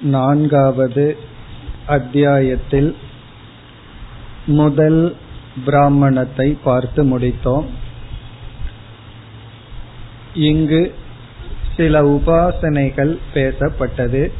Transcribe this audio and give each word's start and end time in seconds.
நான்காவது 0.00 1.18
அத்தியாயத்தில் 1.86 2.96
முதல் 4.46 5.16
பிராமணத்தை 5.64 6.58
பார்த்து 6.64 7.18
முடித்தோம். 7.18 7.66
இங்கு 10.34 10.94
சில 11.76 12.02
உபாசனைகள் 12.02 13.18
பேசப்பட்டது. 13.34 14.32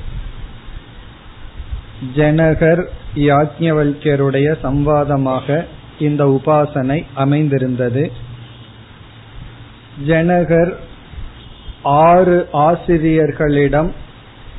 ஜனகர் 2.16 2.86
யாஜ்ஞவல்யருடைய 3.14 4.56
சம்வாதமாக 4.62 5.64
இந்த 5.98 6.25
உபாசனை 6.25 7.04
அமைந்திருந்தது. 7.14 8.12
ஜனகர் 10.06 10.75
ஆறு 11.82 12.48
ஆசிரியர்களிடம் 12.52 13.93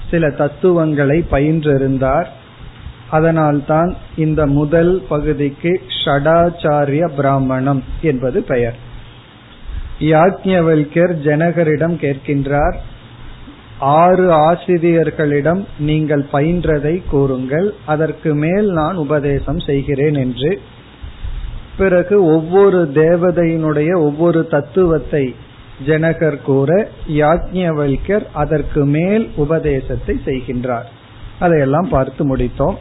சில 0.09 0.29
தத்துவங்களை 0.29 1.25
பயின்றிருந்தார். 1.31 2.29
அதனால்தான் 3.09 3.95
இந்த 4.15 4.47
முதல் 4.47 5.03
பகுதிக்கு 5.09 5.81
ஷடாச்சாரிய 6.05 7.09
பிராமணம் 7.15 7.83
என்பது 8.01 8.41
பெயர். 8.43 8.77
யாக்ஞவல்யர் 9.99 11.13
ஜனகரிடம் 11.27 11.95
கேட்கின்றார் 12.03 12.77
ஆறு 13.79 14.31
ஆசிரியர்களிடம் 14.31 15.67
நீங்கள் 15.79 16.25
பயின்றதை 16.33 17.01
கூறுங்கள் 17.09 17.73
அதற்கு 17.85 18.35
மேல் 18.35 18.69
நான் 18.69 18.95
உபதேசம் 18.95 19.59
செய்கிறேன் 19.59 20.15
என்று. 20.15 20.61
பிறகு 21.77 22.15
ஒவ்வொரு 22.25 22.91
தேவதையினுடைய 22.93 23.91
ஒவ்வொரு 23.95 24.47
தத்துவத்தை 24.47 25.35
ஜனகர் 25.85 26.41
கூற 26.41 26.89
யாஜ்ஞவல்யர் 27.07 28.25
அதற்கு 28.33 28.85
மேல் 28.85 29.31
உபதேசத்தை 29.35 30.21
செய்கின்றார். 30.25 30.87
அதையெல்லாம் 31.39 31.89
பார்த்து 31.89 32.35
முடித்தோம். 32.35 32.77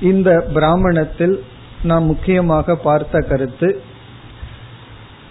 இந்த 0.00 0.46
பிராமணத்தில் 0.54 1.44
நாம் 1.82 2.04
முக்கியமாக 2.04 2.74
பார்த்த 2.74 3.20
கருத்து 3.20 3.80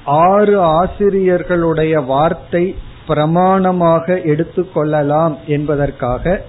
ஆறு 0.06 0.62
ஆசிரியர்களுடைய 0.62 2.06
வார்த்தை 2.06 2.76
பிரமாணமாக 3.08 4.06
எடுத்துக்கொள்ளலாம் 4.24 5.36
என்பதற்காக 5.46 6.42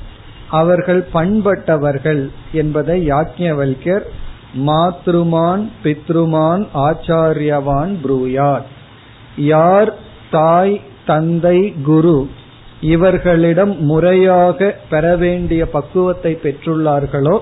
அவர்கள் 0.49 1.09
பண்பட்டவர்கள் 1.15 2.31
என்பதை 2.53 3.07
யாஜ்ஞவல்யர் 3.09 4.05
மாத்ருமான் 4.67 5.65
பித்ருமான் 5.85 6.67
ஆச்சாரியவான் 6.75 7.93
புரூயார். 8.03 8.67
யார் 9.37 9.95
தாய் 10.31 10.81
தந்தை 11.07 11.75
குரு 11.83 12.29
இவர்களிடம் 12.81 13.77
முறையாக 13.81 14.77
பெற 14.91 15.17
வேண்டிய 15.17 15.67
பக்குவத்தை 15.67 16.39
பெற்றுள்ளார்களோ 16.43 17.39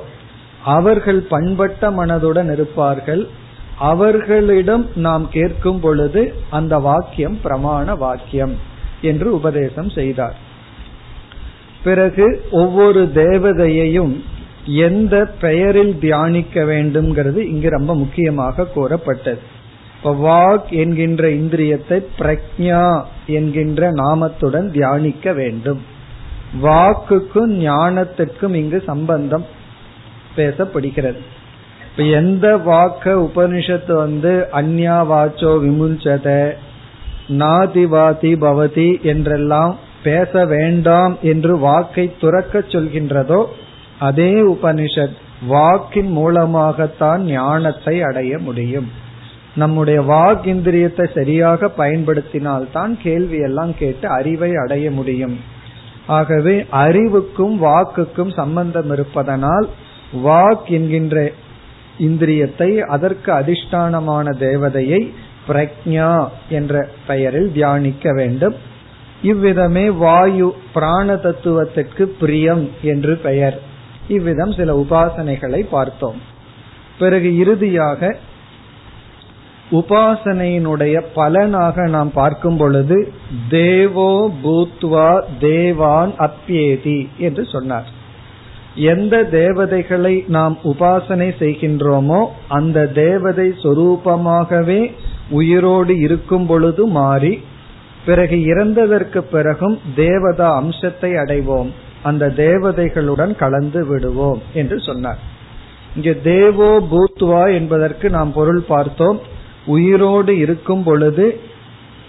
அவர்கள் 0.63 1.21
பண்பட்ட 1.23 1.91
மனதுடன் 1.91 2.53
இருப்பார்கள். 2.53 3.27
அவர்களிடம் 3.79 4.87
நாம் 4.95 5.29
கேட்கும் 5.31 5.81
பொழுது 5.81 6.35
அந்த 6.51 6.79
வாக்கியம் 6.79 7.39
பிரமாண 7.45 7.97
வாக்கியம் 7.97 8.55
என்று 9.01 9.35
உபதேசம் 9.35 9.91
செய்தார். 9.91 10.37
பிறகு 11.85 12.47
ஒவ்வொரு 12.51 13.03
தேவதையையும் 13.15 14.15
எந்த 14.67 15.17
பெயரில் 15.41 15.99
தியானிக்க 15.99 16.63
வேண்டும்ங்கிறது 16.63 17.37
இங்கு 17.37 17.69
ரொம்ப 17.69 17.95
முக்கியமாக 17.95 18.67
கூறப்பட்டது. 18.75 19.43
இப்ப 20.07 20.19
வாக் 20.25 20.69
என்கின்ற 20.71 21.29
இந்திரியத்தை 21.29 21.97
பிரக்ஞா 22.19 23.03
என்கின்ற 23.27 23.93
நாமத்துடன் 23.93 24.71
தியானிக்க 24.71 25.33
வேண்டும். 25.33 25.81
வாக்குக்கும் 26.63 27.53
ஞானத்துக்கும் 27.61 28.55
இங்கு 28.55 28.83
சம்பந்தம் 28.87 29.47
பேசப்படுகிறது. 30.37 31.21
இப்ப 31.91 32.03
எந்த 32.03 32.57
வாக்க 32.57 33.05
உபனிஷத்து 33.05 33.93
வந்து 33.93 34.47
அந்யா 34.53 34.99
வாச்சோ 35.13 35.51
விமுஞ்சத 35.65 36.55
நாதிவாதி 37.29 38.33
பவதி 38.45 39.03
என்றெல்லாம் 39.03 39.79
பேச 40.03 40.45
வேண்டாம் 40.47 41.19
என்று 41.23 41.59
வாக்கை 41.59 42.15
துறக்க 42.21 42.59
சொல்கின்றதோ 42.59 43.45
அதே 43.99 44.33
உபனிஷத் 44.33 45.19
வாக்கின் 45.47 46.11
மூலமாகத்தான் 46.11 47.25
ஞானத்தை 47.25 48.03
அடைய 48.03 48.39
முடியும். 48.39 49.05
நம்முடைய 49.57 50.01
வாக் 50.01 50.47
இந்திரியத்தை 50.47 51.15
சரியாக 51.15 51.71
பயன்படுத்தினால்தான் 51.79 52.99
கேள்வி 53.03 53.39
எல்லாம் 53.39 53.75
கேட்டு 53.79 54.09
அறிவை 54.09 54.55
அடைய 54.55 54.91
முடியும். 54.91 55.41
ஆகவே 56.07 56.67
அறிவுக்கும் 56.71 57.63
வாக்குக்கும் 57.63 58.33
சம்பந்தம் 58.35 58.91
இருப்பதனால் 58.93 59.69
வாக் 60.25 60.65
என்கின்ற 60.67 61.31
இந்திரியத்தை 61.99 62.79
அதற்கு 62.79 63.33
அதிஷ்டானமான 63.33 64.35
தேவதையை 64.41 65.13
பிரக்ஞா 65.49 66.29
என்ற 66.49 66.89
பெயரில் 67.07 67.53
தியானிக்க 67.53 68.13
வேண்டும். 68.13 68.55
இவ்விதமே 69.23 69.91
வாயு 69.91 70.55
பிராண 70.75 71.17
தத்துவத்திற்கு 71.17 72.09
பிரியம் 72.21 72.71
என்று 72.83 73.17
பெயர். 73.17 73.61
இவ்விதம் 74.09 74.53
சில 74.53 74.87
உபாசனைகளை 74.87 75.61
பார்த்தோம். 75.71 76.21
பிறகு 76.99 77.37
இறுதியாக 77.39 78.17
உபாசனையினுடைய 79.71 81.03
பலனாக 81.15 81.87
நாம் 81.87 82.11
பார்க்கும் 82.13 82.57
பொழுது 82.57 83.13
தேவோ 83.49 84.31
பூத்வா 84.45 85.21
தேவான் 85.39 86.13
அப்பியேதி 86.19 87.09
என்று 87.19 87.45
சொன்னார். 87.45 87.89
எந்த 88.75 89.25
தேவதைகளை 89.25 90.25
நாம் 90.27 90.59
உபாசனை 90.65 91.29
செய்கின்றோமோ 91.39 92.27
அந்த 92.49 92.87
தேவதை 92.87 93.55
சொரூபமாகவே 93.63 94.93
உயிரோடு 95.31 95.99
இருக்கும் 95.99 96.47
பொழுது 96.47 96.87
மாறி 96.87 97.43
பிறகு 98.05 98.37
இறந்ததற்கு 98.37 99.19
பிறகும் 99.19 99.79
தேவதா 99.95 100.55
அம்சத்தை 100.55 101.11
அடைவோம். 101.13 101.71
அந்த 102.03 102.27
தேவதைகளுடன் 102.27 103.35
கலந்து 103.37 103.87
விடுவோம் 103.87 104.43
என்று 104.53 104.79
சொன்னார். 104.81 105.19
இங்கு 105.95 106.21
தேவோ 106.23 106.83
பூத்வா 106.93 107.55
என்பதற்கு 107.55 108.11
நாம் 108.11 108.33
பொருள் 108.33 108.63
பார்த்தோம். 108.69 109.19
உயிரோடு 109.67 110.39
இருக்கும் 110.39 110.83
பொழுது 110.83 111.41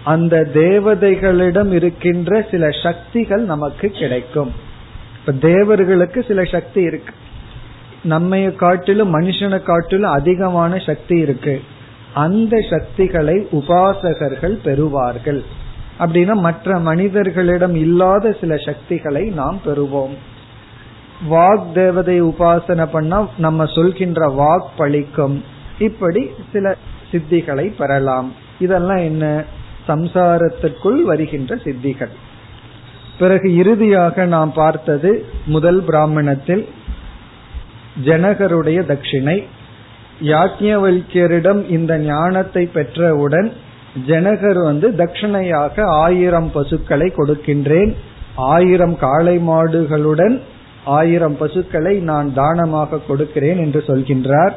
அந்த 0.04 0.48
தேவதைகளிடம் 0.54 1.72
இருக்கின்ற 1.72 2.46
சில 2.52 2.70
சக்திகள் 2.84 3.42
நமக்கு 3.42 3.90
கிடைக்கும். 3.90 4.52
இப்ப 5.20 5.32
தேவர்களுக்கு 5.32 6.24
சில 6.28 6.44
சக்தி 6.44 6.82
இருக்கு. 6.82 7.14
நம்மை 8.04 8.56
காட்டிலும் 8.56 9.20
மனுஷனை 9.20 9.64
காட்டிலும் 9.64 10.12
அதிகமான 10.12 10.78
சக்தி 10.78 11.18
இருக்கு. 11.18 11.62
அந்த 12.14 12.58
சக்திகளை 12.70 13.48
உபாசகர்கள் 13.52 14.58
பெறுவார்கள். 14.66 15.44
அப்படின்னா 16.00 16.34
மற்ற 16.34 16.80
மனிதர்களிடம் 16.80 17.76
இல்லாத 17.76 18.36
சில 18.40 18.58
சக்திகளை 18.58 19.30
நாம் 19.30 19.62
பெறுவோம். 19.66 20.16
வாக் 21.30 21.72
தேவதை 21.74 22.22
உபாசனை 22.22 22.86
பண்ணா 22.86 23.30
நம்ம 23.38 23.66
சொல்கின்ற 23.66 24.28
வாக் 24.28 24.82
பழிக்கும். 24.82 25.42
இப்படி 25.80 26.30
சில 26.52 26.76
சித்திகளை 27.12 27.76
பெறலாம். 27.78 28.34
இதெல்லாம் 28.60 28.98
என்ன? 28.98 29.44
சம்சாரத்திற்குள் 29.88 31.02
வருகின்ற 31.02 31.56
சித்திகள். 31.56 32.10
பிறகு 33.20 33.56
இறுதியாக 33.56 34.26
நாம் 34.26 34.54
பார்த்தது 34.54 35.26
முதல் 35.46 35.82
பிராமணத்தில் 35.82 36.68
ஜனகருடைய 38.06 38.80
தட்சிணை. 38.86 39.44
யாக்ஞவல்யரிடம் 40.22 41.70
இந்த 41.70 41.98
ஞானத்தை 41.98 42.70
பெற்றவுடன் 42.74 43.52
ஜனகர் 44.08 44.64
வந்து 44.64 44.92
தட்சிணையாக 44.92 45.82
ஆயிரம் 45.86 46.52
பசுக்களை 46.52 47.14
கொடுக்கின்றேன். 47.18 47.96
ஆயிரம் 48.36 48.98
காளை 48.98 49.38
மாடுகளுடன் 49.38 50.42
ஆயிரம் 50.86 51.38
பசுக்களை 51.38 52.00
நான் 52.00 52.34
தானமாக 52.34 53.00
கொடுக்கிறேன் 53.00 53.58
என்று 53.58 53.84
சொல்கின்றார். 53.88 54.52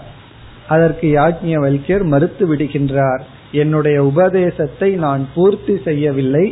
அதற்கு 0.70 1.06
யாஜ்ஞவல்யர் 1.18 2.04
மறுத்து 2.12 2.44
விடுகின்றார் 2.50 3.22
என்னுடைய 3.52 3.98
உபதேசத்தை 4.04 4.90
நான் 5.04 5.22
பூர்த்தி 5.34 5.74
செய்யவில்லை 5.84 6.46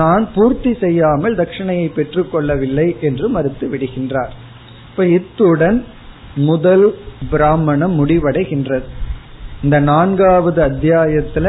நான் 0.00 0.24
பூர்த்தி 0.34 0.72
செய்யாமல் 0.80 1.36
தட்சிணையை 1.36 1.88
பெற்றுக்கொள்ளவில்லை 1.96 2.86
என்று 3.00 3.26
மறுத்து 3.28 3.66
விடுகின்றார். 3.68 4.32
இப்ப 4.90 5.06
இத்துடன் 5.08 5.78
முதல் 6.48 6.86
பிராமணம் 7.30 7.94
முடிவடைகின்றது. 7.98 8.86
இந்த 9.62 9.76
நான்காவது 9.90 10.60
அத்தியாயத்துல 10.62 11.46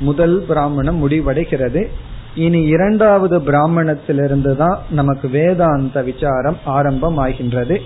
முதல் 0.00 0.36
பிராமணம் 0.48 0.98
முடிவடைகிறது. 1.02 1.82
இனி 2.34 2.60
இரண்டாவது 2.74 3.36
பிராமணத்திலிருந்து 3.38 4.52
தான் 4.56 4.78
நமக்கு 4.90 5.26
வேதாந்த 5.28 6.02
விசாரம் 6.02 6.58
ஆரம்பம் 6.76 7.16
ஆகின்றது 7.16 7.76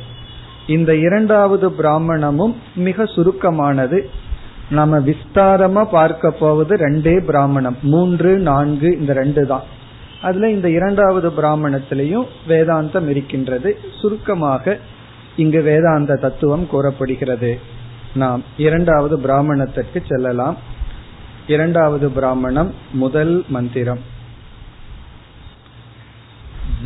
இந்த 0.66 0.96
இரண்டாவது 0.96 1.72
பிராமணமும் 1.72 2.56
மிக 2.74 3.04
சுருக்கமானது. 3.04 4.10
நம்ம 4.70 4.98
விஸ்தாரமா 4.98 5.84
பார்க்க 5.84 6.30
போவது 6.30 6.76
ரெண்டே 6.76 7.24
பிராமணம். 7.24 7.76
மூன்று 7.82 8.38
நான்கு 8.38 8.98
இந்த 8.98 9.12
ரெண்டு 9.12 9.46
தான். 9.46 9.62
அதுல 10.22 10.50
இந்த 10.50 10.70
இரண்டாவது 10.70 11.30
பிராமணத்திலையும் 11.30 12.26
வேதாந்தம் 12.48 13.08
இருக்கின்றது. 13.08 13.78
சுருக்கமாக 14.00 14.78
இங்கு 15.36 15.62
வேதாந்த 15.62 16.16
தத்துவம் 16.16 16.66
கூறப்படுகிறது. 16.66 17.60
நாம் 18.14 18.42
இரண்டாவது 18.56 19.20
பிராமணத்திற்கு 19.20 20.02
செல்லலாம். 20.08 20.56
இரண்டாவது 21.46 22.10
பிராமணம் 22.10 22.74
முதல் 22.92 23.44
மந்திரம். 23.48 24.12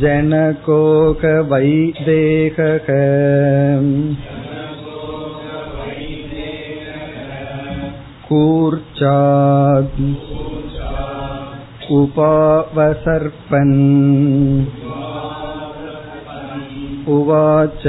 जनकोक 0.00 1.24
वैदेहक 1.50 2.86
कूर्चाद् 8.28 10.00
उपावसर्पन् 11.98 13.76
उवाच 17.16 17.82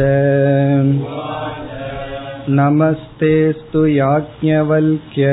नमस्तेऽस्तु 2.59 3.85
याज्ञवल्क्य 3.87 5.31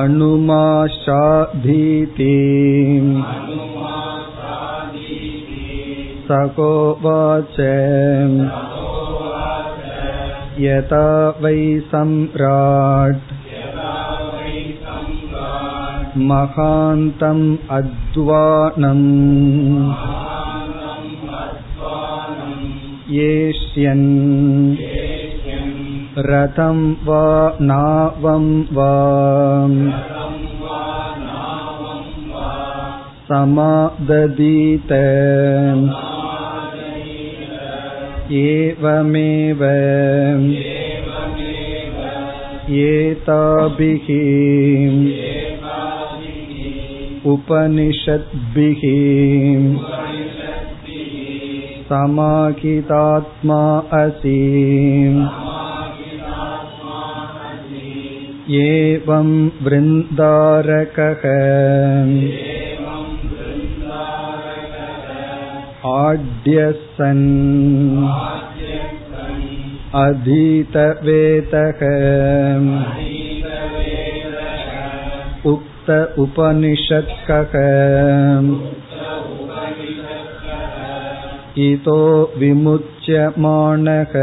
अनुमाशाधीति 0.00 1.28
सकोवाच 6.28 7.56
यथा 10.64 11.06
वै 11.42 11.56
सम्राट् 11.92 13.32
महान्तम् 16.30 17.46
अध्वानम् 17.76 19.06
येष्यन् 23.16 24.06
रथं 26.28 26.80
वा 27.06 27.24
नावं 27.70 28.46
वा 28.76 28.92
समाददीत 33.28 34.92
एवमेव 38.40 39.62
एताभिः 42.84 44.08
उपनिषद्भिः 47.32 48.82
समाहितात्मा 51.88 53.62
असि 54.02 54.38
एवं 58.60 59.30
वृन्दारकः 59.64 61.22
आड्यसन् 65.92 67.26
अधीतवेतः 70.02 71.80
उक्त 75.52 75.90
उपनिषत्कः 76.24 77.54
इतो 81.66 82.00
विमुच्यमानः 82.38 84.14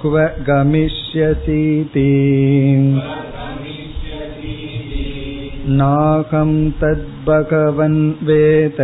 क्व 0.00 0.16
गमिष्यसीति 0.48 2.10
नाहं 5.78 6.50
तद्भगवन् 6.80 7.98
वेद 8.26 8.80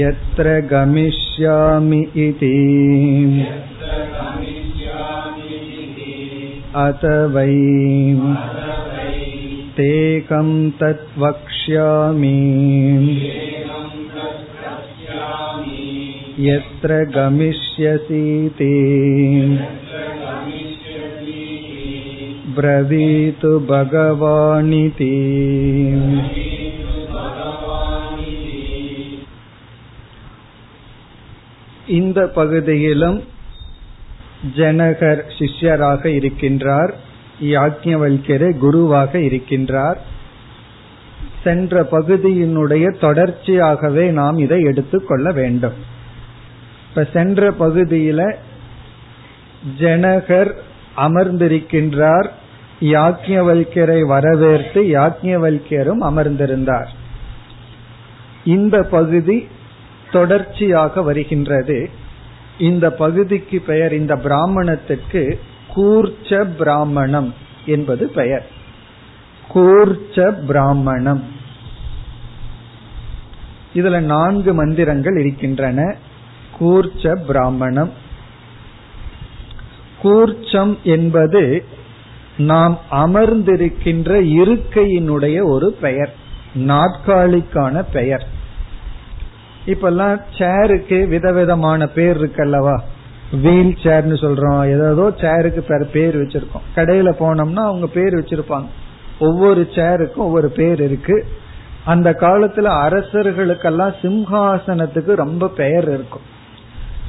यत्र 0.00 0.58
गमिष्यामि 0.72 2.00
इति 2.26 2.54
अत 6.84 7.04
वै 7.34 7.54
तेकं 9.78 10.48
तत् 10.80 11.18
वक्ष्यामि 11.18 12.36
यत्र 16.42 16.92
गमिष्यसीति 17.14 18.74
ब्रवीतु 22.54 23.52
भगवानिति 23.68 25.14
இந்த 31.98 32.20
பகுதியிலும் 32.34 33.18
ஜனகர் 34.56 35.22
சிஷ்யராக 35.36 36.02
இருக்கின்றார் 36.10 36.92
யாக்ஞவல்யரு 37.48 38.48
குருவாக 38.58 39.12
இருக்கின்றார் 39.18 39.98
சென்ற 41.44 41.82
பகுதியினுடைய 41.90 42.86
தொடர்ச்சியாகவே 43.00 44.06
நாம் 44.10 44.38
இதை 44.38 44.60
எடுத்துக்கொள்ள 44.62 45.30
வேண்டும் 45.32 45.78
இப்ப 46.95 47.07
சென்ற 47.13 47.51
பகுதியில 47.59 48.35
ஜனகர் 49.79 50.51
அமர்ந்திருக்கின்றார். 50.97 52.27
யாக்ஞவல்யரை 52.81 54.05
வரவேற்று 54.05 54.83
யாக்ஞவல்யரும் 54.83 56.01
அமர்ந்திருந்தார். 56.01 56.87
இந்த 58.45 58.83
பகுதி 58.83 59.47
தொடர்ச்சியாக 60.11 61.01
வருகின்றது. 61.01 61.89
இந்த 62.59 62.91
பகுதிக்கு 62.91 63.59
பெயர் 63.59 63.93
இந்த 63.93 64.15
பிராமணத்திற்கு 64.15 65.39
கூர்ச்ச 65.75 66.47
பிராமணம் 66.57 67.33
என்பது 67.65 68.09
பெயர். 68.09 68.47
கூர்ச்ச 69.53 70.45
பிராமணம். 70.45 71.23
இதுல 73.73 73.99
நான்கு 73.99 74.53
மந்திரங்கள் 74.53 75.17
இருக்கின்றன. 75.17 75.95
கூர்ச்ச 76.59 77.15
பிராமணம். 77.27 77.91
கூர்ச்சம் 80.03 80.77
என்பது 80.83 81.65
நாம் 82.37 82.79
அமர்ந்திருக்கின்ற 82.91 84.21
இருக்கையினுடைய 84.21 85.43
ஒரு 85.43 85.71
பெயர் 85.81 86.13
நாற்காலிக்கான 86.55 87.83
பெயர். 87.93 88.27
இப்பெல்லாம் 89.65 90.21
சேருக்கு 90.37 91.07
விதவிதமான 91.07 91.87
பேர் 91.87 92.21
இருக்கல்லவா? 92.21 92.79
வீல் 93.41 93.77
சேர்னு 93.83 94.15
சொல்றோம். 94.15 94.67
ஏதோ 94.67 95.13
சேருக்கு 95.17 95.85
பேர் 95.91 96.17
வச்சிருக்கோம். 96.17 96.67
கடையில 96.75 97.11
போனோம்னா 97.19 97.55
அவங்க 97.55 97.87
பேர் 97.87 98.13
வச்சிருப்பாங்க. 98.13 98.65
ஒவ்வொரு 99.19 99.67
சேருக்கும் 99.75 100.25
ஒவ்வொரு 100.25 100.49
பேர் 100.49 100.81
இருக்கு. 100.81 101.25
அந்த 101.85 102.11
காலத்துல 102.11 102.67
அரசர்களுக்கெல்லாம் 102.67 103.93
சிம்ஹாசனத்துக்கு 104.01 105.15
ரொம்ப 105.15 105.47
பெயர் 105.47 105.83
இருக்கும். 105.83 106.31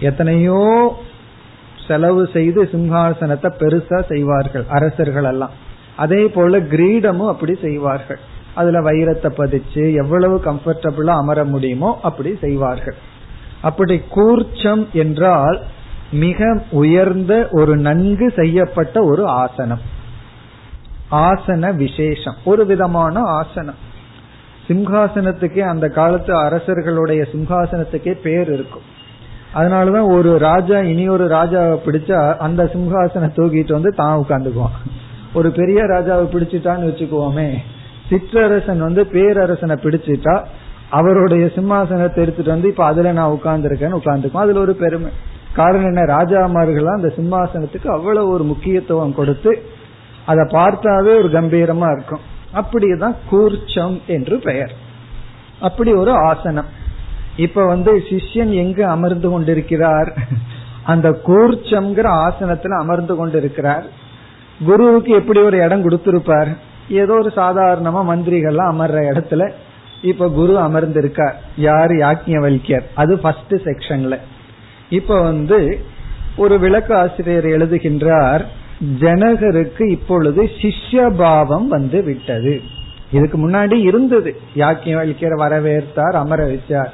எத்தனையோ 0.00 0.96
செலவு 1.86 2.28
செய்து 2.32 2.64
சிம்ஹாசனத்தை 2.64 3.50
பெருசா 3.58 4.04
செய்வார்கள் 4.08 4.64
அரசர்கள் 4.68 5.24
எல்லாம் 5.24 5.50
அதே 5.96 6.26
போல 6.26 6.58
கிரீடமும் 6.58 7.28
அப்படி 7.28 7.54
செய்வார்கள். 7.54 8.18
அதுல 8.54 8.80
வைரத்தை 8.80 9.30
பதிச்சு 9.36 9.94
எவ்வளவு 9.94 10.40
கம்ஃபர்டபுளா 10.44 11.14
அமர 11.16 11.44
முடியுமோ 11.44 11.98
அப்படி 12.02 12.36
செய்வார்கள். 12.40 12.94
அப்படி 13.60 14.02
கூர்ச்சம் 14.10 14.90
என்றால் 14.92 15.60
மிக 16.10 16.62
உயர்ந்த 16.70 17.48
ஒரு 17.52 17.76
நன்கு 17.76 18.32
செய்யப்பட்ட 18.36 19.04
ஒரு 19.04 19.26
ஆசனம். 19.26 19.80
ஆசன 21.10 21.74
விசேஷம். 21.74 22.34
ஒரு 22.44 22.66
விதமான 22.66 23.20
ஆசனம். 23.20 23.76
சிம்ஹாசனத்துக்கே 24.68 25.60
அந்த 25.60 25.88
காலத்து 25.88 26.34
அரசர்களுடைய 26.36 27.26
சிம்ஹாசனத்துக்கே 27.32 28.12
பேர் 28.12 28.52
இருக்கும். 28.52 28.82
அதனாலதான் 29.54 30.12
ஒரு 30.16 30.38
ராஜா 30.38 30.78
இனி 30.78 31.08
ஒரு 31.08 31.26
ராஜாவை 31.26 31.78
பிடிச்சா 31.86 32.36
அந்த 32.36 32.64
சிம்ஹாசனை 32.64 33.28
தூக்கிட்டு 33.36 33.72
வந்து 33.72 33.90
தான் 33.90 34.24
உட்காந்துக்குவான் 34.28 34.76
ஒரு 35.34 35.50
பெரிய 35.50 35.82
ராஜாவை 35.82 36.26
பிடிச்சிட்டான்னு 36.34 36.88
வச்சுக்குவோமே. 36.90 37.54
சிற்றரசன் 38.10 38.78
வந்து 38.78 39.04
பேரரசனை 39.04 39.76
பிடிச்சிட்டா 39.76 40.44
அவருடைய 40.90 41.46
சிம்மாசனத்தை 41.46 42.16
எடுத்துட்டு 42.16 42.50
வந்து 42.50 42.68
இப்ப 42.68 42.84
அதுல 42.84 43.12
நான் 43.12 43.38
உட்கார்ந்துருக்கேன்னு 43.42 44.00
உட்கார்ந்துக்கும் 44.04 44.36
அதுல 44.36 44.60
ஒரு 44.60 44.74
பெருமை. 44.74 45.10
காரணம் 45.54 45.84
என்ன? 45.84 46.16
ராஜாமார்கள்லாம் 46.16 47.00
அந்த 47.00 47.12
சிம்மாசனத்துக்கு 47.16 47.86
அவ்வளவு 47.86 48.28
ஒரு 48.28 48.44
முக்கியத்துவம் 48.44 49.14
கொடுத்து 49.14 49.62
அதை 50.26 50.44
பார்த்தாவே 50.44 51.12
ஒரு 51.18 51.28
கம்பீரமா 51.32 51.92
இருக்கும். 51.92 52.20
அப்படிதான் 52.54 53.14
கூர்ச்சம் 53.30 54.00
என்று 54.06 54.38
பெயர். 54.38 54.72
அப்படி 55.60 55.92
ஒரு 55.92 56.12
ஆசனம். 56.12 56.82
இப்ப 57.36 57.66
வந்து 57.66 57.96
சிஷ்யன் 57.96 58.50
எங்கு 58.50 58.86
அமர்ந்து 58.86 59.30
கொண்டிருக்கிறார்? 59.30 60.14
அந்த 60.84 61.10
கூர்ச்சம்ங்கிற 61.26 62.30
ஆசனத்துல 62.30 62.78
அமர்ந்து 62.78 63.16
கொண்டிருக்கிறார். 63.16 63.86
குருவுக்கு 64.64 65.12
எப்படி 65.12 65.40
ஒரு 65.40 65.58
இடம் 65.58 65.90
கொடுத்திருப்பார்? 65.90 66.56
ஏதோ 66.88 67.12
ஒரு 67.12 67.32
சாதாரணமா 67.36 68.04
மந்திரிகள்லாம் 68.08 68.74
அமர்ற 68.74 68.98
இடத்துல 69.12 69.50
இப்ப 70.02 70.28
குரு 70.30 70.58
அமர்ந்திருக்கார். 70.58 71.32
யார்? 71.56 71.90
யாக்ஞவல்யர் 71.90 72.82
அது 72.94 73.18
ஃபர்ஸ்ட் 73.18 73.54
செக்ஷன்ல 73.54 74.18
இப்ப 74.90 75.22
வந்து 75.22 75.78
ஒரு 76.36 76.58
விளக்க 76.58 76.98
ஆசிரியர் 76.98 77.44
எழுதுகின்றார் 77.44 78.44
ஜனகருக்கு 79.00 79.90
இப்பொழுது 79.90 80.42
சிஷ்யபாவம் 80.42 81.66
வந்து 81.66 82.02
விட்டது. 82.02 82.62
இதுக்கு 83.12 83.48
முன்னாடி 83.48 83.72
இருந்தது. 83.72 84.36
யாக்கியவல்யர் 84.56 85.38
வரவேற்றார் 85.38 86.16
அமர 86.16 86.46
வச்சார். 86.46 86.92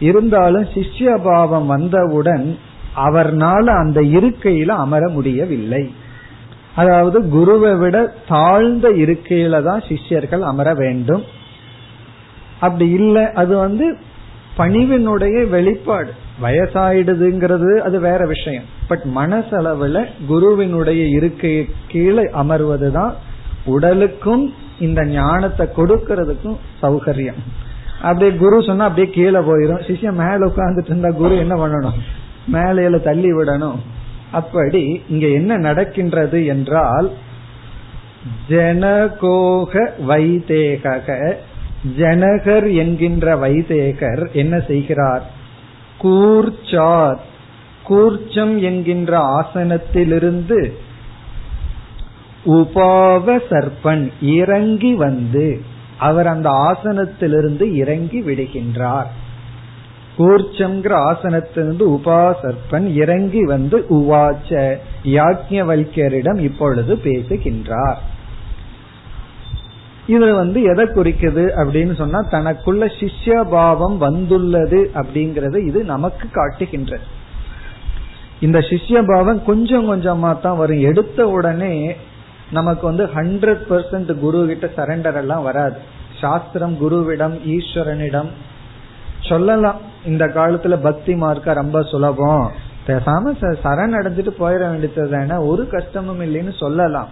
இருந்தாலும் 0.00 0.62
சிஷ்யபாவம் 0.62 1.66
வந்தவுடன் 1.66 2.58
அவர்னால 2.96 3.64
அந்த 3.64 4.00
இருக்கையில 4.00 4.68
அமர 4.68 5.08
முடியவில்லை. 5.08 5.94
அதாவது 6.74 7.28
குருவை 7.28 7.74
விட 7.74 8.14
தாழ்ந்த 8.28 8.88
இருக்கையில 8.88 9.62
தான் 9.62 9.82
சிஷ்யர்கள் 9.88 10.42
அமர 10.42 10.74
வேண்டும். 10.74 11.22
அப்படி 12.60 12.88
இல்லை 12.88 13.32
அது 13.32 13.56
வந்து 13.56 13.96
பணிவினுடைய 14.56 15.48
வெளிப்பாடு. 15.48 16.10
வயசாயிடுதுங்கிறது 16.42 17.76
அது 17.78 18.00
வேற 18.00 18.26
விஷயம். 18.26 18.62
பட் 18.88 19.02
மனசளவுல 19.14 20.06
குருவினுடைய 20.26 21.06
இருக்கை 21.06 21.68
கீழே 21.88 22.22
அமர்வதுதான் 22.22 23.12
உடலுக்கும் 23.64 24.54
இந்த 24.78 25.04
ஞானத்தை 25.04 25.68
கொடுக்கறதுக்கும் 25.76 26.56
சௌகரியம். 26.82 27.40
அப்படியே 28.02 28.36
குரு 28.36 28.62
சொன்னா 28.62 28.84
அப்படியே 28.84 29.14
கீழே 29.14 29.38
போயிடும் 29.38 29.82
சிஷ்யம் 29.86 30.12
மேல 30.12 30.38
உட்கார்ந்துட்டு 30.38 30.84
இருந்தா 30.84 31.10
குரு 31.10 31.36
என்ன 31.36 31.66
பண்ணணும்? 31.66 31.98
மேலையில 32.52 33.00
தள்ளி 33.00 33.32
விடணும். 33.32 33.78
அப்படி 34.30 35.02
இங்க 35.08 35.26
என்ன 35.26 35.56
நடக்கின்றது 35.56 36.46
என்றால் 36.46 37.10
ஜனகோக 38.48 39.90
வைதேக 40.06 41.36
ஜனகர் 41.98 42.74
என்கின்ற 42.74 43.36
வைதேகர் 43.36 44.32
என்ன 44.32 44.58
செய்கிறார்? 44.58 45.30
கூர்ச்சார். 46.02 47.16
கூர்ச்சம் 47.88 48.58
என்கின்ற 48.58 49.40
ஆசனத்திலிருந்து 49.40 50.72
உபாவ 52.46 53.40
சர்பன் 53.50 54.12
இறங்கி 54.20 54.94
வந்து 54.94 55.60
அவர் 55.98 56.26
அந்த 56.26 56.50
ஆசனத்திலிருந்து 56.50 57.74
இறங்கி 57.74 58.20
விடுகின்றார். 58.20 59.06
கூர்ச்சம்ங்கிற 60.18 60.92
ஆசனத்திலிருந்து 61.10 61.84
உபாசர்பன் 61.88 62.92
இறங்கி 62.94 63.44
வந்து 63.44 63.86
உவாச்ச 63.90 64.76
யாக்ஞவல்யரிடம் 65.04 66.38
இப்பொழுது 66.38 66.98
பேசுகின்றார். 66.98 67.98
இது 70.06 70.34
வந்து 70.34 70.62
எதை 70.62 70.84
குறிக்குது 70.84 71.44
அப்படின்னு 71.56 71.94
சொன்னா 71.94 72.24
தனக்குள்ள 72.30 72.90
சிஷ்யபாவம் 73.00 73.96
வந்துள்ளது 73.96 74.90
அப்படிங்கறது 74.94 75.66
இது 75.66 75.84
நமக்கு 75.84 76.28
காட்டுகின்றது. 76.32 77.02
இந்த 78.40 78.58
சிஷ்ய 78.58 79.04
பாவம் 79.06 79.44
கொஞ்சம் 79.44 79.92
கொஞ்சமா 79.92 80.40
தான் 80.40 80.56
வரும். 80.56 80.80
எடுத்த 80.80 81.28
உடனே 81.28 81.96
நமக்கு 82.52 82.86
வந்து 82.86 83.06
ஹண்ட்ரட் 83.06 83.60
பெர்சன்ட் 83.70 84.18
குரு 84.18 84.46
கிட்ட 84.46 84.82
சரண்டர் 84.82 85.14
எல்லாம் 85.14 85.42
வராது. 85.42 85.76
சாஸ்திரம் 86.20 86.74
குருவிடம் 86.74 87.34
ஈஸ்வரனிடம் 87.46 88.28
சொல்லலாம். 89.20 89.80
இந்த 90.04 90.26
காலத்துல 90.26 90.82
பக்தி 90.82 91.14
மார்க்க 91.14 91.52
ரொம்ப 91.52 91.82
சுலபம். 91.82 92.50
பேசாம 92.86 93.32
சரண் 93.40 93.96
அடைஞ்சிட்டு 93.98 94.30
போயிட 94.38 94.70
வேண்டியது 94.70 95.46
ஒரு 95.46 95.68
கஷ்டமும் 95.68 96.20
இல்லைன்னு 96.20 96.56
சொல்லலாம். 96.56 97.08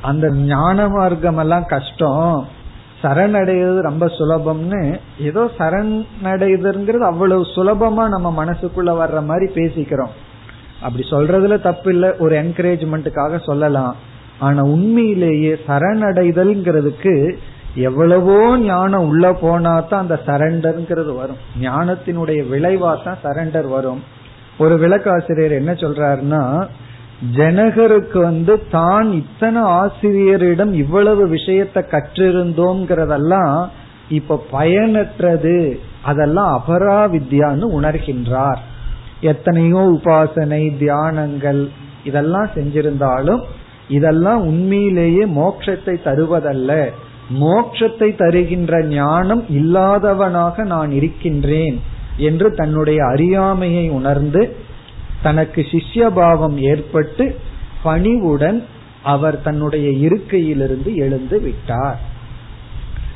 அந்த 0.00 0.30
ஞான 0.32 0.88
மார்க்கம் 0.88 1.38
எல்லாம் 1.38 1.64
கஷ்டம். 1.64 2.48
சரணடைவது 3.02 3.80
ரொம்ப 3.80 4.06
சுலபம்னு 4.06 5.00
ஏதோ 5.18 5.50
சரணடைதுங்கிறது 5.58 6.98
அவ்வளவு 6.98 7.42
சுலபமா 7.42 8.08
நம்ம 8.08 8.44
மனசுக்குள்ள 8.44 8.90
வர்ற 9.02 9.24
மாதிரி 9.24 9.52
பேசிக்கிறோம். 9.54 10.14
அப்படி 10.80 11.08
சொல்றதுல 11.10 11.60
தப்பு 11.60 11.92
இல்லை 11.92 12.10
ஒரு 12.18 12.42
என்கரேஜ்மெண்ட்டுக்காக 12.42 13.44
சொல்லலாம். 13.44 13.96
ஆனா 14.46 14.62
உண்மையிலேயே 14.74 15.52
சரணடைதல்ங்கிறதுக்கு 15.68 17.14
எவ்வளவோ 17.88 18.36
ஞானம் 18.60 19.06
உள்ள 19.10 19.24
போனா 19.40 19.72
தான் 19.80 20.02
அந்த 20.04 20.16
சரண்டர்ங்கிறது 20.28 21.12
வரும். 21.20 21.40
ஞானத்தினுடைய 21.60 22.40
விளைவா 22.52 22.92
தான் 23.04 23.18
சரண்டர் 23.24 23.68
வரும். 23.76 24.00
ஒரு 24.62 24.74
விளக்காசிரியர் 24.84 25.54
என்ன 25.60 25.72
சொல்றாருன்னா 25.82 26.42
ஜனகருக்கு 27.36 28.18
வந்து 28.20 28.54
தான் 28.70 29.08
இத்தனை 29.22 29.60
ஆசிரியரிடம் 29.80 30.72
இவ்வளவு 30.82 31.22
விஷயத்த 31.36 31.78
கற்றிருந்தோங்கிறதெல்லாம் 31.94 33.56
இப்ப 34.18 34.40
பயனற்றது. 34.52 35.58
அதெல்லாம் 36.10 36.50
அபரா 36.58 37.00
வித்யான்னு 37.14 37.66
உணர்கின்றார். 37.78 38.60
எத்தனையோ 39.32 39.82
உபாசனை 39.96 40.62
தியானங்கள் 40.82 41.62
இதெல்லாம் 42.04 42.50
செஞ்சிருந்தாலும் 42.56 43.42
இதெல்லாம் 43.88 44.40
உண்மையிலேயே 44.40 45.24
மோட்சத்தை 45.24 45.94
தருவதல்ல. 46.04 46.90
மோட்சத்தை 47.40 48.16
தருகின்ற 48.16 48.82
ஞானம் 48.82 49.46
இல்லாதவனாக 49.48 50.64
நான் 50.64 50.90
இருக்கின்றேன் 50.90 51.80
என்று 52.16 52.54
தன்னுடைய 52.54 53.04
அறியாமையை 53.04 53.88
உணர்ந்து 53.88 54.56
தனக்கு 55.22 55.66
சிஷ்யபாவம் 55.70 56.54
ஏற்பட்டு 56.54 57.36
பணிவுடன் 57.82 58.64
அவர் 59.02 59.42
தன்னுடைய 59.42 60.08
இருக்கையிலிருந்து 60.08 60.94
எழுந்து 60.94 61.40
விட்டார். 61.40 62.00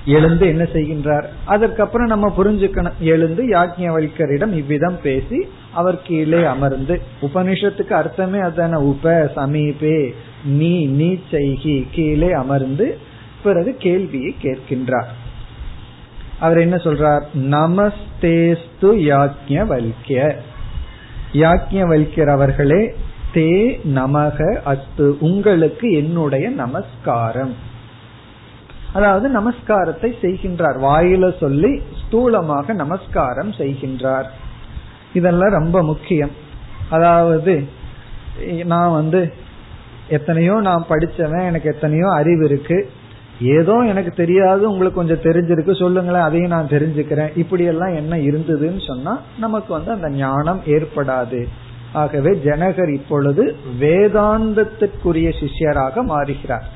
எழுந்து 0.04 0.46
என்ன 0.46 0.62
செய்கின்றார்? 0.62 1.24
அதற்கப்புறம் 1.44 2.06
நம்ம 2.06 2.32
புரிஞ்சுக்கணும். 2.38 2.98
எழுந்து 3.00 3.46
யாக்ஞவல்கரிடம் 3.46 4.52
இவ்விதம் 4.52 4.98
பேசி 5.02 5.48
அவர் 5.74 6.02
கீழே 6.02 6.44
அமர்ந்து 6.44 7.00
உபனிஷத்துக்கு 7.22 7.92
அர்த்தமே 7.92 8.38
அதான 8.38 8.74
உப 8.74 9.32
சமீபே 9.36 10.14
நீ 10.44 10.86
நீ 10.86 11.18
செய்கி 11.30 11.86
கீழே 11.90 12.32
அமர்ந்து 12.32 12.98
பிறகு 13.42 13.76
கேள்வியை 13.78 14.36
கேட்கின்றார். 14.42 15.10
அவர் 16.40 16.58
என்ன 16.58 16.76
சொல்றார்? 16.76 17.22
நமஸ்தேஸ்து 17.34 18.90
யாக்ஞவல்கிய 19.10 20.34
யாக்ஞவல்யர் 21.32 22.30
அவர்களே 22.30 22.94
தே 23.34 23.52
நமக 23.94 24.38
அஸ்து 24.64 25.18
உங்களுக்கு 25.18 25.90
என்னுடைய 25.90 26.50
நமஸ்காரம். 26.50 27.54
அதாவது 28.92 29.26
நமஸ்காரத்தை 29.40 30.08
செய்கின்றார். 30.22 30.78
வாயில 30.82 31.38
சொல்லி 31.38 31.82
ஸ்தூலமாக 32.00 32.74
நமஸ்காரம் 32.74 33.50
செய்கின்றார். 33.50 34.24
இதெல்லாம் 35.14 35.56
ரொம்ப 35.58 35.82
முக்கியம். 35.82 36.32
அதாவது 36.90 37.54
நான் 38.64 38.92
வந்து 38.92 39.20
எத்தனையோ 40.08 40.54
நான் 40.60 40.84
படிச்சவன் 40.88 41.46
எனக்கு 41.46 41.68
எத்தனையோ 41.74 42.08
அறிவு 42.10 42.44
இருக்கு. 42.44 42.78
ஏதோ 43.40 43.74
எனக்கு 43.82 44.10
தெரியாது 44.10 44.62
உங்களுக்கு 44.70 44.98
கொஞ்சம் 45.00 45.24
தெரிஞ்சிருக்கு 45.26 45.72
சொல்லுங்களேன் 45.78 46.22
அதையும் 46.22 46.54
நான் 46.54 46.72
தெரிஞ்சுக்கிறேன். 46.72 47.30
இப்படி 47.36 47.64
எல்லாம் 47.64 47.94
என்ன 47.94 48.16
இருந்ததுன்னு 48.16 48.86
சொன்னா 48.86 49.12
நமக்கு 49.38 49.70
வந்து 49.72 49.90
அந்த 49.90 50.08
ஞானம் 50.10 50.60
ஏற்படாது. 50.66 51.40
ஆகவே 51.92 52.30
ஜனகர் 52.44 52.92
இப்பொழுது 52.94 53.56
வேதாந்தத்திற்குரிய 53.80 55.30
சிஷ்யராக 55.40 56.04
மாறுகிறார். 56.04 56.66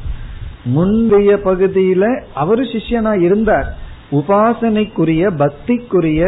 முந்தைய 0.77 1.33
பகுதியில 1.45 2.05
அவரு 2.35 2.63
சிஷ்யனா 2.63 3.13
இருந்தார். 3.21 3.69
உபாசனைக்குரிய 4.11 5.25
பக்திக்குரிய 5.43 6.23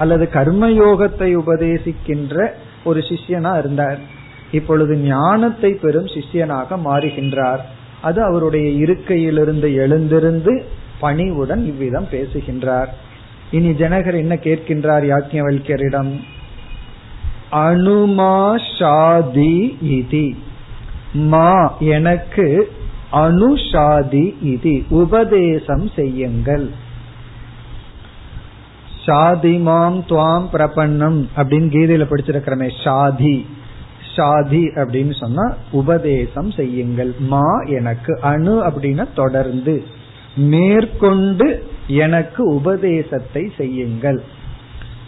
அல்லது 0.00 0.24
கர்மயோகத்தை 0.32 1.28
உபதேசிக்கின்ற 1.42 2.36
ஒரு 2.84 3.00
சிஷ்யனா 3.00 3.52
இருந்தார். 3.58 4.00
இப்பொழுது 4.52 4.92
ஞானத்தை 4.96 5.70
பெறும் 5.82 6.08
சிஷ்யனாக 6.14 6.78
மாறுகின்றார். 6.84 7.62
அது 8.00 8.18
அவருடைய 8.22 8.66
இருக்கையிலிருந்து 8.84 9.68
எழுந்திருந்து 9.74 10.54
பணிவுடன் 11.00 11.62
இவ்விதம் 11.64 12.08
பேசுகின்றார். 12.10 12.90
இனி 13.50 13.70
ஜனகர் 13.70 14.18
என்ன 14.22 14.34
கேட்கின்றார் 14.46 15.04
யாக்கியவல்யரிடம் 15.12 16.12
அனுமாஷாதி 17.66 19.54
இதி. 19.96 20.28
மா 21.32 21.52
எனக்கு 21.78 22.46
அனுஷாதி 23.12 24.26
இதி. 24.50 24.76
உபதேசம் 25.02 25.86
செய்யுங்கள். 25.96 26.66
ஷாதிமாம் 29.10 30.02
துவாம் 30.08 30.44
பிரபன்னம் 30.52 31.28
அப்படின்னு 31.36 31.68
கீதையில 31.70 32.04
படிச்சிருக்கிறமே 32.10 32.70
ஷாதி. 32.84 33.46
ஷாதி 34.16 34.62
அப்படின்னு 34.74 35.18
சொன்னா 35.20 35.54
உபதேசம் 35.70 36.50
செய்யுங்கள். 36.50 37.14
மா 37.18 37.62
எனக்கு 37.66 38.18
அணு 38.22 38.66
அப்படின்னா 38.66 39.06
தொடர்ந்து. 39.14 39.84
மேற்கொண்டு 40.36 41.66
எனக்கு 41.86 42.54
உபதேசத்தை 42.54 43.52
செய்யுங்கள். 43.56 44.22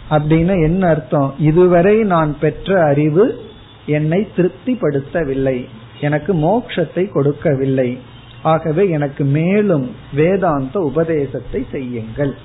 அப்படின்னு 0.09 0.63
என்ன 0.63 0.87
அர்த்தம்? 0.87 1.33
இதுவரை 1.39 2.03
நான் 2.03 2.39
பெற்ற 2.39 2.83
அறிவு 2.83 3.39
என்னை 3.85 4.27
திருப்திப்படுத்தவில்லை. 4.37 5.65
எனக்கு 6.01 6.33
மோட்சத்தை 6.33 7.11
கொடுக்கவில்லை. 7.11 7.99
ஆகவே 8.41 8.89
எனக்கு 8.89 9.23
மேலும் 9.23 9.95
வேதாந்த 10.13 10.79
உபதேசத்தை 10.79 11.65
செய்யுங்கள். 11.71 12.35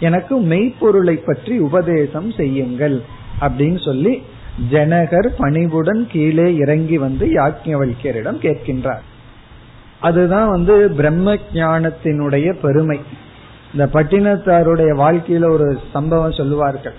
எனக்கு 0.00 0.36
மெய்ப்பொருளை 0.36 1.16
பற்றி 1.16 1.58
உபதேசம் 1.58 2.30
செய்யுங்கள் 2.30 3.02
அப்படின்னு 3.40 3.84
சொல்லி 3.84 4.22
ஜனகர் 4.70 5.28
பணிவுடன் 5.38 6.06
கீழே 6.08 6.54
இறங்கி 6.54 6.98
வந்து 6.98 7.26
யாக்கியவல்யரிடம் 7.26 8.40
கேட்கின்றார். 8.40 9.04
அதுதான் 10.00 10.48
வந்து 10.48 10.90
பிரம்ம 10.90 11.36
ஞானத்தினுடைய 11.54 12.52
பெருமை. 12.52 13.00
இந்த 13.72 13.86
பட்டினத்தாருடைய 13.86 14.90
வாழ்க்கையில 15.04 15.50
ஒரு 15.50 15.78
சம்பவம் 15.92 16.32
சொல்லுவார்கள். 16.32 16.94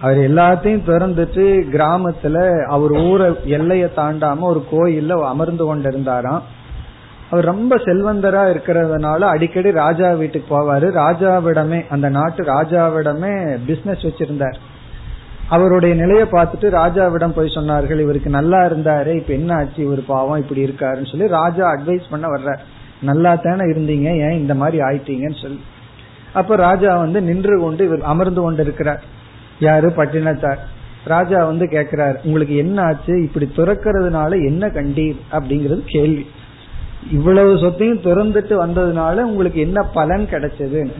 அவர் 0.00 0.16
எல்லாத்தையும் 0.16 0.86
திறந்துட்டு 0.86 1.44
கிராமத்துல 1.72 2.64
அவர் 2.66 2.90
ஊரை 2.90 3.34
எல்லையை 3.44 3.88
தாண்டாம 3.96 4.40
ஒரு 4.40 4.66
கோயில்ல 4.72 5.22
அமர்ந்து 5.24 5.64
கொண்டிருந்தாராம். 5.66 6.42
அவர் 7.30 7.44
ரொம்ப 7.44 7.76
செல்வந்தரா 7.76 8.42
இருக்கிறதுனால 8.52 9.18
அடிக்கடி 9.18 9.70
ராஜா 9.70 10.12
வீட்டுக்கு 10.12 10.50
போவாரு. 10.54 10.86
ராஜாவிடமே 10.94 11.88
அந்த 11.88 12.08
நாட்டு 12.08 12.44
ராஜாவிடமே 12.44 13.58
பிசினஸ் 13.66 14.04
வச்சிருந்தார். 14.04 14.54
அவருடைய 15.48 15.94
நிலையை 15.94 16.26
பார்த்துட்டு 16.26 16.70
ராஜாவிடம் 16.70 17.34
போய் 17.34 17.54
சொன்னார்கள் 17.54 18.00
இவருக்கு 18.00 18.30
நல்லா 18.30 18.58
இருந்தாரு 18.58 19.14
இப்ப 19.16 19.32
என்ன 19.32 19.54
ஆச்சு? 19.54 19.82
இவர் 19.82 20.04
பாவம் 20.06 20.38
இப்படி 20.38 20.64
இருக்காருன்னு 20.64 21.10
சொல்லி 21.10 21.26
ராஜா 21.26 21.72
அட்வைஸ் 21.72 22.10
பண்ண 22.10 22.28
வர்றார். 22.28 22.58
நல்லா 23.02 23.34
தானே 23.34 23.64
இருந்தீங்க 23.64 24.08
ஏன் 24.16 24.38
இந்த 24.38 24.54
மாதிரி 24.54 24.82
ஆயிட்டீங்கன்னு 24.82 25.42
சொல்லி. 25.42 25.60
அப்ப 26.32 26.56
ராஜா 26.56 26.96
வந்து 26.96 27.22
நின்று 27.22 27.60
கொண்டு 27.60 27.84
இவர் 27.84 28.00
அமர்ந்து 28.02 28.40
கொண்டு 28.40 28.62
இருக்கிறார் 28.62 29.02
யாரு? 29.58 29.88
பட்டினத்தார். 29.88 30.58
ராஜா 31.04 31.44
வந்து 31.44 31.66
கேக்குறார் 31.66 32.16
உங்களுக்கு 32.24 32.56
என்ன 32.56 32.82
ஆச்சு? 32.82 33.22
இப்படி 33.22 33.52
துறக்கிறதுனால 33.56 34.30
என்ன 34.30 34.66
கண்டீர்? 34.66 35.16
அப்படிங்கிறது 35.32 35.82
கேள்வி. 35.86 36.26
இவ்வளவு 37.10 37.58
சொத்தையும் 37.58 38.04
திறந்துட்டு 38.04 38.54
வந்ததுனால 38.64 39.22
உங்களுக்கு 39.22 39.60
என்ன 39.60 39.82
பலன் 39.82 40.26
கிடைச்சதுன்னு 40.30 40.96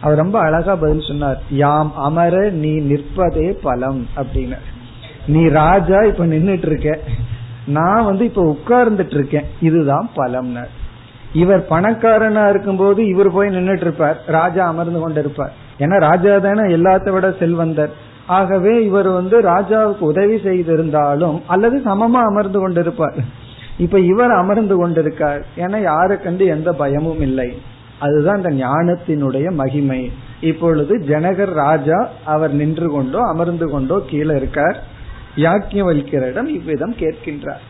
அவர் 0.00 0.16
ரொம்ப 0.16 0.38
அழகா 0.38 0.76
பதில் 0.76 1.08
சொன்னார். 1.08 1.42
யாம் 1.50 1.92
அமர 1.96 2.50
நீ 2.50 2.78
நிற்பதே 2.80 3.56
பலம் 3.62 4.06
அப்படின்னு. 4.16 4.58
நீ 5.26 5.48
ராஜா 5.48 6.00
இப்ப 6.00 6.26
நின்றுட்டு 6.26 6.66
இருக்க 6.66 6.98
நான் 7.66 8.04
வந்து 8.04 8.24
இப்ப 8.24 8.56
உட்கார்ந்துட்டு 8.56 9.14
இருக்கேன் 9.14 9.44
இதுதான் 9.60 10.10
பலம்னு. 10.16 10.64
இவர் 11.32 11.66
பணக்காரனா 11.70 12.48
இருக்கும்போது 12.48 13.06
இவர் 13.06 13.30
போய் 13.30 13.48
நின்றுட்டு 13.48 13.80
இருப்பார் 13.80 14.20
ராஜா 14.26 14.66
அமர்ந்து 14.66 15.00
கொண்டு 15.00 15.20
இருப்பார் 15.20 15.52
ஏன்னா 15.78 15.98
ராஜா 15.98 16.38
தானே 16.38 16.60
எல்லாத்த 16.60 17.10
விட 17.10 17.34
செல்வந்தர். 17.38 17.90
ஆகவே 18.26 18.84
இவர் 18.84 19.08
வந்து 19.08 19.40
ராஜாவுக்கு 19.40 19.98
உதவி 19.98 20.40
செய்திருந்தாலும் 20.40 21.40
அல்லது 21.46 21.78
சமமா 21.78 22.20
அமர்ந்து 22.30 22.68
கொண்டிருப்பார். 22.68 23.18
இப்ப 23.80 23.98
இவர் 24.00 24.30
அமர்ந்து 24.30 24.74
கொண்டிருக்கார். 24.78 25.42
ஏன்னா 25.56 25.78
யாரை 25.82 26.16
கண்டு 26.18 26.44
எந்த 26.46 26.72
பயமும் 26.72 27.20
இல்லை. 27.20 27.50
அதுதான் 27.98 28.38
அந்த 28.40 28.50
ஞானத்தினுடைய 28.66 29.46
மகிமை. 29.54 30.02
இப்பொழுது 30.40 30.94
ஜனகர் 31.08 31.52
ராஜா 31.54 31.98
அவர் 32.24 32.52
நின்று 32.52 32.88
கொண்டோ 32.90 33.20
அமர்ந்து 33.26 33.66
கொண்டோ 33.70 33.96
கீழே 34.06 34.36
இருக்கார். 34.36 34.78
யாக்கியவல்கியரிடம் 35.36 36.48
இவ்விதம் 36.48 36.94
கேட்கின்றார். 36.94 37.64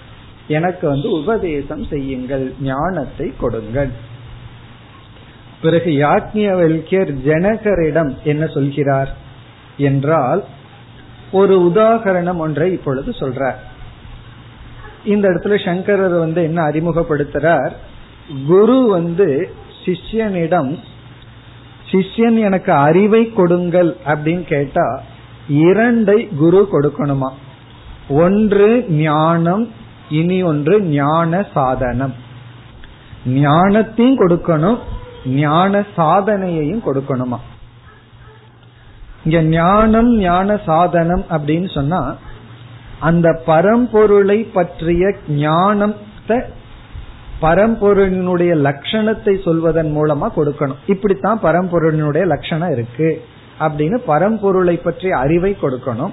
எனக்கு 0.48 0.88
வந்து 0.88 1.08
உபதேசம் 1.10 1.84
செய்யுங்கள் 1.84 2.46
ஞானத்தை 2.62 3.32
கொடுங்கள். 3.40 3.90
பிறகு 5.62 5.90
யாக்ஞவல்யர் 5.90 7.10
ஜனகரிடம் 7.26 8.12
என்ன 8.24 8.46
சொல்கிறார்? 8.46 9.10
என்றால் 9.76 10.44
ஒரு 11.32 11.56
உதாகரணம் 11.60 12.36
ஒன்றை 12.36 12.68
இப்பொழுது 12.72 13.10
சொல்றார். 13.10 13.58
இந்த 15.04 15.28
இடத்துல 15.28 15.64
சங்கரர் 15.64 16.18
வந்து 16.18 16.42
என்ன 16.42 16.70
அறிமுகப்படுத்துறார்? 16.70 17.70
குரு 18.46 18.86
வந்து 18.86 19.54
சிஷ்யனிடம் 19.84 20.78
சிஷ்யன் 21.90 22.38
எனக்கு 22.38 22.72
அறிவை 22.72 23.32
கொடுங்கள் 23.32 23.96
அப்படின்னு 24.06 24.44
கேட்டா 24.44 25.02
இரண்டை 25.48 26.36
குரு 26.36 26.68
கொடுக்கணுமா? 26.72 27.30
ஒன்று 28.08 28.84
ஞானம் 28.88 29.68
இனி 30.10 30.42
ஒன்று 30.42 30.82
ஞான 30.82 31.46
சாதனம். 31.54 32.14
ஞானத்தையும் 33.26 34.18
கொடுக்கணும் 34.18 34.78
ஞான 35.26 35.84
சாதனையையும் 35.96 36.82
கொடுக்கணுமா? 36.86 37.38
இங்க 39.24 39.42
ஞானம் 39.42 40.18
ஞான 40.18 40.56
சாதனம் 40.56 41.24
அப்படின்னு 41.30 41.74
சொன்னா 41.74 42.16
அந்த 43.00 43.42
பரம்பொருளை 43.46 44.38
பற்றிய 44.52 45.14
ஞானத்தை 45.28 46.38
பரம்பொருளினுடைய 47.42 48.52
லட்சணத்தை 48.66 49.34
சொல்வதன் 49.44 49.96
மூலமா 49.96 50.26
கொடுக்கணும். 50.36 50.80
இப்படித்தான் 50.86 51.40
பரம்பொருளினுடைய 51.42 52.24
லட்சணம் 52.26 52.72
இருக்கு 52.72 53.22
அப்படின்னு 53.60 53.98
பரம்பொருளை 54.06 54.76
பற்றிய 54.76 55.16
அறிவை 55.16 55.56
கொடுக்கணும். 55.62 56.12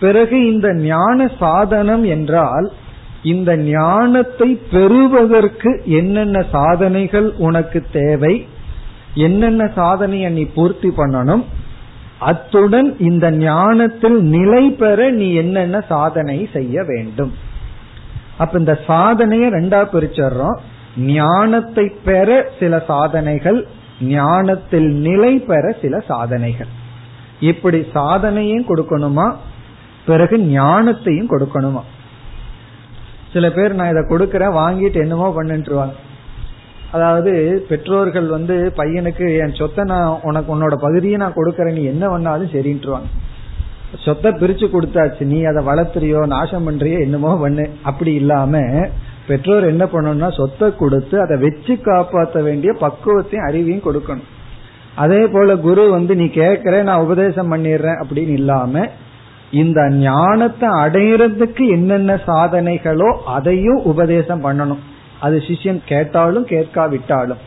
பிறகு 0.00 0.52
இந்த 0.52 0.74
ஞான 0.74 1.28
சாதனம் 1.38 2.04
என்றால் 2.04 2.72
இந்த 3.22 3.56
ஞானத்தை 3.56 4.48
பெறுவதற்கு 4.70 5.70
என்னென்ன 5.84 6.44
சாதனைகள் 6.50 7.32
உனக்கு 7.36 7.84
தேவை? 7.92 8.34
என்னென்ன 9.14 9.70
சாதனையை 9.74 10.30
நீ 10.30 10.44
பூர்த்தி 10.44 10.88
பண்ணணும்? 10.88 11.44
அத்துடன் 12.18 12.98
இந்த 12.98 13.30
ஞானத்தில் 13.30 14.22
நிலை 14.22 14.70
பெற 14.70 15.10
நீ 15.10 15.34
என்னென்ன 15.34 15.80
சாதனை 15.80 16.48
செய்ய 16.52 16.82
வேண்டும். 16.82 17.34
அப்ப 18.38 18.58
இந்த 18.58 18.78
சாதனைய 18.86 19.44
ரெண்டா 19.50 19.80
பிரிச்சர்றோம். 19.92 20.58
ஞானத்தை 20.96 21.88
பெற 22.04 22.50
சில 22.58 22.82
சாதனைகள் 22.86 23.66
ஞானத்தில் 24.00 24.92
நிலை 24.92 25.38
பெற 25.38 25.76
சில 25.82 26.00
சாதனைகள். 26.00 26.68
இப்படி 27.40 27.86
சாதனையும் 27.94 28.68
கொடுக்கணுமா? 28.68 29.34
பிறகு 30.06 30.36
ஞானத்தையும் 30.36 31.32
கொடுக்கணுமா? 31.32 31.80
சில 33.32 33.50
பேர் 33.50 33.74
நான் 33.74 33.90
இதை 33.90 34.02
கொடுக்கறேன் 34.02 34.56
வாங்கிட்டு 34.56 34.94
என்னமோ 34.94 35.34
பண்ணுட்டுருவாங்க 35.36 35.92
அதாவது 36.92 37.32
பெற்றோர்கள் 37.68 38.28
வந்து 38.36 38.54
பையனுக்கு 38.76 39.26
என் 39.42 39.58
சொத்தை 39.60 39.82
நான் 39.84 40.20
உனக்கு 40.28 40.52
உன்னோட 40.54 40.76
பகுதியை 40.84 41.16
நான் 41.22 41.38
கொடுக்கறேன் 41.38 41.78
நீ 41.78 41.82
என்ன 41.94 42.04
பண்ணாலும் 42.08 42.54
சரின்ட்டுருவாங்க 42.54 43.10
சொத்தை 44.04 44.30
பிரிச்சு 44.40 44.66
கொடுத்தாச்சு 44.72 45.24
நீ 45.32 45.38
அதை 45.50 45.60
வளர்த்துறியோ 45.68 46.22
நாசம் 46.32 46.66
பண்றியோ 46.66 46.98
என்னமோ 47.04 47.30
பண்ணு. 47.42 47.64
அப்படி 47.82 48.12
இல்லாம 48.14 48.62
பெற்றோர் 49.28 49.64
என்ன 49.72 49.84
பண்ணணும்னா 49.84 50.28
சொத்தை 50.38 50.66
கொடுத்து 50.76 51.16
அதை 51.24 51.36
வச்சு 51.44 51.74
காப்பாற்ற 51.80 52.42
வேண்டிய 52.42 52.72
பக்குவத்தையும் 52.84 53.46
அறிவையும் 53.48 53.86
கொடுக்கணும். 53.86 54.28
அதே 54.94 55.22
போல 55.26 55.56
குரு 55.66 55.82
வந்து 55.90 56.12
நீ 56.20 56.26
கேட்கற 56.40 56.82
நான் 56.82 57.04
உபதேசம் 57.06 57.50
பண்ணிடுறேன் 57.52 58.00
அப்படின்னு 58.02 58.34
இல்லாம 58.40 58.84
இந்த 59.62 59.80
ஞானத்தை 59.88 60.68
அடையிறதுக்கு 60.84 61.64
என்னென்ன 61.76 62.14
சாதனைகளோ 62.28 63.10
அதையும் 63.36 63.80
உபதேசம் 63.92 64.44
பண்ணணும். 64.46 64.82
அது 65.20 65.36
சிஷ்யன் 65.38 65.80
கேட்டாலும் 65.86 66.46
கேட்காவிட்டாலும். 66.46 67.42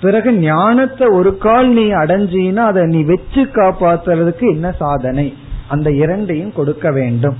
பிறகு 0.00 0.32
ஞானத்தை 0.32 1.08
ஒரு 1.08 1.38
கால் 1.38 1.68
நீ 1.68 1.90
அடைஞ்சினா 1.92 2.56
அதை 2.56 2.82
நீ 2.82 3.02
வச்சு 3.02 3.42
காப்பாத்துறதுக்கு 3.42 4.52
என்ன 4.52 4.72
சாதனை? 4.72 5.34
அந்த 5.68 5.90
இரண்டையும் 5.90 6.52
கொடுக்க 6.52 6.90
வேண்டும். 6.90 7.36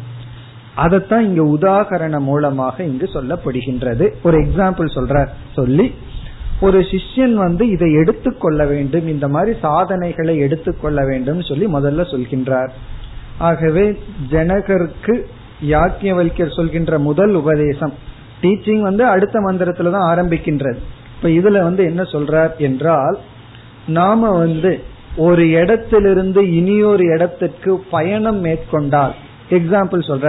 அதைத்தான் 0.74 1.36
இங்க 1.36 1.42
உதாகரண 1.42 2.18
மூலமாக 2.18 2.82
இங்கு 2.82 3.10
சொல்லப்படுகின்றது. 3.14 4.12
ஒரு 4.22 4.38
எக்ஸாம்பிள் 4.38 4.88
சொல்ற 4.94 5.26
சொல்லி 5.52 5.94
ஒரு 6.60 6.78
சிஷ்யன் 6.80 7.32
வந்து 7.32 7.68
இதை 7.68 7.92
எடுத்துக்கொள்ள 7.92 8.66
வேண்டும் 8.66 9.08
இந்த 9.08 9.28
மாதிரி 9.28 9.58
சாதனைகளை 9.58 10.38
எடுத்துக்கொள்ள 10.38 11.04
வேண்டும் 11.04 11.42
சொல்லி 11.42 11.66
முதல்ல 11.66 12.04
சொல்கின்றார். 12.14 12.68
ஆகவே 13.38 13.98
ஜனகருக்கு 14.30 15.24
யாக்கியவல்யர் 15.68 16.56
சொல்கின்ற 16.56 16.98
முதல் 16.98 17.34
உபதேசம் 17.34 17.92
டீச்சிங் 18.44 18.80
வந்து 18.80 19.04
அடுத்த 19.06 19.40
மந்திரத்துல 19.40 19.90
தான் 19.90 20.10
ஆரம்பிக்கின்றது. 20.12 20.80
இப்ப 21.16 21.28
இதுல 21.28 21.62
வந்து 21.62 21.84
என்ன 21.84 22.02
சொல்றார் 22.02 22.56
என்றால் 22.56 23.18
நாம 23.86 24.30
வந்து 24.30 24.72
ஒரு 25.16 25.44
இடத்திலிருந்து 25.50 26.40
இனியொரு 26.54 27.04
இடத்திற்கு 27.14 27.72
பயணம் 27.90 28.40
மேற்கொண்டால் 28.40 29.14
எக்ஸாம்பிள் 29.50 30.08
சொல்ற 30.10 30.28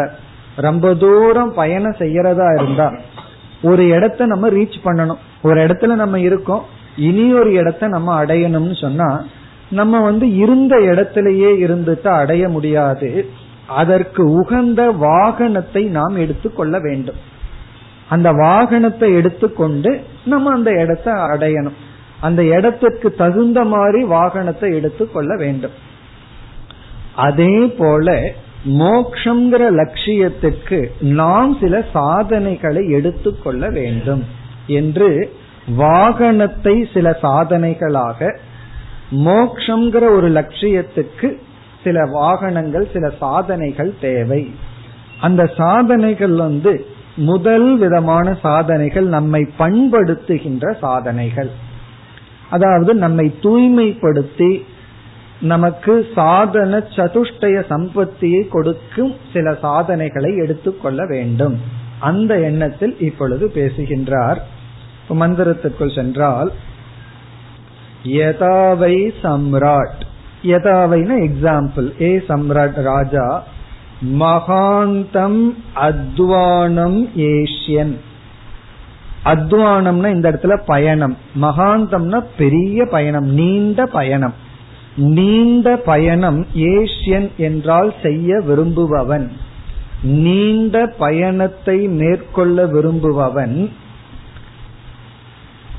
ரொம்ப 0.55 0.93
தூரம் 0.93 1.53
பயணம் 1.53 1.99
செய்யறதா 1.99 2.47
இருந்தா 2.57 2.87
ஒரு 3.61 3.83
இடத்த 3.87 4.25
நம்ம 4.25 4.49
ரீச் 4.49 4.77
பண்ணணும். 4.83 5.21
ஒரு 5.41 5.57
இடத்துல 5.65 5.93
நம்ம 5.95 6.19
இருக்கோம் 6.19 6.63
இனி 6.97 7.25
ஒரு 7.33 7.51
இடத்த 7.53 7.87
நம்ம 7.87 8.09
அடையணும்னு 8.23 8.75
சொன்னா 8.81 9.09
நம்ம 9.69 10.01
வந்து 10.01 10.25
இருந்த 10.35 10.75
இடத்திலேயே 10.81 11.51
இருந்துட்டு 11.65 12.09
அடைய 12.21 12.49
முடியாது. 12.49 13.09
அதற்கு 13.81 14.23
உகந்த 14.31 14.81
வாகனத்தை 15.01 15.83
நாம் 15.89 16.15
எடுத்துக்கொள்ள 16.15 16.79
வேண்டும். 16.79 17.19
அந்த 18.09 18.31
வாகனத்தை 18.31 19.13
எடுத்துக்கொண்டு 19.13 20.01
நம்ம 20.25 20.51
அந்த 20.51 20.71
இடத்தை 20.71 21.13
அடையணும். 21.13 21.77
அந்த 22.21 22.43
இடத்துக்கு 22.43 23.13
தகுந்த 23.13 23.63
மாதிரி 23.63 24.03
வாகனத்தை 24.03 24.75
எடுத்துக்கொள்ள 24.75 25.35
வேண்டும். 25.35 25.71
அதே 27.15 27.65
போல 27.77 28.33
மோக்ஷங்கிற 28.65 29.63
லட்சியத்துக்கு 29.71 30.91
நாம் 30.99 31.57
சில 31.59 31.85
சாதனைகளை 31.93 32.89
எடுத்துக்கொள்ள 32.89 33.69
வேண்டும் 33.69 34.23
என்று 34.67 35.31
வாகனத்தை 35.75 36.89
சில 36.93 37.17
சாதனைகளாக 37.21 38.37
மோக்ஷங்கிற 39.11 40.03
ஒரு 40.15 40.29
லட்சியத்துக்கு 40.29 41.37
சில 41.83 42.05
வாகனங்கள் 42.05 42.87
சில 42.93 43.09
சாதனைகள் 43.19 43.93
தேவை. 44.01 44.53
அந்த 45.21 45.45
சாதனைகள் 45.45 46.35
வந்து 46.35 46.85
முதல் 47.15 47.77
விதமான 47.77 48.37
சாதனைகள் 48.41 49.05
நம்மை 49.05 49.47
பண்படுத்துகின்ற 49.59 50.77
சாதனைகள். 50.79 51.49
அதாவது 52.49 52.93
நம்மை 52.93 53.35
தூய்மைப்படுத்தி 53.41 54.61
நமக்கு 55.39 56.07
சாதன 56.15 56.77
சதுஷ்டய 56.77 57.63
சம்பத்தியை 57.69 58.47
கொடுக்கும் 58.47 59.15
சில 59.33 59.55
சாதனைகளை 59.61 60.37
எடுத்துக்கொள்ள 60.37 61.05
வேண்டும். 61.05 61.59
அந்த 61.99 62.39
எண்ணத்தில் 62.39 62.99
இப்பொழுது 62.99 63.51
பேசுகின்றார். 63.51 64.45
மந்திரத்திற்குள் 65.09 65.95
சென்றால் 65.95 66.51
யதாவை 68.03 69.13
சம்ராட். 69.23 70.01
யதாவைன 70.43 71.29
எக்ஸாம்பிள் 71.29 72.01
ஏ 72.01 72.17
சம்ராட் 72.17 72.81
ராஜா 72.81 73.43
மகாந்தம் 74.01 75.55
அத்வானம் 75.75 77.09
ஏஷியன். 77.15 77.97
அத்வானம்னா 79.25 80.13
இந்த 80.13 80.31
இடத்துல 80.31 80.61
பயணம். 80.65 81.17
மகாந்தம்னா 81.41 82.23
பெரிய 82.37 82.85
பயணம் 82.85 83.25
நீண்ட 83.25 83.85
பயணம். 83.85 84.33
நீண்ட 84.95 85.75
பயணம் 85.75 86.47
ஏஷியன் 86.55 87.35
என்றால் 87.37 87.93
செய்ய 88.01 88.39
விரும்புபவன். 88.39 89.31
நீண்ட 90.03 90.87
பயணத்தை 90.87 91.87
மேற்கொள்ள 91.87 92.65
விரும்புபவன். 92.65 93.69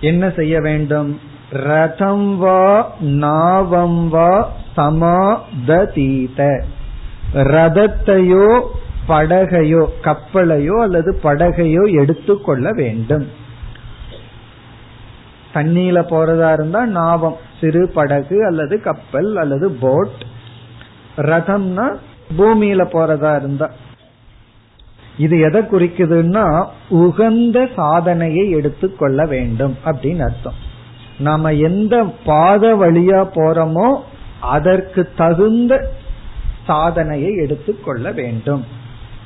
என்ன 0.00 0.32
செய்ய 0.36 0.60
வேண்டும்? 0.60 1.20
ரதம் 1.50 2.38
வா 2.38 2.92
நாவம் 3.00 4.08
வா 4.08 4.52
சமாதீத 4.76 6.64
ரதத்தையோ 7.32 8.68
படகையோ 9.08 9.86
கப்பலையோ 10.02 10.82
அல்லது 10.82 11.18
படகையோ 11.22 12.00
எடுத்துக்கொள்ள 12.00 12.72
வேண்டும். 12.72 13.26
தண்ணியில 15.54 15.98
போறதா 16.10 16.52
இருந்தா 16.52 16.84
நாவம் 16.84 17.36
சிறு 17.60 17.88
படகு 17.88 18.46
அல்லது 18.46 18.80
கப்பல் 18.80 19.36
அல்லது 19.36 19.70
போட். 19.70 20.24
ரதம்னா 21.16 21.96
பூமியில 22.38 22.84
போறதா 22.92 23.36
இருந்தா. 23.36 23.70
இது 25.18 25.40
எதை 25.40 25.62
குறிக்குதுன்னா 25.62 26.66
உகந்த 26.88 27.68
சாதனையை 27.76 28.50
எடுத்துக்கொள்ள 28.50 29.26
வேண்டும் 29.26 29.76
அப்படின்னு 29.84 30.20
அர்த்தம். 30.20 30.54
நாம 31.18 31.52
எந்த 31.52 32.04
பாத 32.24 32.74
வழியா 32.74 33.28
போறோமோ 33.34 34.00
அதற்கு 34.40 35.08
தகுந்த 35.16 35.90
சாதனையை 36.66 37.34
எடுத்துக்கொள்ள 37.36 38.12
வேண்டும். 38.12 38.64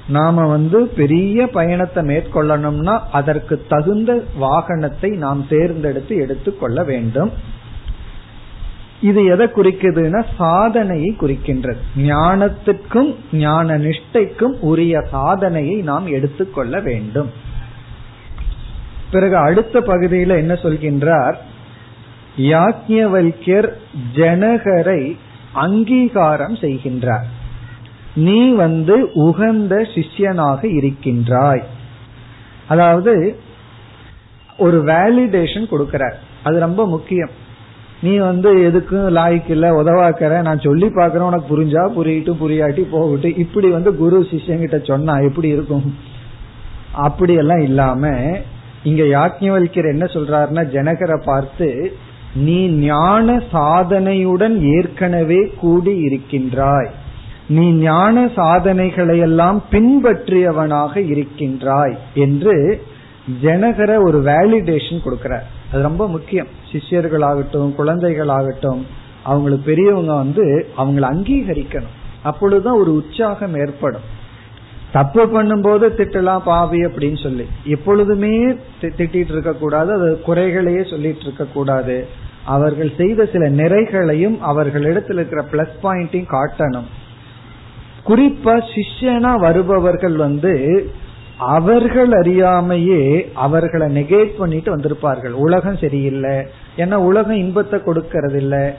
நாம 0.08 0.46
வந்து 0.46 0.86
பெரிய 0.86 1.46
பயணத்தை 1.46 2.04
மேற்கொள்ளணும்னா 2.04 3.00
அதற்கு 3.12 3.64
தகுந்த 3.68 4.24
வாகனத்தை 4.40 5.10
நாம் 5.16 5.46
தேர்ந்தெடுத்து 5.48 6.16
எடுத்துக்கொள்ள 6.16 6.84
வேண்டும். 6.84 7.32
இது 9.00 9.24
எதை 9.24 9.46
குறிக்குதுன்னா 9.46 10.24
சாதனையை 10.36 11.16
குறிக்கின்றது. 11.20 11.80
ஞானத்துக்கும் 11.96 13.14
ஞான 13.32 13.78
நிஷ்டைக்கும் 13.78 14.56
உரிய 14.60 15.00
சாதனையை 15.10 15.76
நாம் 15.80 16.06
எடுத்துக்கொள்ள 16.06 16.80
வேண்டும். 16.80 17.30
பிறகு 19.10 19.36
அடுத்த 19.36 19.80
பகுதியில் 19.80 20.30
என்ன 20.30 20.52
சொல்கின்றார்? 20.54 21.36
யாக்ஞவல்யர் 22.36 23.68
ஜனகரை 24.14 25.16
அங்கீகாரம் 25.52 26.54
செய்கின்றார். 26.54 27.24
நீ 28.14 28.50
வந்து 28.50 29.10
உகந்த 29.12 29.76
சிஷ்யனாக 29.76 30.64
இருக்கின்றாய். 30.64 31.62
அதாவது 32.68 33.36
ஒரு 34.58 34.84
வேலிடேஷன் 34.84 35.70
கொடுக்கிறார். 35.70 36.14
அது 36.42 36.58
ரொம்ப 36.58 36.86
முக்கியம். 36.86 37.30
நீ 38.02 38.16
வந்து 38.16 38.54
எதுக்கும் 38.54 39.18
லாய்க்கு 39.18 39.50
இல்ல 39.50 39.82
உதவாக்கிற 39.82 40.42
நான் 40.42 40.58
சொல்லி 40.58 40.86
பாக்குறேன் 40.86 41.28
உனக்கு 41.30 41.58
புரிஞ்சா 41.58 41.82
புரியட்டும் 41.96 42.40
புரியாட்டி 42.40 42.80
போகட்டும் 42.90 43.36
இப்படி 43.36 43.68
வந்து 43.68 43.96
குரு 43.96 44.26
சிஷ்யங்கிட்ட 44.30 44.84
சொன்னா 44.84 45.18
எப்படி 45.18 45.48
இருக்கும்? 45.48 45.94
அப்படியெல்லாம் 46.92 47.60
இல்லாம 47.60 48.12
இங்க 48.82 49.02
யாக்ஞவல்யர் 49.02 49.90
என்ன 49.90 50.04
சொல்றாருன்னா 50.04 50.64
ஜனகரை 50.72 51.22
பார்த்து 51.24 51.96
நீ 52.34 52.68
ஞான 52.68 53.42
சாதனையுடன் 53.52 54.60
ஏற்கனவே 54.60 55.52
கூடி 55.58 55.96
இருக்கின்றாய் 55.96 56.90
நீ 57.48 57.72
ஞான 57.72 58.30
சாதனைகளை 58.36 59.18
எல்லாம் 59.18 59.62
பின்பற்றியவனாக 59.70 60.96
இருக்கின்றாய் 60.96 61.98
என்று 62.14 62.82
ஜனகர 63.42 64.02
ஒரு 64.02 64.22
வேலிடேஷன் 64.22 65.00
கொடுக்கிறார். 65.04 65.46
அது 65.72 65.82
ரொம்ப 65.82 66.08
முக்கியம். 66.08 66.46
சிஷ்யர்களாகட்டும் 66.72 67.74
குழந்தைகளாகட்டும் 67.78 68.82
அவங்களுக்கு 69.22 69.64
பெரியவங்க 69.64 70.14
வந்து 70.14 70.68
அவங்கள 70.78 71.14
அங்கீகரிக்கணும். 71.14 71.98
அப்பொழுதுதான் 72.22 72.78
ஒரு 72.78 72.94
உற்சாகம் 72.94 73.54
ஏற்படும். 73.54 74.18
தப்பு 74.92 75.24
பண்ணும்போது 75.24 75.86
திட்டலாம் 75.90 76.44
பாவி 76.44 76.84
அப்படின்னு 76.84 77.22
சொல்லி. 77.22 77.46
எப்பொழுதுமே 77.64 78.56
திட்டிட்டு 78.80 79.14
இருக்க 79.14 79.52
கூடாது 79.52 79.92
அது 79.92 80.20
குறைகளையே 80.26 80.90
சொல்லிட்டு 80.90 81.20
இருக்க 81.20 81.44
கூடாது. 81.44 82.06
அவர்கள் 82.44 82.92
செய்த 82.96 83.24
சில 83.24 83.50
நிறைகளையும் 83.50 84.38
அவர்களிடத்தில் 84.40 85.16
இருக்கிற 85.16 85.44
பிளஸ் 85.52 85.76
பாயிண்டையும் 85.82 86.32
காட்டணும். 86.32 86.88
குறிப்பா 88.06 88.62
சிஷ்யனா 88.72 89.38
வருபவர்கள் 89.38 90.16
வந்து 90.16 90.90
அவர்கள் 91.38 92.08
அறியாமையே 92.08 93.32
அவர்களை 93.34 94.02
நெகேட் 94.02 94.38
பண்ணிட்டு 94.38 94.76
வந்திருப்பார்கள். 94.76 95.30
உலகம் 95.30 95.76
சரியில்லை. 95.76 96.46
ஏன்னா 96.76 96.94
உலகம் 96.94 97.36
இன்பத்தை 97.36 97.80
கொடுக்கறது 97.80 98.34
இல்ல 98.34 98.76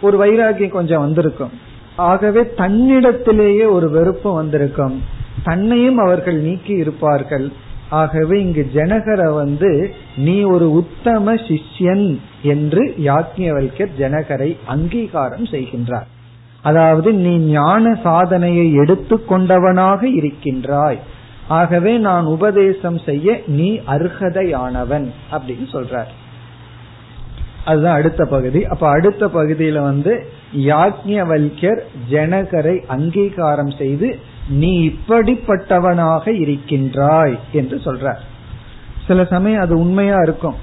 ஒரு 0.00 0.16
வைராகியம் 0.24 0.68
கொஞ்சம் 0.68 1.00
வந்திருக்கும். 1.00 1.50
ஆகவே 1.96 2.40
தன்னிடத்திலேயே 2.40 3.70
ஒரு 3.70 3.90
வெறுப்பு 3.90 4.32
வந்திருக்கும். 4.32 5.13
தன்னையும் 5.44 5.98
அவர்கள் 5.98 6.40
நீக்கி 6.40 6.72
இருப்பார்கள். 6.72 7.52
ஆகவே 7.88 8.40
இங்கு 8.42 8.70
ஜனகரை 8.74 9.34
வந்து 9.34 9.94
நீ 10.16 10.42
ஒரு 10.42 10.72
உத்தம 10.72 11.34
சிஷ்யன் 11.34 12.18
என்று 12.42 12.94
யாக்ஞவல்யர் 13.04 13.92
ஜனகரை 13.98 14.56
அங்கீகாரம் 14.66 15.44
செய்கின்றார். 15.44 16.08
அதாவது 16.62 17.12
நீ 17.12 17.38
ஞான 17.38 17.98
சாதனையை 18.02 18.78
எடுத்துக்கொண்டவனாக 18.78 20.02
இருக்கின்றாய். 20.02 20.98
ஆகவே 21.48 21.98
நான் 21.98 22.24
உபதேசம் 22.24 22.98
செய்ய 22.98 23.42
நீ 23.46 23.80
அர்ஹதையானவன் 23.86 25.06
அப்படின்னு 25.32 25.66
சொல்றார். 25.72 26.12
அதுதான் 27.64 27.96
அடுத்த 27.96 28.24
பகுதி. 28.24 28.66
அப்ப 28.66 28.88
அடுத்த 28.88 29.26
பகுதியில 29.26 29.80
வந்து 29.80 30.26
யாக்ஞவல்யர் 30.56 31.80
ஜனகரை 32.10 32.86
அங்கீகாரம் 32.86 33.70
செய்து 33.70 34.18
நீ 34.48 34.88
இப்படிப்பட்டவனாக 34.88 36.28
இருக்கின்றாய் 36.28 37.38
என்று 37.52 37.76
சொல்றார். 37.76 38.18
சில 39.06 39.24
சமயம் 39.24 39.60
அது 39.60 39.78
உண்மையா 39.78 40.16
இருக்கும். 40.22 40.54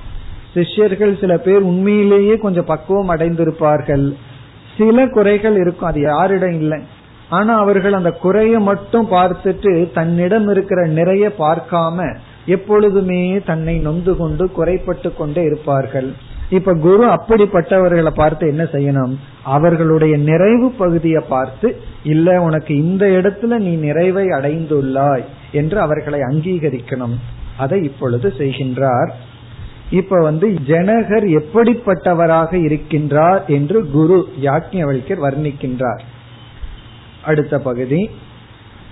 சிஷ்யர்கள் 0.54 1.20
சில 1.20 1.38
பேர் 1.38 1.62
உண்மையிலேயே 1.62 2.38
கொஞ்சம் 2.38 2.66
பக்குவம் 2.66 3.18
அடைந்திருப்பார்கள். 3.18 4.14
சில 4.78 5.08
குறைகள் 5.08 5.56
இருக்கும் 5.56 5.90
அது 5.90 6.02
யாரிடம் 6.02 6.54
இல்லை. 6.54 6.80
ஆனா 7.30 7.58
அவர்கள் 7.58 7.94
அந்த 7.94 8.12
குறைய 8.12 8.60
மட்டும் 8.60 9.12
பார்த்துட்டு 9.12 9.92
தன்னிடம் 9.94 10.50
இருக்கிற 10.50 10.88
நிறைய 10.88 11.34
பார்க்காம 11.40 12.18
எப்பொழுதுமே 12.46 13.42
தன்னை 13.46 13.78
நொந்து 13.78 14.16
கொண்டு 14.16 14.52
குறைப்பட்டு 14.52 15.14
கொண்டே 15.14 15.44
இருப்பார்கள். 15.44 16.16
இப்ப 16.52 16.74
குரு 16.74 17.06
அப்படிப்பட்டவர்களை 17.06 18.10
பார்த்து 18.10 18.48
என்ன 18.48 18.64
செய்யணும்? 18.64 19.16
அவர்களுடைய 19.44 20.18
நிறைவு 20.18 20.72
பகுதியை 20.72 21.24
பார்த்து 21.30 21.82
இல்ல 22.04 22.42
உனக்கு 22.42 22.76
இந்த 22.76 23.06
இடத்துல 23.06 23.58
நீ 23.58 23.76
நிறைவை 23.76 24.26
அடைந்துள்ளாய் 24.28 25.26
என்று 25.52 25.80
அவர்களை 25.80 26.20
அங்கீகரிக்கணும். 26.20 27.16
அதை 27.58 27.84
இப்பொழுது 27.84 28.34
செய்கின்றார். 28.38 29.10
இப்ப 29.92 30.22
வந்து 30.22 30.50
ஜனகர் 30.68 31.28
எப்படிப்பட்டவராக 31.40 32.52
இருக்கின்றார் 32.68 33.46
என்று 33.48 33.90
குரு 33.90 34.30
யாக்ஞவல்யர் 34.42 35.24
வர்ணிக்கின்றார். 35.24 36.02
அடுத்த 37.24 37.60
பகுதி. 37.60 38.10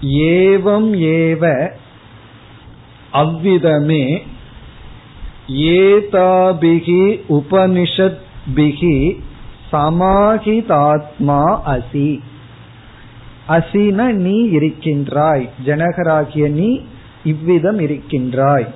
ஏவம் 0.01 0.89
ஏவ 1.15 1.71
அவ்விதமே 3.11 4.03
ஏதாபிகி 5.53 7.19
உபனிஷத்பிகி 7.29 9.17
சமாஹிதாத்மா 9.71 11.59
அசி. 11.65 12.19
அசின 13.49 14.11
நீ 14.11 14.49
இருக்கின்றாய். 14.49 15.49
ஜனகராகிய 15.65 16.49
நீ 16.49 16.81
இவ்விதம் 17.23 17.79
இருக்கின்றாய். 17.79 18.67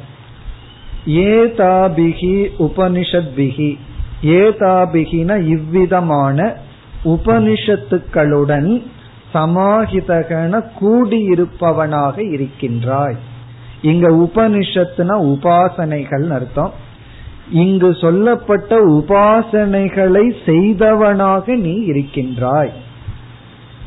ஏதாபிகி 1.05 2.47
உபனிஷத் 2.59 3.29
பிகி 3.37 3.77
ஏதாபிகின 4.23 5.43
இவ்விதமான 5.43 6.55
உபனிஷத்துக்களுடன் 7.05 8.81
சமாஹிதகன 9.33 10.63
கூடியிருப்பவனாக 10.81 12.31
இருக்கின்றாய். 12.31 13.15
இங்க 13.83 14.07
உபனிஷத்துனா 14.25 15.15
உபாசனைகள் 15.31 16.27
அர்த்தம். 16.29 16.73
இங்கு 17.49 17.89
சொல்லப்பட்ட 18.01 18.73
உபாசனைகளை 18.91 20.25
செய்தவனாக 20.45 21.55
நீ 21.55 21.73
இருக்கின்றாய். 21.91 22.71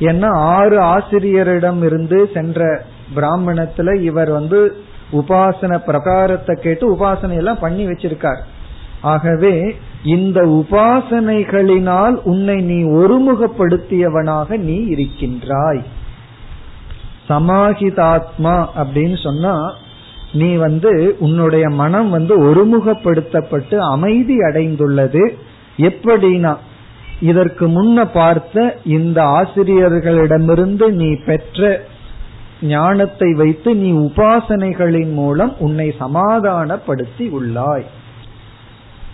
ஏன்னா 0.00 0.30
ஆறு 0.56 0.78
ஆசிரியரிடம் 0.80 1.80
இருந்து 1.82 2.30
சென்ற 2.34 2.60
பிராமணத்துல 3.16 4.00
இவர் 4.00 4.30
வந்து 4.30 4.60
உபாசன 5.12 5.78
பிரகாரத்தை 5.86 6.54
கேட்டு 6.60 6.84
உபாசனை 6.94 7.36
எல்லாம் 7.36 7.58
பண்ணி 7.58 7.86
வச்சிருக்கார். 7.86 8.42
ஆகவே 9.00 9.54
இந்த 10.04 10.40
உபாசனைகளினால் 10.60 12.16
உன்னை 12.24 12.56
நீ 12.60 12.78
ஒருமுகப்படுத்தியவனாக 13.00 14.58
நீ 14.58 14.76
இருக்கின்றாய். 14.84 15.82
சமாஹிதாத்மா 17.28 18.56
அப்படின்னு 18.80 19.18
சொன்னா 19.22 19.54
நீ 20.32 20.54
வந்து 20.54 21.16
உன்னுடைய 21.18 21.68
மனம் 21.68 22.10
வந்து 22.10 22.38
ஒருமுகப்படுத்தப்பட்டு 22.44 23.76
அமைதி 23.76 24.36
அடைந்துள்ளது. 24.36 25.32
எப்படின்னா 25.76 26.56
இதற்கு 27.20 27.68
முன்ன 27.68 28.08
பார்த்த 28.12 28.78
இந்த 28.84 29.22
ஆசிரியர்களிடமிருந்து 29.22 30.90
நீ 30.90 31.14
பெற்ற 31.14 31.84
ஞானத்தை 32.62 33.32
வைத்து 33.32 33.74
நீ 33.74 33.92
உபாசனைகளின் 33.92 35.12
மூலம் 35.12 35.56
உன்னை 35.58 35.94
சமாதானப்படுத்தி 35.98 37.28
உள்ளாய். 37.28 37.84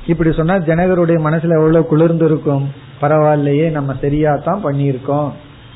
இப்படி 0.06 0.32
சொன்னா 0.32 0.54
ஜனகருடைய 0.54 1.18
மனசுல 1.28 1.58
எவ்வளவு 1.58 1.86
குளிர்ந்து 1.86 2.24
இருக்கும் 2.24 2.68
பரவாயில்லையே 3.00 3.70
நம்ம 3.70 3.94
சரியா 4.00 4.36
தான் 4.36 4.64
பண்ணியிருக்கோம். 4.64 5.30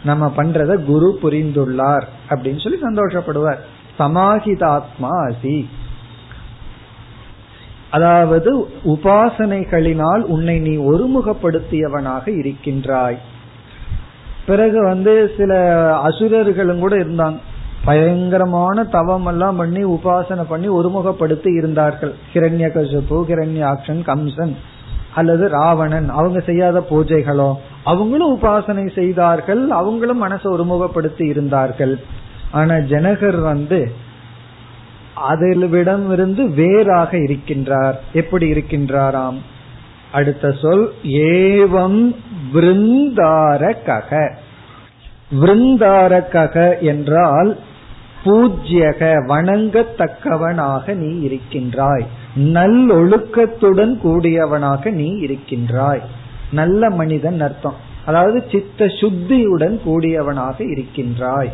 நம்ம 0.05 0.33
பண்றத 0.37 0.85
குரு 0.85 1.19
புரிந்துள்ளார் 1.23 2.05
அப்படின்னு 2.29 2.63
சொல்லி 2.63 2.79
சந்தோஷப்படுவார். 2.83 3.59
சமாஹிதாத்மா 3.99 5.11
அசி 5.29 5.59
அதாவது 7.91 8.69
உபாசனைகளினால் 8.85 10.23
உன்னை 10.35 10.59
நீ 10.59 10.77
ஒருமுகப்படுத்தியவனாக 10.77 12.25
இருக்கின்றாய். 12.39 13.19
பிறகு 14.47 14.83
வந்து 14.83 15.35
சில 15.37 15.53
அசுரர்களும் 15.97 16.81
கூட 16.81 16.97
இருந்தாங்க. 16.97 17.39
பயங்கரமான 17.85 18.85
தவம் 18.85 19.27
எல்லாம் 19.27 19.57
பண்ணி 19.57 19.85
உபாசனை 19.85 20.45
பண்ணி 20.49 20.69
ஒருமுகப்படுத்தி 20.69 21.51
இருந்தார்கள். 21.57 22.15
கிரண்ய 22.35 22.69
கசுப்பு 22.77 23.17
கிரண்யாக்ஷன் 23.31 24.03
கம்சன் 24.11 24.55
அல்லது 25.15 25.49
ராவணன் 25.49 26.09
அவங்க 26.09 26.41
செய்யாத 26.41 26.87
பூஜைகளோ 26.91 27.55
அவங்களும் 27.85 28.33
உபாசனை 28.37 28.95
செய்தார்கள் 28.95 29.71
அவங்களும் 29.71 30.23
மனசை 30.23 30.47
ஒருமுகப்படுத்தி 30.57 31.25
இருந்தார்கள். 31.25 32.01
ஆனா 32.51 32.75
ஜனகர் 32.75 33.43
வந்து 33.43 33.93
அதிலிடம் 35.15 36.13
இருந்து 36.13 36.51
வேறாக 36.51 37.17
இருக்கின்றார். 37.17 37.95
எப்படி 38.13 38.53
இருக்கின்றாராம்? 38.53 39.37
அடுத்த 40.13 40.53
சொல் 40.53 40.93
ஏவம் 41.03 42.15
விருந்தாரக 42.55 44.33
விருந்தாரக 45.41 46.81
என்றால் 46.81 47.59
பூஜ்யக 48.25 49.13
வணங்கத்தக்கவனாக 49.29 50.95
நீ 50.95 51.21
இருக்கின்றாய். 51.21 52.07
நல்லொழுக்கத்துடன் 52.37 53.99
கூடியவனாக 54.05 54.91
நீ 54.91 55.09
இருக்கின்றாய். 55.09 56.03
நல்ல 56.51 56.91
மனிதன் 56.91 57.41
அர்த்தம். 57.41 57.77
அதாவது 58.07 58.45
சித்த 58.51 58.85
சுத்தியுடன் 58.85 59.81
கூடியவனாக 59.87 60.71
இருக்கின்றாய். 60.71 61.53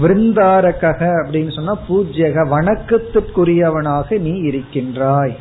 விருந்தாரக 0.00 0.82
அப்படின்னு 1.20 1.52
சொன்னா 1.54 1.74
பூஜ்யக 1.88 2.44
வணக்கத்துக்குரியவனாக 2.54 4.18
நீ 4.18 4.32
இருக்கின்றாய். 4.38 5.34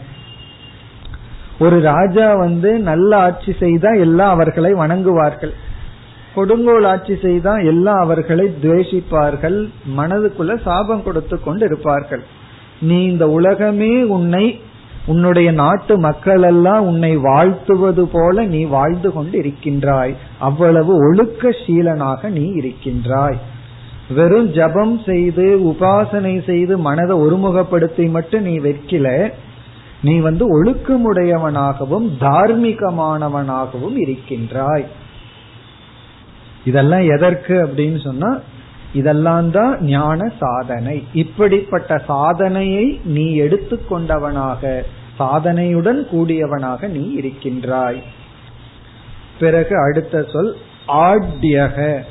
ஒரு 1.59 1.81
ராஜா 1.81 2.35
வந்து 2.35 2.79
நல்ல 2.79 3.17
ஆட்சி 3.17 3.51
செய்தா 3.59 3.91
எல்லாம் 4.05 4.29
அவர்களை 4.29 4.73
வணங்குவார்கள். 4.73 5.53
கொடுங்கோல் 6.35 6.83
ஆட்சி 6.83 7.15
செய்தா 7.15 7.53
எல்லாம் 7.71 7.99
அவர்களை 7.99 8.45
துவேஷிப்பார்கள். 8.63 9.69
மனதுக்குள்ள 9.97 10.55
சாபம் 10.63 11.03
கொடுத்து 11.03 11.35
கொண்டு 11.41 11.65
இருப்பார்கள் 11.65 12.23
நீ 12.79 13.03
இந்த 13.05 13.27
உலகமே 13.29 14.03
உன்னை 14.03 14.45
உன்னுடைய 15.07 15.51
நாட்டு 15.51 15.93
மக்கள் 15.99 16.43
எல்லாம் 16.43 16.85
உன்னை 16.85 17.11
வாழ்த்துவது 17.17 18.03
போல 18.11 18.43
நீ 18.43 18.61
வாழ்ந்து 18.65 19.09
கொண்டு 19.13 19.35
இருக்கின்றாய் 19.37 20.13
அவ்வளவு 20.39 20.93
ஒழுக்க 21.07 21.49
சீலனாக 21.63 22.29
நீ 22.29 22.45
இருக்கின்றாய். 22.61 23.37
வெறும் 24.09 24.51
ஜபம் 24.51 25.01
செய்து 25.05 25.75
உபாசனை 25.75 26.43
செய்து 26.45 26.77
மனதை 26.77 27.17
ஒருமுகப்படுத்தி 27.17 28.09
மட்டும் 28.09 28.41
நீ 28.41 28.59
வைக்கல 28.59 29.33
நீ 30.01 30.19
வந்து 30.19 30.63
ஒழுக்கமுடையவனாகவும் 30.63 32.07
தார்மீகமானவனாகவும் 32.19 33.95
இருக்கின்றாய். 33.95 34.85
இதெல்லாம் 36.65 37.01
எதற்கு 37.01 37.65
அப்படின்னு 37.65 38.03
சொன்னா 38.03 38.39
இதெல்லாம் 38.93 39.51
தான் 39.51 39.81
ஞான 39.81 40.31
சாதனை. 40.39 41.03
இப்படிப்பட்ட 41.13 41.97
சாதனையை 41.97 42.99
நீ 43.05 43.39
எடுத்துக்கொண்டவனாக 43.39 44.81
சாதனையுடன் 45.19 46.07
கூடியவனாக 46.11 46.87
நீ 46.87 47.13
இருக்கின்றாய். 47.13 48.01
பிறகு 49.39 49.79
அடுத்த 49.79 50.23
சொல் 50.23 50.55
ஆட்யக. 50.87 52.03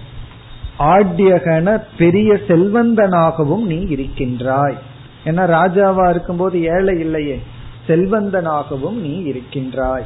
ஆட்யகன 0.78 1.82
பெரிய 1.98 2.32
செல்வந்தனாகவும் 2.48 3.64
நீ 3.64 3.78
இருக்கின்றாய். 3.80 4.78
ஏன்னா 5.24 5.44
ராஜாவா 5.48 6.10
இருக்கும்போது 6.10 6.62
ஏழை 6.62 6.98
இல்லையே 6.98 7.42
செல்வந்தனாகவும் 7.87 8.98
நீ 9.00 9.18
இருக்கின்றாய். 9.18 10.04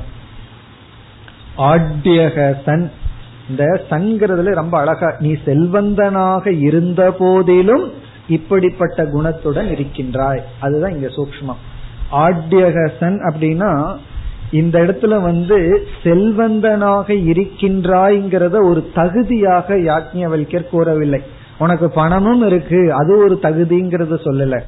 ஆட்யகசன் 1.56 2.90
இந்த 3.48 3.82
சங்கிறதுல 3.90 4.54
ரொம்ப 4.54 4.78
அழகா 4.78 5.14
நீ 5.18 5.32
செல்வந்தனாக 5.32 6.60
இருந்த 6.60 7.10
போதிலும் 7.10 7.92
இப்படிப்பட்ட 8.28 9.04
குணத்துடன் 9.04 9.70
இருக்கின்றாய். 9.70 10.42
அதுதான் 10.60 10.92
இங்க 10.92 11.06
சூக்மம் 11.06 11.62
ஆட்யகசன் 12.10 13.18
அப்படின்னா 13.28 13.96
இந்த 14.50 14.80
இடத்துல 14.80 15.22
வந்து 15.22 15.86
செல்வந்தனாக 16.02 17.08
இருக்கின்றாய்ங்கிறத 17.08 18.64
ஒரு 18.64 18.90
தகுதியாக 18.94 19.74
யாக்ஞவல்யர் 19.74 20.68
கூறவில்லை. 20.68 21.20
உனக்கு 21.58 21.90
பணமும் 21.90 22.46
இருக்கு 22.46 22.94
அது 22.94 23.18
ஒரு 23.18 23.38
தகுதிங்கிறத 23.42 24.18
சொல்லல. 24.24 24.60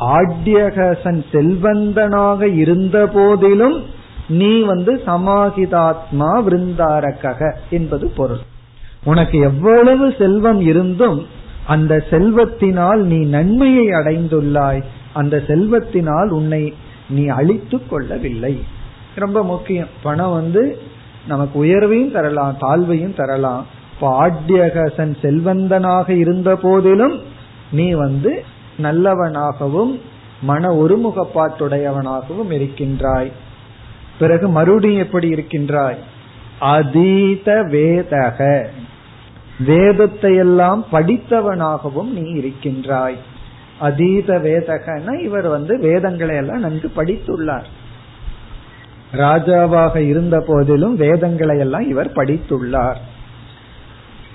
ஆட்யகசன் 0.00 1.24
செல்வந்தனாக 1.32 2.56
இருந்த 2.56 3.06
போதிலும் 3.06 3.82
நீ 4.28 4.60
வந்து 4.60 5.02
சமாகிதாத்மா 5.06 6.30
விருந்தாரக்கக 6.42 7.54
என்பது 7.70 8.08
பொருள். 8.08 8.40
உனக்கு 9.04 9.38
எவ்வளவு 9.38 10.14
செல்வம் 10.18 10.60
இருந்தும் 10.60 11.26
அந்த 11.66 12.04
செல்வத்தினால் 12.10 12.96
நீ 12.96 13.16
நன்மையை 13.16 13.86
அடைந்துள்ளாய் 13.86 14.82
அந்த 15.12 15.42
செல்வத்தினால் 15.46 16.28
உன்னை 16.28 16.74
நீ 17.08 17.26
அழித்து 17.26 17.86
கொள்ளவில்லை. 17.86 18.62
ரொம்ப 19.14 19.44
முக்கியம். 19.44 19.88
பணம் 20.02 20.32
வந்து 20.32 20.78
நமக்கு 21.28 21.64
உயர்வையும் 21.64 22.12
தரலாம் 22.12 22.56
தாழ்வையும் 22.60 23.16
தரலாம். 23.16 23.66
பாட்யகசன் 24.00 25.16
செல்வந்தனாக 25.22 26.10
இருந்த 26.10 26.56
போதிலும் 26.56 27.20
நீ 27.72 27.92
வந்து 27.92 28.44
நல்லவனாகவும் 28.82 30.00
மன 30.42 30.68
ஒருமுகப்பாட்டுடையவனாகவும் 30.68 32.50
இருக்கின்றாய். 32.50 33.32
பிறகு 34.18 34.48
மறுபடியும் 34.48 35.02
எப்படி 35.02 35.28
இருக்கின்றாய்? 35.28 35.98
அதீத 36.58 37.52
வேதக. 37.52 38.66
வேதத்தை 39.66 40.36
எல்லாம் 40.36 40.86
படித்தவனாகவும் 40.92 42.08
நீ 42.08 42.30
இருக்கின்றாய். 42.30 43.16
அதீத 43.80 44.38
வேதகன 44.38 45.20
இவர் 45.20 45.48
வந்து 45.48 45.78
வேதங்களை 45.78 46.36
எல்லாம் 46.36 46.60
நன்கு 46.60 46.90
படித்துள்ளார். 46.96 47.64
ராஜாவாக 49.14 49.96
இருந்த 49.96 50.44
போதிலும் 50.46 50.96
வேதங்களை 50.96 51.58
எல்லாம் 51.58 51.88
இவர் 51.88 52.12
படித்துள்ளார். 52.12 52.96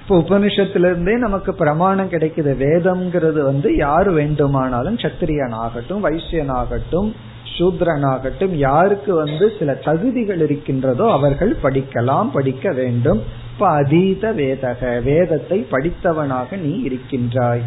இப்ப 0.02 0.18
உபனிஷத்திலிருந்தே 0.20 1.18
நமக்கு 1.18 1.54
பிரமாணம் 1.54 2.10
கிடைக்குது. 2.10 2.52
வேதம்ங்கிறது 2.56 3.42
வந்து 3.42 3.76
யாரு 3.76 4.12
வேண்டுமானாலும் 4.14 4.96
சத்திரியனாகட்டும் 4.96 6.48
ஆகட்டும் 6.48 7.16
சூத்ரனாகட்டும் 7.58 8.52
யாருக்கு 8.52 9.16
வந்து 9.16 9.54
சில 9.60 9.74
தகுதிகள் 9.74 10.42
இருக்கின்றதோ 10.42 11.12
அவர்கள் 11.12 11.58
படிக்கலாம் 11.64 12.30
படிக்க 12.34 12.72
வேண்டும். 12.72 13.22
இப்ப 13.54 13.70
அதீத 13.70 14.34
வேதக 14.34 15.04
வேதத்தை 15.04 15.68
படித்தவனாக 15.72 16.58
நீ 16.58 16.82
இருக்கின்றாய். 16.84 17.62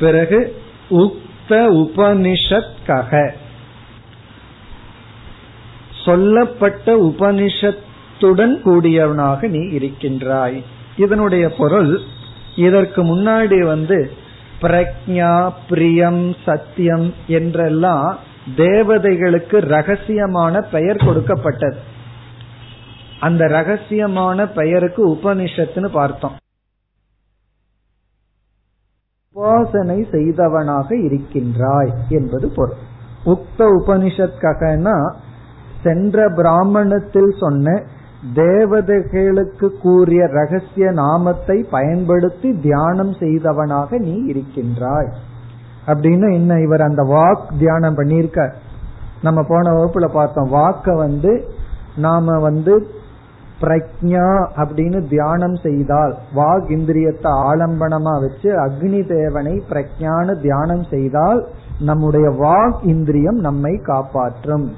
பிறகு 0.00 0.56
உக்த 0.90 1.50
உபனிஷத் 1.50 2.74
கக 2.86 3.30
சொல்லப்பட்ட 6.04 6.96
உபனிஷத்துடன் 6.96 8.54
கூடியவனாக 8.64 9.48
நீ 9.48 9.58
இருக்கின்றாய். 9.58 10.64
இதனுடைய 10.96 11.54
பொருள் 11.54 12.00
இதற்கு 12.56 13.04
முன்னாடி 13.04 13.66
வந்து 13.66 14.10
பிரக்ஞா 14.62 15.52
பிரியம் 15.68 16.36
சத்தியம் 16.44 17.14
என்றெல்லாம் 17.26 18.18
தேவதைகளுக்கு 18.56 19.60
ரகசியமான 19.60 20.60
பெயர் 20.70 20.96
கொடுக்கப்பட்டது. 20.96 21.78
அந்த 23.20 23.46
ரகசியமான 23.46 24.46
பெயருக்கு 24.46 25.08
உபனிஷத்துன்னு 25.08 25.88
பார்த்தோம். 25.88 26.36
உபாசனை 29.34 30.10
செய்தவனாக 30.10 30.96
இருக்கின்றாய் 30.96 31.92
என்பது 32.08 32.52
பொருள். 32.56 32.80
உக்த 33.24 33.58
உபனிஷத்கனா 33.58 35.14
சென்ற 35.82 36.28
பிராமணத்தில் 36.28 37.34
சொன்ன 37.40 37.82
தேவதைகளுக்கு 38.34 39.68
கூறிய 39.82 40.26
ரகசிய 40.26 40.90
நாமத்தை 40.90 41.66
பயன்படுத்தி 41.70 42.58
தியானம் 42.62 43.12
செய்தவனாக 43.12 43.98
நீ 43.98 44.14
இருக்கின்றாய். 44.26 45.10
அப்படின்னு 45.86 46.32
என்ன 46.32 46.60
இவர் 46.60 46.80
அந்த 46.80 47.02
வாக் 47.02 47.58
தியானம் 47.58 47.96
பண்ணியிருக்க 47.96 48.52
நம்ம 49.22 49.42
போன 49.42 49.72
வகுப்புல 49.72 50.08
பார்த்தோம் 50.12 50.52
வாக்க 50.52 50.96
வந்து 50.96 51.50
நாம 51.96 52.38
வந்து 52.38 52.86
பிரக்ஞா 53.60 54.28
அப்படின்னு 54.56 55.08
தியானம் 55.08 55.54
செய்தால் 55.54 56.16
வாக் 56.36 56.68
இந்திரியத்தை 56.68 57.30
ஆலம்பனமா 57.50 58.20
வச்சு 58.20 58.50
அக்னி 58.66 59.08
தேவனை 59.08 59.62
பிரக்ஞான 59.70 60.40
தியானம் 60.40 60.84
செய்தால் 60.90 61.46
நம்முடைய 61.80 62.28
வாக் 62.28 62.78
இந்திரியம் 62.82 63.36
நம்மை 63.36 63.76
காப்பாற்றும். 63.76 64.70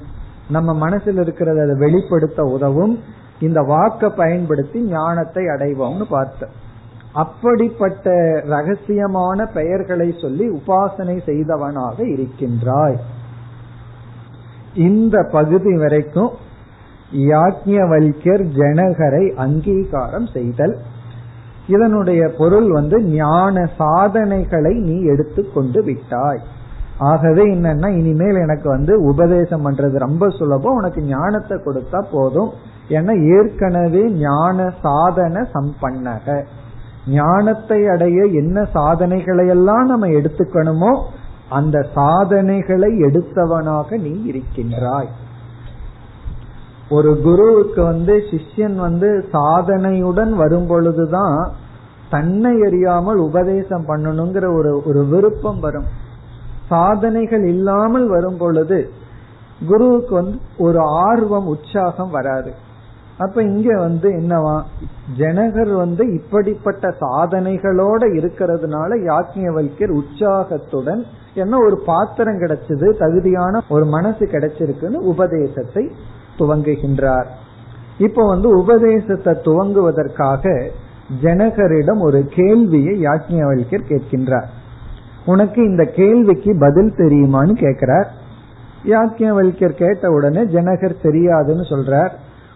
நம்ம 0.55 0.71
மனசில் 0.75 1.19
இருக்கிறத 1.19 1.61
அதை 1.65 1.77
வெளிப்படுத்த 1.79 2.43
உதவும். 2.57 2.95
இந்த 3.41 3.61
வாக்க 3.73 4.11
பயன்படுத்தி 4.17 4.81
ஞானத்தை 4.91 5.45
அடைவோம்னு 5.55 6.07
பார்த்தோம் 6.09 6.55
அப்படிப்பட்ட 7.23 8.11
ரகசியமான 8.53 9.47
பெயர்களை 9.55 10.09
சொல்லி 10.21 10.47
உபாசனை 10.51 11.17
செய்தவனாக 11.29 11.99
இருக்கின்றாய். 12.15 12.97
இந்த 14.75 15.17
பகுதி 15.33 15.73
வரைக்கும் 15.77 16.33
யாக்ஞவல்யர் 17.31 18.45
ஜனகரை 18.61 19.25
அங்கீகாரம் 19.45 20.29
செய்தல். 20.37 20.75
இதனுடைய 21.67 22.23
பொருள் 22.39 22.69
வந்து 22.71 22.99
ஞான 23.17 23.65
சாதனைகளை 23.79 24.75
நீ 24.89 24.97
எடுத்துக்கொண்டு 25.13 25.83
விட்டாய். 25.85 26.43
ஆகவே 27.11 27.45
என்னன்னா 27.55 27.89
இனிமேல் 28.01 28.43
எனக்கு 28.45 28.69
வந்து 28.69 28.93
உபதேசம் 29.11 29.65
பண்றது 29.67 29.97
ரொம்ப 30.07 30.25
சுலபம். 30.39 30.79
உனக்கு 30.81 31.01
ஞானத்தை 31.13 31.57
கொடுத்தா 31.65 32.01
போதும். 32.13 32.51
ஏன்னா 32.97 33.15
ஏற்கனவே 33.37 34.03
ஞான 34.25 34.67
சாதன 34.85 35.45
சம்பன்னக 35.55 36.37
ஞானத்தை 37.15 37.81
அடைய 37.87 38.19
என்ன 38.41 38.65
சாதனைகளை 38.75 39.47
எல்லாம் 39.49 39.87
நம்ம 39.87 40.09
எடுத்துக்கணுமோ 40.19 40.93
அந்த 41.49 41.77
சாதனைகளை 41.95 42.91
எடுத்தவனாக 43.07 43.99
நீ 44.05 44.13
இருக்கின்றாய். 44.31 45.11
ஒரு 46.89 47.11
குருவுக்கு 47.25 47.81
வந்து 47.83 48.15
சிஷ்யன் 48.31 48.77
வந்து 48.77 49.09
சாதனையுடன் 49.33 50.33
வரும் 50.43 50.67
பொழுதுதான் 50.67 51.39
தன்னை 52.11 52.55
அறியாமல் 52.69 53.21
உபதேசம் 53.29 53.85
பண்ணணுங்கிற 53.89 54.47
ஒரு 54.59 54.73
ஒரு 54.89 55.03
விருப்பம் 55.13 55.61
வரும். 55.61 55.89
சாதனைகள் 56.73 57.45
இல்லாமல் 57.47 58.09
வரும் 58.09 58.37
பொழுது 58.37 58.81
குருவுக்கு 59.69 60.13
வந்து 60.15 60.37
ஒரு 60.59 60.81
ஆர்வம் 61.07 61.47
உற்சாகம் 61.47 62.11
வராது. 62.11 62.53
அப்ப 63.19 63.43
இங்க 63.43 63.69
வந்து 63.79 64.09
என்னவா? 64.21 64.55
ஜனகர் 65.19 65.73
வந்து 65.77 66.05
இப்படிப்பட்ட 66.15 66.95
சாதனைகளோட 67.01 68.03
இருக்கிறதுனால 68.19 68.91
யாக்கியவல்யர் 69.11 69.93
உற்சாகத்துடன் 69.99 71.03
என்ன 71.35 71.59
ஒரு 71.59 71.77
பாத்திரம் 71.87 72.41
கிடைச்சது 72.41 72.89
தகுதியான 73.03 73.61
ஒரு 73.69 73.85
மனசு 73.87 74.25
கிடைச்சிருக்குன்னு 74.27 75.03
உபதேசத்தை 75.13 75.85
துவங்குகின்றார். 76.39 77.29
இப்ப 77.99 78.27
வந்து 78.27 78.49
உபதேசத்தை 78.59 79.33
துவங்குவதற்காக 79.47 80.55
ஜனகரிடம் 81.23 82.03
ஒரு 82.09 82.21
கேள்வியை 82.37 82.95
யாக்ஞவல்யர் 83.05 83.89
கேட்கின்றார். 83.91 84.51
உனக்கு 85.27 85.65
இந்த 85.65 85.85
கேள்விக்கு 85.85 86.57
பதில் 86.59 86.93
தெரியுமான்னு 86.97 87.53
கேட்கிறார் 87.53 88.13
யாக்கியவல்யர் 88.85 89.73
கேட்ட 89.73 90.11
உடனே 90.11 90.43
ஜனகர் 90.43 90.95
தெரியாதுன்னு 91.03 91.65
சொல்றார். 91.71 92.11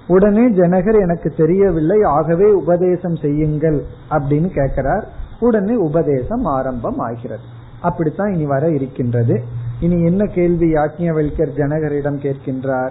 உடனே 0.06 0.50
ஜனகர் 0.50 1.00
எனக்கு 1.00 1.30
தெரியவில்லை 1.30 2.02
ஆகவே 2.02 2.50
உபதேசம் 2.50 3.16
செய்யுங்கள் 3.16 3.84
அப்படின்னு 4.10 4.48
கேட்கிறார் 4.48 5.08
உடனே 5.40 5.74
உபதேசம் 5.74 6.44
ஆரம்பம் 6.44 6.98
ஆகிறது. 6.98 7.42
அப்படித்தான் 7.80 8.34
இனி 8.34 8.46
வர 8.46 8.68
இருக்கின்றது. 8.68 9.42
இனி 9.80 10.04
என்ன 10.04 10.26
கேள்வி 10.26 10.72
யாக்ஞவல்யர் 10.72 11.56
ஜனகரிடம் 11.56 12.18
கேட்கின்றார்? 12.18 12.90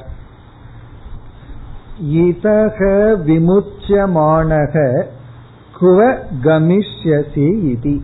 இதக 2.12 2.80
விமுச்சியமானக 3.26 5.04
குவ 5.82 6.16
கமிஷ்யசி 6.44 7.76
இதி. 7.76 8.02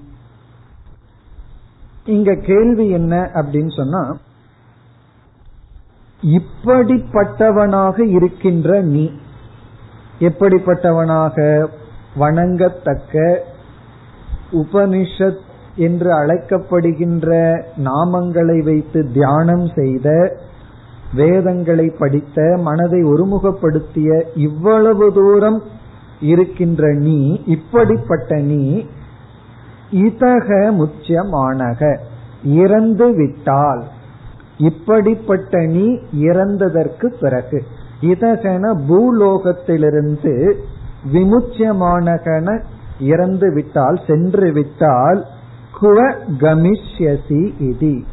இங்க 2.05 2.31
கேள்வி 2.45 2.85
என்ன 2.89 3.15
அப்படின்னு 3.35 3.73
சொன்னா 3.75 4.01
இப்படிப்பட்டவனாக 6.23 7.97
இருக்கின்ற 8.11 8.81
நீ 8.87 9.05
எப்படிப்பட்டவனாக 10.19 11.37
வணங்கத்தக்க 12.17 13.15
உபனிஷத் 14.51 15.41
என்று 15.77 16.09
அழைக்கப்படுகின்ற 16.13 17.29
நாமங்களை 17.83 18.57
வைத்து 18.63 18.99
தியானம் 19.11 19.67
செய்த 19.73 20.07
வேதங்களை 21.13 21.87
படித்த 21.97 22.37
மனதை 22.61 22.99
ஒருமுகப்படுத்திய 23.03 24.09
இவ்வளவு 24.39 25.07
தூரம் 25.13 25.59
இருக்கின்ற 26.21 26.91
நீ 26.99 27.19
இப்படிப்பட்ட 27.47 28.35
நீ 28.43 28.61
இதக 29.91 30.71
முச்சியமானக 30.71 31.97
இறந்து 32.43 33.15
விட்டால் 33.15 33.83
இப்படிப்பட்ட 34.57 35.65
நீ 35.65 35.99
இறந்ததற்கு 36.19 37.05
பிறகு. 37.21 37.63
இதகன 38.01 38.75
பூலோகத்திலிருந்து 38.89 40.53
விமுச்சியமானகன 41.13 42.61
இறந்து 42.99 43.53
விட்டால் 43.53 43.99
சென்று 44.07 44.51
விட்டால் 44.51 45.25
குவ 45.81 46.15
கமிஷ்யசி 46.39 47.53
இதி. 47.59 48.03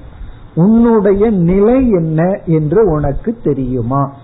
உன்னுடைய 0.55 1.31
நிலை 1.31 1.91
என்ன 1.91 2.41
என்று 2.45 2.91
உனக்கு 2.91 3.37
தெரியுமா? 3.45 4.15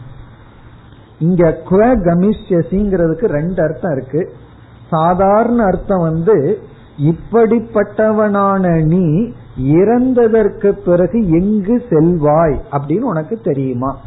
இங்க 1.19 1.59
குவ 1.71 1.97
கமிஷ்யசிங்கிறதுக்கு 1.97 3.25
ரெண்டு 3.25 3.63
அர்த்தம் 3.63 3.97
இருக்கு. 3.97 4.33
சாதாரண 4.91 5.65
அர்த்தம் 5.65 6.03
வந்து 6.03 6.63
இப்படிப்பட்டவனான 6.99 8.85
நீ 8.85 9.33
இறந்ததற்கு 9.73 10.69
பிறகு 10.69 11.31
எங்கு 11.31 11.83
செல்வாய் 11.91 12.61
அப்படின்னு 12.73 13.01
உனக்கு 13.01 13.41
தெரியுமா? 13.43 13.99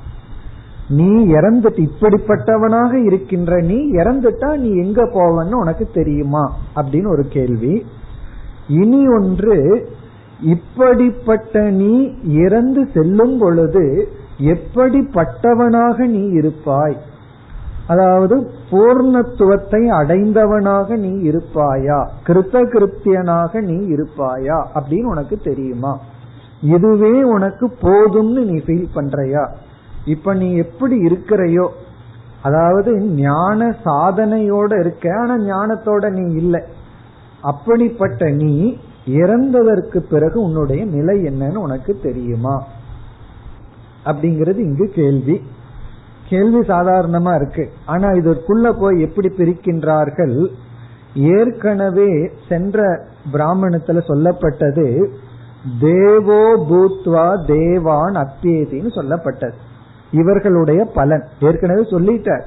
நீ 0.89 1.09
இறந்துட்டு 1.33 1.87
இப்படிப்பட்டவனாக 1.87 3.05
இருக்கின்ற 3.05 3.61
நீ 3.61 3.91
இறந்துட்டா 3.91 4.57
நீ 4.57 4.75
எங்க 4.75 5.03
போவன்னு 5.03 5.53
உனக்கு 5.53 5.89
தெரியுமா? 5.93 6.55
அப்படின்னு 6.75 7.07
ஒரு 7.07 7.27
கேள்வி. 7.29 7.85
இனி 8.67 9.07
ஒன்று 9.07 9.89
இப்படிப்பட்ட 10.41 11.69
நீ 11.69 12.13
இறந்து 12.23 12.87
செல்லும் 12.93 13.37
பொழுது 13.39 14.07
எப்படிப்பட்டவனாக 14.39 15.97
நீ 15.97 16.27
இருப்பாய்? 16.27 16.97
அதாவது 17.87 18.51
பூர்ணத்துவத்தை 18.71 19.87
அடைந்தவனாக 19.87 20.97
நீ 20.97 21.29
இருப்பாயா? 21.29 22.07
கிருத்த 22.27 22.53
கிருத்தியனாக 22.53 23.61
நீ 23.61 23.95
இருப்பாயா? 23.95 24.65
அப்படின்னு 24.75 25.03
உனக்கு 25.03 25.37
தெரியுமா? 25.37 25.99
இதுவே 26.61 27.23
உனக்கு 27.23 27.73
போதும்னு 27.81 28.43
நீ 28.45 28.57
ஃபீல் 28.57 28.87
பண்றையா? 28.95 29.47
இப்ப 30.05 30.33
நீ 30.33 30.55
எப்படி 30.55 31.05
இருக்கிறையோ? 31.05 31.67
அதாவது 32.41 32.99
ஞான 33.01 33.75
சாதனையோட 33.85 34.79
இருக்க 34.79 35.19
ஆனா 35.19 35.35
ஞானத்தோட 35.37 36.09
நீ 36.09 36.33
இல்லை. 36.33 36.61
அப்படிப்பட்ட 37.41 38.29
நீ 38.29 38.77
இறந்ததற்கு 39.07 39.97
பிறகு 39.97 40.41
உன்னுடைய 40.41 40.85
நிலை 40.85 41.23
என்னன்னு 41.23 41.55
உனக்கு 41.55 41.99
தெரியுமா? 42.03 42.63
அப்படிங்கிறது 44.05 44.57
இங்கு 44.57 44.91
கேள்வி. 44.95 45.41
கேள்வி 46.29 46.59
சாதாரணமா 46.59 47.35
இருக்கு. 47.35 47.69
ஆனா 47.85 48.09
இதற்குள்ள 48.09 48.71
போய் 48.79 49.01
எப்படி 49.01 49.29
பிரிக்கின்றார்கள்? 49.37 50.47
ஏற்கனவே 51.15 52.31
சென்ற 52.49 53.05
பிராமணத்துல 53.33 54.01
சொல்லப்பட்டது 54.07 55.13
தேவோ 55.79 56.65
பூத்வா 56.69 57.45
தேவான் 57.45 58.13
அத்தியேதின்னு 58.13 58.91
சொல்லப்பட்டது. 58.95 59.53
இவர்களுடைய 60.11 60.85
பலன். 60.85 61.23
ஏற்கனவே 61.39 61.81
சொல்லிட்டார். 61.81 62.41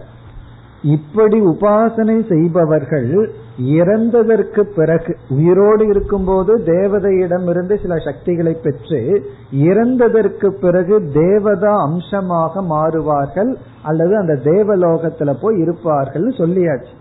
இப்படி 0.83 1.41
உபாசனை 1.41 2.29
செய்பவர்கள் 2.29 3.33
இறந்ததற்கு 3.59 4.61
பிறகு 4.61 5.17
உயிரோடு 5.29 5.87
இருக்கும்போது 5.87 6.59
தேவதையிடம் 6.59 7.49
இருந்து 7.49 7.79
சில 7.79 7.97
சக்திகளை 7.97 8.53
பெற்று 8.53 9.23
இறந்ததற்கு 9.53 10.47
பிறகு 10.47 11.11
தேவதா 11.13 11.83
அம்சமாக 11.83 12.63
மாறுவார்கள் 12.63 13.55
அல்லது 13.83 14.17
அந்த 14.17 14.35
தேவலோகத்துல 14.45 15.35
போய் 15.41 15.61
இருப்பார்கள் 15.61 16.27
சொல்லியாச்சு. 16.29 16.95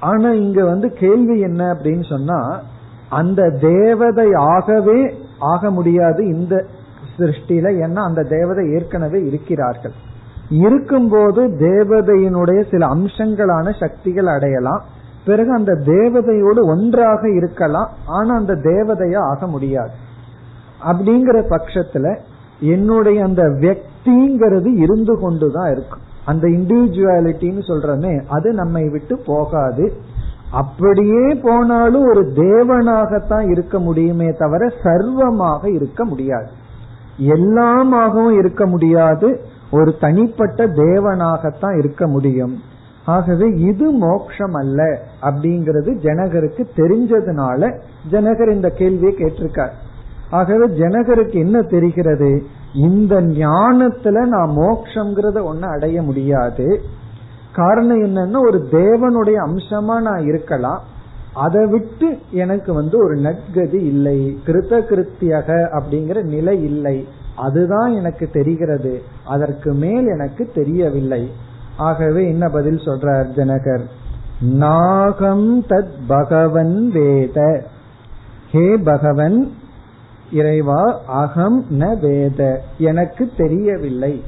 ஆனா 0.00 0.32
இங்க 0.32 0.64
வந்து 0.64 0.92
கேள்வி 0.92 1.40
என்ன 1.40 1.74
அப்படின்னு 1.74 2.08
சொன்னா 2.08 2.60
அந்த 3.08 3.50
தேவதை 3.50 4.32
ஆகவே 4.32 5.14
ஆக 5.38 5.70
முடியாது 5.70 6.26
இந்த 6.26 6.64
சிருஷ்டில 7.18 7.66
ஏன்னா 7.84 8.02
அந்த 8.08 8.22
தேவதை 8.22 8.72
ஏற்கனவே 8.72 9.26
இருக்கிறார்கள். 9.26 9.92
இருக்கும்போது 10.50 11.46
தேவதையினுடைய 11.46 12.70
சில 12.70 12.86
அம்சங்களான 12.86 13.78
சக்திகள் 13.80 14.26
அடையலாம். 14.26 14.82
பிறகு 15.24 15.52
அந்த 15.52 15.72
தேவதையோடு 15.72 16.62
ஒன்றாக 16.62 17.30
இருக்கலாம். 17.30 17.90
ஆனா 18.06 18.34
அந்த 18.34 18.54
தேவதையா 18.54 19.16
ஆக 19.16 19.46
முடியாது. 19.46 19.90
அப்படிங்கிற 20.84 21.42
பட்சத்துல 21.50 22.16
என்னுடைய 22.60 23.24
அந்த 23.24 23.42
வியக்திங்கிறது 23.42 24.76
இருந்து 24.76 25.18
கொண்டுதான் 25.18 25.72
இருக்கும். 25.72 26.00
அந்த 26.24 26.48
இண்டிவிஜுவாலிட்டின்னு 26.48 27.60
சொல்றமே 27.68 28.22
அது 28.28 28.52
நம்மை 28.52 28.88
விட்டு 28.88 29.20
போகாது. 29.26 29.92
அப்படியே 30.52 31.34
போனாலும் 31.34 32.04
ஒரு 32.04 32.32
தேவனாகத்தான் 32.36 33.50
இருக்க 33.50 33.78
முடியுமே 33.78 34.28
தவிர 34.38 34.72
சர்வமாக 34.82 35.70
இருக்க 35.70 36.04
முடியாது. 36.04 36.50
எல்லாமாகவும் 37.18 38.30
இருக்க 38.30 38.66
முடியாது. 38.66 39.40
ஒரு 39.70 39.96
தனிப்பட்ட 40.00 40.66
தேவனாகத்தான் 40.66 41.78
இருக்க 41.78 42.06
முடியும். 42.06 42.58
ஆகவே 43.04 43.48
இது 43.48 43.90
மோக்ஷம் 43.90 44.52
அல்ல 44.52 44.98
அப்படிங்கிறது 45.22 45.96
ஜனகருக்கு 45.98 46.66
தெரிஞ்சதுனால 46.76 47.80
ஜனகர் 48.10 48.50
இந்த 48.50 48.70
கேள்வியை 48.70 49.14
கேட்டிருக்கார். 49.18 49.70
ஆகவே 50.30 50.66
ஜனகருக்கு 50.66 51.32
என்ன 51.32 51.62
தெரிகிறது? 51.62 52.42
இந்த 52.74 53.22
ஞானத்துல 53.22 54.26
நான் 54.26 54.50
மோக்ஷங்கிறத 54.50 55.42
ஒன்னு 55.42 55.66
அடைய 55.66 56.02
முடியாது. 56.02 56.80
காரணம் 57.54 58.02
என்னன்னா 58.02 58.40
ஒரு 58.40 58.68
தேவனுடைய 58.70 59.34
அம்சமா 59.34 60.00
நான் 60.00 60.24
இருக்கலாம். 60.24 60.82
அதை 61.34 61.66
விட்டு 61.66 62.18
எனக்கு 62.30 62.72
வந்து 62.72 63.04
ஒரு 63.04 63.14
நட்கதி 63.14 63.74
இல்லை. 63.74 64.38
கிருத்த 64.46 64.82
கிருத்தியக 64.82 65.80
அப்படிங்கிற 65.80 66.22
நிலை 66.22 66.64
இல்லை. 66.64 67.06
அதுதான் 67.38 67.92
எனக்கு 67.92 68.28
தெரிகிறது. 68.32 69.02
அதற்கு 69.24 69.72
மேல் 69.72 70.06
எனக்கு 70.06 70.50
தெரியவில்லை. 70.54 71.30
ஆகவே 71.76 72.28
என்ன 72.28 72.48
பதில் 72.48 72.76
சொல்றார் 72.76 73.26
ஜனகர்? 73.36 73.84
நாகம் 74.40 75.62
தத் 75.62 75.96
பகவன் 76.06 76.90
வேத. 76.90 77.64
ஹே 78.52 78.76
பகவன் 78.76 79.52
இறைவா 80.32 81.00
அகம் 81.06 81.64
ந 81.70 81.98
வேத. 81.98 82.62
எனக்கு 82.78 83.30
தெரியவில்லை. 83.36 84.22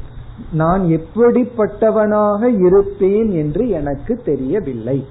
நான் 0.53 0.83
எப்படிப்பட்டவனாக 0.83 2.65
இருப்பேன் 2.65 3.31
என்று 3.31 3.69
எனக்கு 3.69 4.17
தெரியவில்லை. 4.25 5.07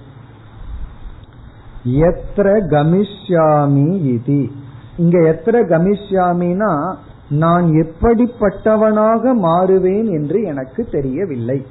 எத்திர 1.86 2.60
கமிஷ்யாமி 2.70 4.04
இது. 4.04 4.50
இங்க 4.98 5.20
எத்திர 5.20 5.48
கமிஷ்யாமினா 5.48 6.96
நான் 7.30 7.66
எப்படிப்பட்டவனாக 7.66 9.34
மாறுவேன் 9.44 10.10
என்று 10.10 10.42
எனக்கு 10.42 10.88
தெரியவில்லை. 10.92 11.66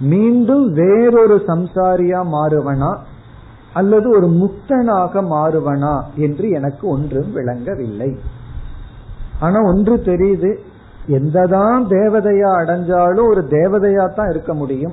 மீண்டும் 0.00 0.72
வேறொரு 0.72 1.42
சம்சாரியா 1.46 2.26
மாறுவனா? 2.32 2.98
அல்லது 3.72 4.10
ஒரு 4.10 4.26
முக்தனாக 4.26 5.22
மாறுவனா 5.30 6.02
என்று 6.16 6.48
எனக்கு 6.48 6.88
ஒன்றும் 6.88 7.32
விளங்கவில்லை. 7.32 8.18
ஆனா 9.40 9.62
ஒன்று 9.62 9.96
தெரியுது 9.96 10.56
எந்ததான் 11.08 11.86
தேவதையா 11.88 12.50
அடைஞ்சாலும் 12.60 13.28
ஒரு 13.28 13.40
தேவதையா 13.40 14.14
தான் 14.14 14.30
இருக்க 14.30 14.54
முடியும். 14.54 14.92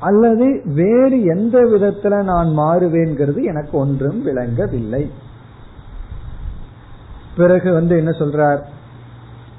அல்லது 0.00 0.62
வேறு 0.64 1.22
எந்த 1.22 1.60
விதத்துல 1.60 2.22
நான் 2.22 2.48
மாறுவேங்கிறது 2.48 3.42
எனக்கு 3.42 3.78
ஒன்றும் 3.78 4.22
விளங்கவில்லை. 4.22 5.10
பிறகு 7.36 7.72
வந்து 7.72 7.96
என்ன 7.96 8.10
சொல்றார்? 8.10 8.58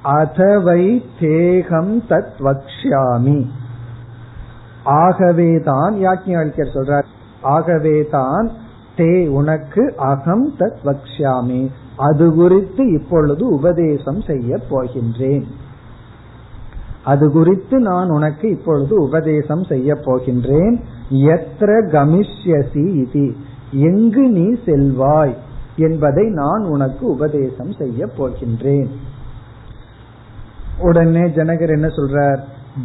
அதவை 0.06 1.06
தேகம் 1.20 2.01
தத் 2.01 2.36
வக்ஷாமி 2.39 3.45
ஆகவேதான் 4.84 5.95
யாக்ஞர் 5.95 6.74
சொல்றார். 6.74 7.06
ஆகவேதான் 7.41 8.51
தே 8.97 9.28
உனக்கு 9.28 9.93
அகம் 9.97 10.53
தத் 10.60 10.78
வக்ஷாமி 10.86 11.70
அது 11.97 12.34
குறித்து 12.34 12.91
இப்பொழுது 12.91 13.47
உபதேசம் 13.47 14.22
செய்ய 14.22 14.58
போகின்றேன். 14.70 15.43
அது 17.03 17.32
குறித்து 17.32 17.80
நான் 17.80 18.10
உனக்கு 18.10 18.49
இப்பொழுது 18.49 19.03
உபதேசம் 19.03 19.64
செய்ய 19.64 19.93
போகின்றேன். 19.93 20.82
எத்திர 21.10 21.88
கமிஷ்யசி 21.91 22.88
இது. 22.88 23.36
எங்கு 23.72 24.30
நீ 24.30 24.60
செல்வாய் 24.66 25.36
என்பதை 25.76 26.30
நான் 26.30 26.64
உனக்கு 26.64 27.08
உபதேசம் 27.08 27.72
செய்ய 27.72 28.06
போகின்றேன். 28.18 28.88
உடனே 30.80 31.21
ஜனகர் 31.21 31.69
என்ன 31.69 31.88
சொல்றார்? 31.88 32.39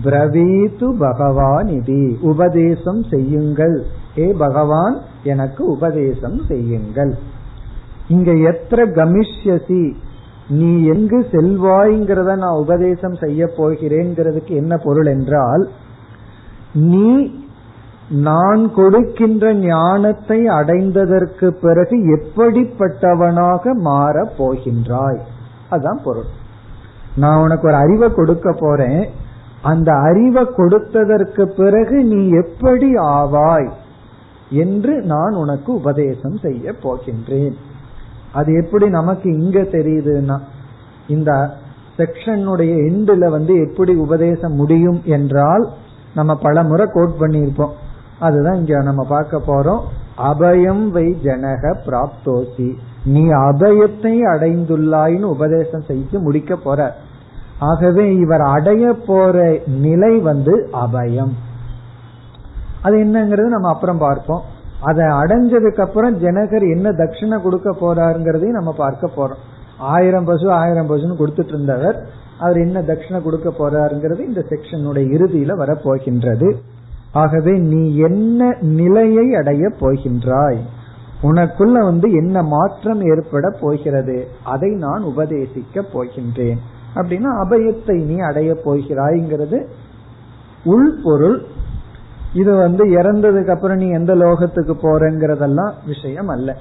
பிரவீது 0.04 0.98
பகவான் 0.98 1.68
இது 1.68 2.18
உபதேசம் 2.20 3.02
செய்யுங்கள். 3.02 3.84
ஏ 4.18 4.32
பகவான் 4.32 4.98
எனக்கு 5.24 5.66
உபதேசம் 5.66 6.38
செய்யுங்கள். 6.48 7.14
இங்க 8.08 8.32
எத்திர 8.32 8.86
கமிஷ்யசி 8.94 9.94
நீ 10.48 10.84
எங்கு 10.84 11.26
செல்வாய்ங்கிறத 11.32 12.36
நான் 12.36 12.60
உபதேசம் 12.60 13.14
செய்ய 13.14 13.46
போகிறேங்கிறதுக்கு 13.46 14.48
என்ன 14.48 14.76
பொருள் 14.76 15.06
என்றால் 15.06 15.68
நீ 16.72 17.32
நான் 18.08 18.72
கொடுக்கின்ற 18.72 19.54
ஞானத்தை 19.54 20.46
அடைந்ததற்கு 20.46 21.48
பிறகு 21.48 21.96
எப்படிப்பட்டவனாக 22.16 23.74
மாறப் 23.74 24.34
போகின்றாய்? 24.38 25.20
அதான் 25.70 26.00
பொருள். 26.04 26.26
நான் 27.22 27.42
உனக்கு 27.44 27.66
ஒரு 27.68 27.78
அறிவை 27.82 28.08
கொடுக்க 28.14 28.48
போறேன். 28.60 29.02
அந்த 29.62 29.90
அறிவை 30.08 30.42
கொடுத்ததற்கு 30.58 31.44
பிறகு 31.56 31.96
நீ 32.12 32.20
எப்படி 32.42 32.88
ஆவாய் 33.14 33.70
என்று 34.62 34.94
நான் 35.12 35.34
உனக்கு 35.34 35.70
உபதேசம் 35.74 36.38
செய்ய 36.44 36.74
போகின்றேன். 36.84 37.56
அது 38.32 38.50
எப்படி 38.62 38.86
நமக்கு 38.98 39.28
இங்க 39.38 39.58
தெரியுதுன்னா 39.76 40.36
இந்த 41.08 41.30
செக்ஷனுடைய 41.98 42.72
எண்டுல 42.88 43.24
வந்து 43.30 43.54
எப்படி 43.66 43.92
உபதேசம் 44.04 44.54
முடியும் 44.54 45.00
என்றால் 45.16 45.64
நம்ம 46.14 46.32
பல 46.44 46.62
முறை 46.62 46.86
கோட் 46.92 47.20
பண்ணியிருப்போம். 47.20 47.74
அதுதான் 48.18 48.58
இங்க 48.60 48.82
நம்ம 48.82 49.02
பார்க்க 49.08 49.42
போறோம். 49.46 49.82
அபயம் 50.30 50.86
வை 50.94 51.06
ஜனக 51.24 51.72
பிராப்தோசி. 51.86 52.68
நீ 53.04 53.22
அபயத்தை 53.42 54.14
அடைந்துள்ளாயின்னு 54.32 55.34
உபதேசம் 55.36 55.86
செய்து 55.90 56.16
முடிக்க 56.18 56.56
போற. 56.56 56.80
ஆகவே 57.60 58.16
இவர் 58.16 58.40
அடைய 58.40 58.92
போற 58.92 59.58
நிலை 59.66 60.18
வந்து 60.18 60.68
அபயம். 60.72 61.32
அது 62.82 62.96
என்னங்கிறது 62.96 63.46
நம்ம 63.46 63.68
அப்புறம் 63.68 63.98
பார்ப்போம். 63.98 64.42
அதை 64.80 65.04
அடைஞ்சதுக்கு 65.04 65.80
அப்புறம் 65.80 66.20
ஜனகர் 66.20 66.66
என்ன 66.74 66.90
தட்சிணை 66.90 67.42
கொடுக்க 67.42 67.70
போறாருங்கிறதையும் 67.80 68.58
நம்ம 68.58 68.72
பார்க்க 68.72 69.10
போறோம். 69.16 69.40
ஆயிரம் 69.78 70.24
பசு 70.24 70.50
ஆயிரம் 70.50 70.90
பசுன்னு 70.90 71.20
கொடுத்துட்டு 71.20 71.46
இருந்தவர் 71.46 72.06
அவர் 72.38 72.56
என்ன 72.56 72.80
தட்சிணை 72.80 73.22
கொடுக்க 73.22 73.48
போறாருங்கிறது 73.50 74.18
இந்த 74.18 74.44
செக்ஷனுடைய 74.48 75.04
இறுதியில 75.16 75.56
வரப்போகின்றது. 75.62 76.56
ஆகவே 77.12 77.58
நீ 77.58 77.96
என்ன 77.96 78.56
நிலையை 78.60 79.34
அடைய 79.34 79.72
போகின்றாய்? 79.80 80.58
உனக்குள்ள 81.22 81.72
வந்து 81.72 82.10
என்ன 82.12 82.42
மாற்றம் 82.42 83.00
ஏற்பட 83.00 83.58
போகிறது? 83.60 84.28
அதை 84.44 84.70
நான் 84.70 85.02
உபதேசிக்க 85.02 85.82
போகின்றேன். 85.92 86.60
அப்படின்னா 86.94 87.30
அபயத்தை 87.44 88.04
நீ 88.04 88.18
அடைய 88.18 88.56
போகிறாய்ங்கிறது 88.64 89.66
உள்பொருள் 90.64 91.42
இது 92.34 92.54
வந்து 92.54 92.84
இறந்ததுக்கு 92.84 93.48
அப்புறம் 93.48 93.76
நீ 93.76 93.88
எந்த 93.88 94.14
லோகத்துக்கு 94.14 94.74
போறங்கிறதெல்லாம் 94.82 95.72
விஷயம் 95.86 96.28
அல்ல. 96.28 96.56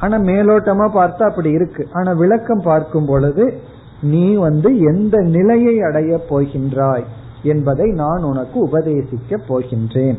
ஆனா 0.00 0.16
மேலோட்டமா 0.16 0.86
பார்த்தா 0.94 1.22
அப்படி 1.30 1.50
இருக்கு. 1.50 1.88
ஆனா 1.92 2.12
விளக்கம் 2.12 2.60
பார்க்கும் 2.64 3.06
பொழுது 3.06 3.60
நீ 4.02 4.34
வந்து 4.34 4.78
எந்த 4.78 5.20
நிலையை 5.20 5.80
அடைய 5.80 6.20
போகின்றாய் 6.30 7.04
என்பதை 7.42 7.90
நான் 7.90 8.22
உனக்கு 8.22 8.66
உபதேசிக்க 8.66 9.40
போகின்றேன். 9.48 10.18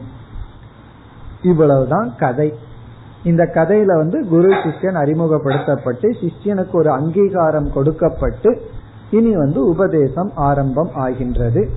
இவ்வளவுதான் 1.42 2.14
கதை. 2.18 2.54
இந்த 3.24 3.44
கதையில 3.54 3.86
வந்து 3.86 4.28
குரு 4.28 4.48
சிஷ்யன் 4.48 4.98
அறிமுகப்படுத்தப்பட்டு 4.98 6.10
சிஷ்யனுக்கு 6.10 6.72
ஒரு 6.72 6.90
அங்கீகாரம் 6.92 7.72
கொடுக்கப்பட்டு 7.74 8.62
இனி 9.12 9.36
வந்து 9.36 9.66
உபதேசம் 9.66 10.32
ஆரம்பம் 10.36 10.90
ஆகின்றது. 10.94 11.70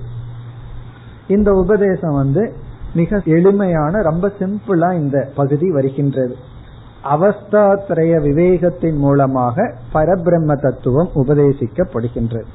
இந்த 1.27 1.53
உபதேசம் 1.53 2.13
வந்து 2.13 2.53
மிக 2.93 3.21
எளிமையான 3.25 4.01
ரொம்ப 4.01 4.31
சிம்பிளா 4.39 4.93
இந்த 4.93 5.31
பகுதி 5.35 5.71
வருகின்றது. 5.71 6.35
அவஸ்தாத்ரய 7.03 8.21
விவேகத்தின் 8.21 8.95
மூலமாக 8.95 9.75
பரபிரம்ம 9.93 10.61
தத்துவம் 10.61 11.09
உபதேசிக்கப்படுகின்றது. 11.15 12.45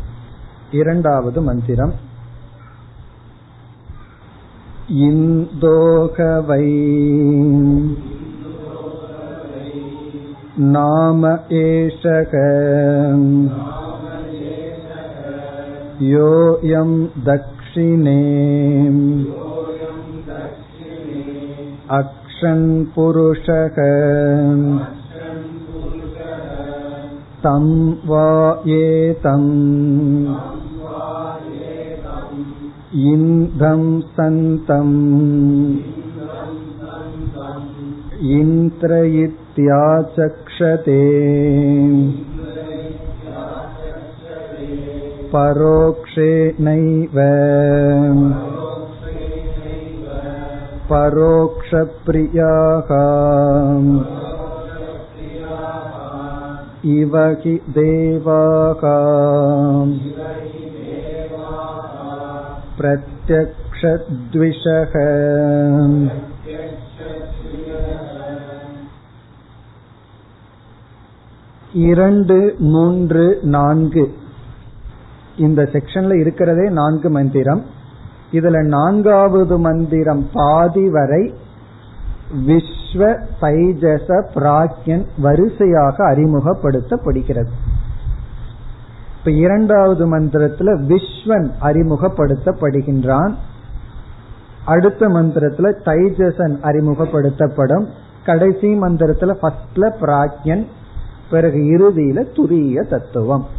இரண்டாவது 0.71 1.41
மந்திரம். 1.41 1.93
இந்தோகவை 4.89 6.65
நாம 10.57 11.39
ஏஷக 11.49 12.33
योऽयं 16.02 16.92
दक्षिणे 17.26 18.20
अक्षन् 21.98 22.68
पुरुषः 22.96 23.80
तं 27.44 27.66
वा 28.10 28.28
एतम् 28.76 29.50
इन्दं 33.12 33.84
सन्तम् 34.16 34.96
इन्द्रयित्याचक्षते 38.38 39.30
परोक्षेणैव 45.34 47.18
परोक्षप्रियाः 50.90 52.90
इव 56.96 57.14
हि 57.42 57.54
देवाः 57.78 58.84
प्रत्यक्षद्विषः 62.80 64.94
இரண்டு 71.88 72.38
மூன்று 72.74 73.26
நான்கு 73.56 74.04
இந்த 75.39 75.63
செக்ஷன்ல 75.63 76.19
இருக்கிறதே 76.21 76.69
நான்கு 76.69 77.11
மந்திரம். 77.11 77.63
இதுல 78.33 78.63
நான்காவது 78.63 79.59
மந்திரம் 79.59 80.29
பாதி 80.33 80.91
வரை 80.91 81.35
விஸ்வ 82.47 83.27
தைஜச 83.41 84.27
பிராக்யன் 84.35 85.07
வரிசையாக 85.19 86.15
அறிமுகப்படுத்தப்படுகிறது. 86.15 87.49
இப்ப 89.19 89.31
இரண்டாவது 89.31 90.19
மந்திரத்துல 90.19 90.85
விஸ்வன் 90.89 91.51
அறிமுகப்படுத்தப்படுகின்றான். 91.61 93.35
அடுத்த 94.65 95.09
மந்திரத்துல 95.09 95.75
தைஜசன் 95.85 96.57
அறிமுகப்படுத்தப்படும். 96.63 97.87
கடைசி 98.27 98.81
மந்திரத்துல 98.81 99.37
ஃபர்ஸ்ட்ல 99.43 99.91
பிராக்யன் 100.01 100.67
பிறகு 101.31 101.59
இறுதியில 101.59 102.27
துரிய 102.37 102.89
தத்துவம். 102.89 103.58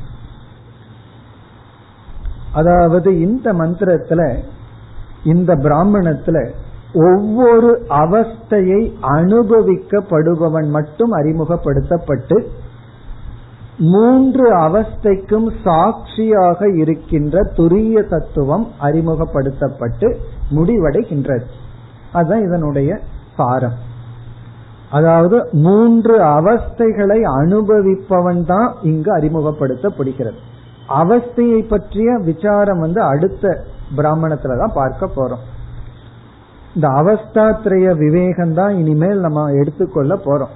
அதாவது 2.53 3.19
இந்த 3.19 3.53
மந்திரத்துல 3.53 4.37
இந்த 5.23 5.55
பிராமணத்துல 5.55 6.49
ஒவ்வொரு 6.93 7.85
அவஸ்தையை 7.89 8.93
அனுபவிக்கப்படுபவன் 9.01 10.69
மட்டும் 10.69 11.11
அறிமுகப்படுத்தப்பட்டு 11.11 12.49
மூன்று 13.77 14.55
அவஸ்தைக்கும் 14.55 15.51
சாட்சியாக 15.63 16.69
இருக்கின்ற 16.69 17.43
துரிய 17.43 18.07
தத்துவம் 18.07 18.67
அறிமுகப்படுத்தப்பட்டு 18.79 20.17
முடிவடைகின்றது. 20.55 21.43
அதுதான் 22.13 22.43
இதனுடைய 22.43 22.99
சாரம். 23.37 23.87
அதாவது 24.91 25.49
மூன்று 25.51 26.19
அவஸ்தைகளை 26.19 27.21
அனுபவிப்பவன் 27.21 28.45
தான் 28.45 28.73
இங்கு 28.81 29.17
அறிமுகப்படுத்தப்படுகிறது. 29.17 30.37
அவஸ்தையை 31.01 31.61
பற்றிய 31.67 32.17
விசாரம் 32.17 32.79
வந்து 32.79 33.01
அடுத்த 33.01 33.65
பிராமணத்துல 33.97 34.57
தான் 34.57 34.77
பார்க்க 34.81 35.05
போறோம். 35.15 35.43
இந்த 36.75 36.87
அவஸ்தாத்திரைய 36.87 37.89
விவேகம் 37.97 38.53
தான் 38.53 38.73
இனிமேல் 38.77 39.19
நம்ம 39.19 39.45
எடுத்துக்கொள்ள 39.51 40.15
போறோம். 40.15 40.53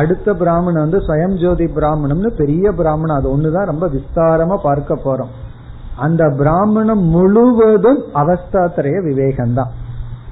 அடுத்த 0.00 0.34
பிராமணன் 0.34 0.84
வந்து 0.84 1.00
சுயம் 1.06 1.38
ஜோதி 1.42 1.66
பிராமணம்னு 1.78 2.30
பெரிய 2.40 2.72
பிராமணம் 2.72 3.16
அது 3.16 3.28
ஒண்ணுதான் 3.36 3.70
ரொம்ப 3.72 3.86
விஸ்தாரமா 3.86 4.56
பார்க்க 4.62 4.94
போறோம். 5.04 5.32
அந்த 5.96 6.22
பிராமணம் 6.40 7.02
முழுவதும் 7.14 8.00
அவஸ்தாத்திரைய 8.22 8.98
விவேகம் 9.08 9.54
தான் 9.54 9.72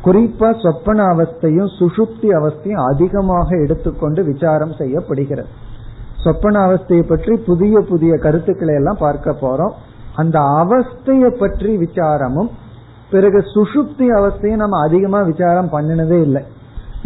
குறிப்பா 0.04 0.48
சொப்பன 0.62 0.98
அவஸ்தையும் 1.14 1.72
சுசுப்தி 1.78 2.28
அவஸ்தையும் 2.38 2.84
அதிகமாக 2.90 3.48
எடுத்துக்கொண்டு 3.64 4.24
விசாரம் 4.24 4.78
செய்யப்படுகிறது. 4.78 5.50
சொப்பன 6.24 6.56
அவஸ்தையை 6.68 7.04
பற்றி 7.10 7.34
புதிய 7.48 7.80
புதிய 7.90 8.12
கருத்துக்களை 8.24 8.74
எல்லாம் 8.80 9.02
பார்க்க 9.04 9.34
போறோம். 9.42 9.74
அந்த 10.20 10.38
அவஸ்தையை 10.62 11.30
பற்றி 11.42 11.70
விசாரமும் 11.84 12.50
பிறகு 13.12 13.38
சுசுப்தி 13.54 14.06
அவஸ்தையை 14.16 14.56
நம்ம 14.62 14.80
அதிகமா 14.86 15.20
விசாரம் 15.30 15.70
பண்ணினதே 15.72 16.18
இல்லை. 16.26 16.42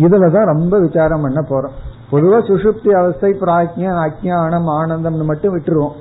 இதுலதான் 0.05 0.51
ரொம்ப 0.53 0.75
விசாரம் 0.87 1.25
பண்ண 1.25 1.41
போறோம். 1.51 1.77
பொதுவா 2.11 2.39
சுசுப்தி 2.49 2.91
அவஸ்தை 3.01 3.31
பிராஜ்யம் 3.43 4.01
அஜானம் 4.05 4.69
ஆனந்தம்னு 4.81 5.27
மட்டும் 5.31 5.55
விட்டுருவோம். 5.55 5.95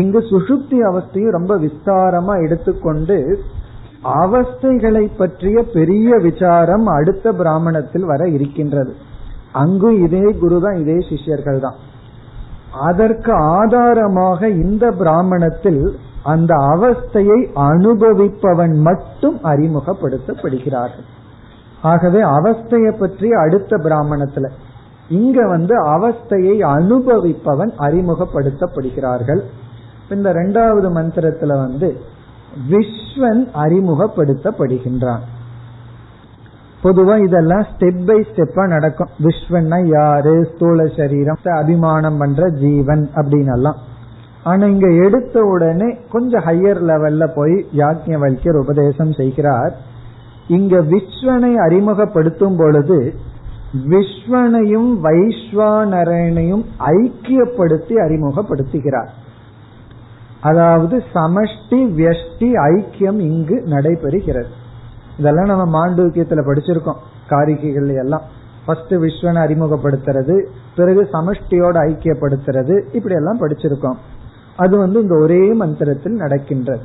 இங்கு 0.00 0.20
சுசுப்தி 0.32 0.78
அவஸ்தையும் 0.88 1.36
ரொம்ப 1.36 1.52
விஸ்தாரமா 1.64 2.34
எடுத்துக்கொண்டு 2.46 3.16
அவஸ்தைகளை 4.24 5.04
பற்றிய 5.16 5.58
பெரிய 5.76 6.18
விசாரம் 6.26 6.86
அடுத்த 6.96 7.32
பிராமணத்தில் 7.40 8.06
வர 8.10 8.28
இருக்கின்றது. 8.36 8.92
அங்கு 9.62 9.88
இதே 10.06 10.26
குரு 10.42 10.58
தான் 10.64 10.78
இதே 10.82 10.98
சிஷ்யர்கள் 11.08 11.64
தான். 11.64 11.78
அதற்கு 12.72 13.32
ஆதாரமாக 13.32 14.48
இந்த 14.48 14.90
பிராமணத்தில் 14.90 15.98
அந்த 16.22 16.54
அவஸ்தையை 16.54 17.46
அனுபவிப்பவன் 17.54 18.74
மட்டும் 18.74 19.38
அறிமுகப்படுத்தப்படுகிறார்கள். 19.44 21.06
ஆகவே 21.82 22.22
அவஸ்தையை 22.22 22.98
பற்றி 22.98 23.32
அடுத்த 23.32 23.76
பிராமணத்துல 23.76 24.50
இங்க 25.08 25.46
வந்து 25.46 25.84
அவஸ்தையை 25.84 26.56
அனுபவிப்பவன் 26.62 27.72
அறிமுகப்படுத்தப்படுகிறார்கள். 27.78 29.42
இந்த 30.10 30.32
ரெண்டாவது 30.32 30.88
மந்திரத்துல 30.96 31.46
வந்து 31.46 32.00
விஸ்வன் 32.70 33.48
அறிமுகப்படுத்தப்படுகின்றான். 33.54 35.20
பொதுவா 36.82 37.24
இதெல்லாம் 37.24 37.66
ஸ்டெப் 37.72 38.06
பை 38.06 38.26
ஸ்டெப்பா 38.32 38.66
நடக்கும். 38.66 39.08
விஸ்வன்னா 39.22 39.78
யாரு? 39.86 40.50
ஸ்தூல 40.54 40.86
சரீரம். 40.86 41.38
அபிமானம் 41.44 42.18
பண்ற 42.18 42.48
ஜீவன் 42.48 43.10
அப்படின்னு 43.14 43.52
எல்லாம் 43.52 43.76
ஆனா 44.44 44.66
இங்க 44.66 44.88
எடுத்த 45.04 45.40
உடனே 45.42 45.96
கொஞ்சம் 46.10 46.44
ஹையர் 46.44 46.80
லெவல்ல 46.90 47.26
போய் 47.34 47.66
யாக்ஞவல்யர் 47.76 48.58
உபதேசம் 48.58 49.12
செய்கிறார். 49.12 49.74
இங்க 50.48 50.76
விஸ்வனை 50.76 51.54
அறிமுகப்படுத்தும் 51.54 52.56
பொழுது 52.56 53.14
விஸ்வனையும் 53.88 54.88
வைஸ்வானரனையும் 55.02 56.64
ஐக்கியப்படுத்தி 56.78 57.94
அறிமுகப்படுத்துகிறார். 58.06 59.12
அதாவது 60.40 61.02
சமஷ்டி 61.14 61.80
வியஷ்டி 61.98 62.50
ஐக்கியம் 62.70 63.20
இங்கு 63.20 63.62
நடைபெறுகிறது. 63.66 64.58
இதெல்லாம் 65.18 65.56
நம்ம 65.56 65.86
மாண்டூக்கியத்துல 65.86 66.42
படிச்சிருக்கோம். 66.46 66.96
காரிகைகள் 67.30 67.98
எல்லாம். 67.98 68.22
ஃபர்ஸ்ட் 68.66 68.94
விஸ்வனை 68.94 69.40
அறிமுகப்படுத்துறது 69.46 70.46
பிறகு 70.76 71.08
சமஷ்டியோட 71.12 71.76
ஐக்கியப்படுத்துறது 71.88 72.94
இப்படி 72.94 73.14
எல்லாம் 73.14 73.40
படிச்சிருக்கோம். 73.40 73.96
அது 74.56 74.78
வந்து 74.78 75.00
இந்த 75.00 75.16
ஒரே 75.16 75.52
மந்திரத்தில் 75.52 76.12
நடக்கின்றது. 76.12 76.80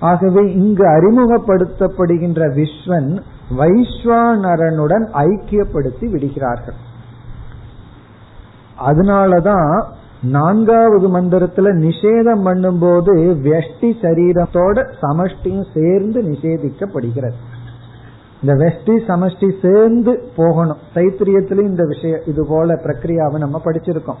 ஆகவே 0.00 0.54
இங்கு 0.54 0.84
அறிமுகப்படுத்தப்படுகின்ற 0.84 2.54
விஸ்வன் 2.54 3.22
வைஸ்வானரனுடன் 3.58 5.08
ஐக்கியப்படுத்தி 5.12 6.10
விடுகிறார்கள். 6.10 6.74
அதனாலதான் 8.86 9.84
நான்காவது 10.22 11.20
மந்திரத்துல 11.20 11.72
நிஷேதம் 11.86 12.44
பண்ணும்போது 12.44 13.34
வெஷ்டி 13.44 13.92
சரீரத்தோட 14.02 14.92
சமஷ்டியும் 15.02 15.66
சேர்ந்து 15.74 16.22
நிஷேதிக்கப்படுகிறது. 16.22 17.49
இந்த 18.42 18.54
வெஷ்டி 18.54 18.86
சமஷ்டி 18.86 19.62
சேர்ந்து 19.62 20.30
போகணும். 20.36 20.76
தைத்திரியத்திலும் 20.94 21.60
இந்த 21.60 21.84
விஷயம் 21.84 22.20
இது 22.26 22.44
போல 22.48 22.74
பிரக்ரியாவை 22.74 23.38
நம்ம 23.38 23.60
படிச்சிருக்கோம். 23.64 24.16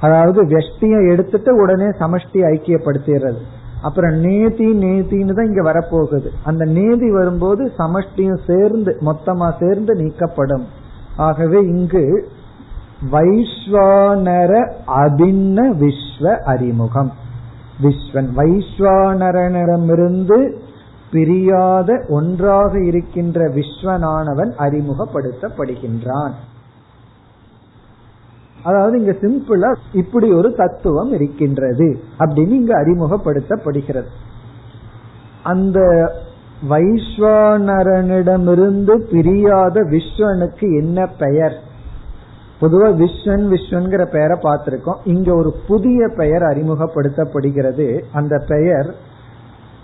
அதாவது 0.00 0.44
வெஷ்டியை 0.44 1.10
எடுத்துட்டு 1.10 1.56
உடனே 1.56 1.84
சமஷ்டி 1.84 2.32
ஐக்கியப்படுத்திடுறது. 2.32 3.36
அப்புறம் 3.82 4.14
நேதி 4.14 4.72
நேதின்னு 4.72 5.34
தான் 5.34 5.46
இங்க 5.46 5.72
வரப்போகுது. 5.72 6.30
அந்த 6.44 6.64
நேதி 6.64 7.10
வரும்போது 7.10 7.72
சமஷ்டியும் 7.78 8.38
சேர்ந்து 8.46 8.96
மொத்தமா 9.00 9.52
சேர்ந்து 9.60 9.94
நீக்கப்படும். 9.94 10.64
ஆகவே 11.16 11.60
இங்கு 11.60 12.28
வைஸ்வானர 13.12 14.72
அபின்ன 14.86 15.82
விஸ்வ 15.82 16.44
அறிமுகம். 16.44 17.12
விஸ்வன் 17.82 18.28
வைஸ்வானரனிடமிருந்து 18.36 20.58
பிரியாத 21.10 22.04
ஒன்றாக 22.08 22.84
இருக்கின்ற 22.84 23.48
விஸ்வனானவன் 23.48 24.52
அறிமுகப்படுத்தப்படுகின்றான். 24.58 26.32
அதாவது 28.62 28.98
இங்க 28.98 29.10
சிம்பிளா 29.10 29.76
இப்படி 29.92 30.32
ஒரு 30.32 30.54
தத்துவம் 30.54 31.12
இருக்கின்றது 31.12 32.02
அப்படின்னு 32.18 32.36
இங்க 32.36 32.80
அறிமுகப்படுத்தப்படுகிறது. 32.80 34.06
அந்த 35.42 36.10
வைஸ்வானரனிடமிருந்து 36.70 39.10
பிரியாத 39.10 39.82
விஸ்வனுக்கு 39.82 40.60
என்ன 40.60 41.06
பெயர்? 41.06 41.58
பொதுவா 42.60 43.02
விஸ்வன் 43.02 43.24
விஸ்வன்கிற 43.24 44.04
பெயரை 44.04 44.38
பார்த்திருக்கோம். 44.42 44.96
இங்க 45.04 45.34
ஒரு 45.34 45.54
புதிய 45.66 46.08
பெயர் 46.08 46.42
அறிமுகப்படுத்தப்படுகிறது. 46.42 48.02
அந்த 48.12 48.44
பெயர் 48.48 48.94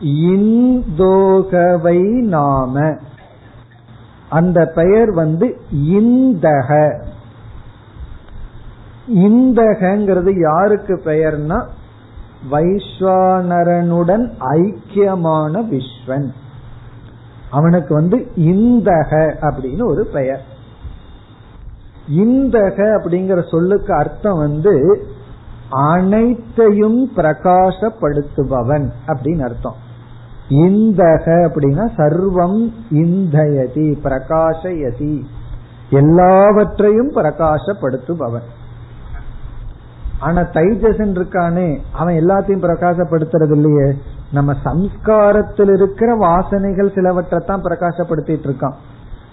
இந்தோகவை 0.04 2.00
நாம. 2.20 2.96
அந்த 4.28 4.72
பெயர் 4.74 5.12
வந்து 5.12 5.60
இந்தக. 5.74 7.02
இந்தகங்கிறது 9.14 10.40
யாருக்கு 10.40 11.02
பெயர்னா 11.04 11.66
வைஸ்வானரனுடன் 12.50 14.30
ஐக்கியமான 14.40 15.64
விஸ்வன். 15.70 16.32
அவனுக்கு 17.50 17.94
வந்து 17.94 18.30
இந்தக 18.36 19.34
அப்படின்னு 19.40 19.84
ஒரு 19.84 20.04
பெயர். 20.04 20.44
இந்தக 22.16 23.00
அப்படிங்கிற 23.00 23.48
சொல்லுக்கு 23.50 23.94
அர்த்தம் 23.94 24.38
வந்து 24.38 25.06
அனைத்தையும் 25.70 27.10
பிரகாசப்படுத்துபவன் 27.16 28.92
அப்படின்னு 29.06 29.40
அர்த்தம். 29.40 29.82
இந்தக 30.48 31.26
அப்படின்னா 31.26 31.84
சர்வம் 31.96 32.72
இந்தயதி 32.90 33.96
பிரகாசயதி 34.04 35.22
எல்லாவற்றையும் 35.90 37.12
பிரகாசப்படுத்துபவன். 37.12 38.46
ஆனா 40.18 40.40
தைஜசன் 40.40 41.14
இருக்கானே 41.14 41.78
அவன் 41.92 42.14
எல்லாத்தையும் 42.14 42.64
பிரகாசப்படுத்துறது 42.66 43.52
இல்லையே 43.52 43.94
நம்ம 44.32 44.52
சம்ஸ்காரத்தில் 44.64 45.72
இருக்கிற 45.74 46.16
வாசனைகள் 46.16 46.94
சிலவற்றை 46.94 47.38
தான் 47.46 47.62
பிரகாசப்படுத்திட்டு 47.62 48.46
இருக்கான். 48.48 48.74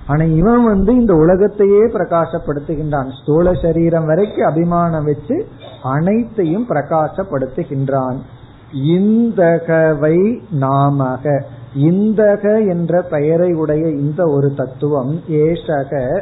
ஆனா 0.08 0.24
இவன் 0.24 0.64
வந்து 0.64 0.96
இந்த 0.96 1.14
உலகத்தையே 1.14 1.82
பிரகாசப்படுத்துகின்றான். 1.82 3.10
ஸ்தூல 3.22 3.54
சரீரம் 3.54 4.06
வரைக்கும் 4.06 4.48
அபிமானம் 4.48 5.04
வச்சு 5.04 5.48
அனைத்தையும் 5.84 6.68
பிரகாசப்படுத்துகின்றான். 6.70 8.18
இந்தகவை 8.74 10.42
நாமக. 10.52 11.44
இந்தக 11.76 12.68
என்ற 12.70 13.02
பெயரை 13.02 13.54
உடைய 13.54 13.88
இந்த 13.90 14.26
ஒரு 14.26 14.54
தத்துவம் 14.56 15.22
ஏஷக 15.30 16.22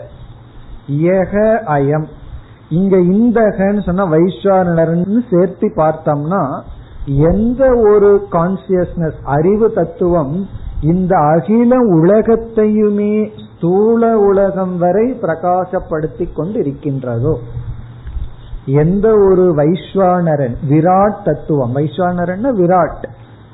யக 0.88 1.34
அயம். 1.68 2.06
இங்க 2.70 2.97
இந்தகன்னு 2.97 3.84
சொன்னா 3.84 4.12
வைஸ்வானரன்னு 4.12 5.20
சேர்த்து 5.32 5.74
பார்த்தோம்னா 5.76 6.62
எந்த 7.06 7.70
ஒரு 7.70 8.28
கான்சியஸ்னஸ் 8.32 9.20
அறிவு 9.24 9.74
தத்துவம் 9.74 10.47
இந்த 10.82 11.18
அகில 11.18 11.78
உலகத்தையுமே 11.78 13.30
ஸ்தூல 13.56 14.18
உலகம் 14.18 14.78
வரை 14.78 15.14
பிரகாசப்படுத்தி 15.14 16.34
கொண்டு 16.34 16.60
இருக்கின்றதோ 16.60 17.39
எந்த 18.66 19.12
ஒரு 19.12 19.53
வைஸ்வானரன் 19.55 20.55
விராட் 20.70 21.24
தத்துவம். 21.24 21.76
வைஸ்வானரன் 21.76 22.47
விராட். 22.57 23.03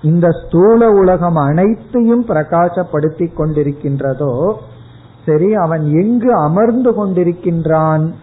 இந்த 0.02 0.30
ஸ்தூல 0.30 0.90
உலகம் 0.90 1.36
அனைத்தையும் 1.36 2.26
பிரகாசப்படுத்தி 2.26 3.30
கொண்டிருக்கின்றதோ 3.38 4.54
சரி 5.26 5.54
அவன் 5.54 5.92
எங்கு 5.92 6.34
அமர்ந்து 6.34 7.06
கொண்டிருக்கின்றான்? 7.06 8.14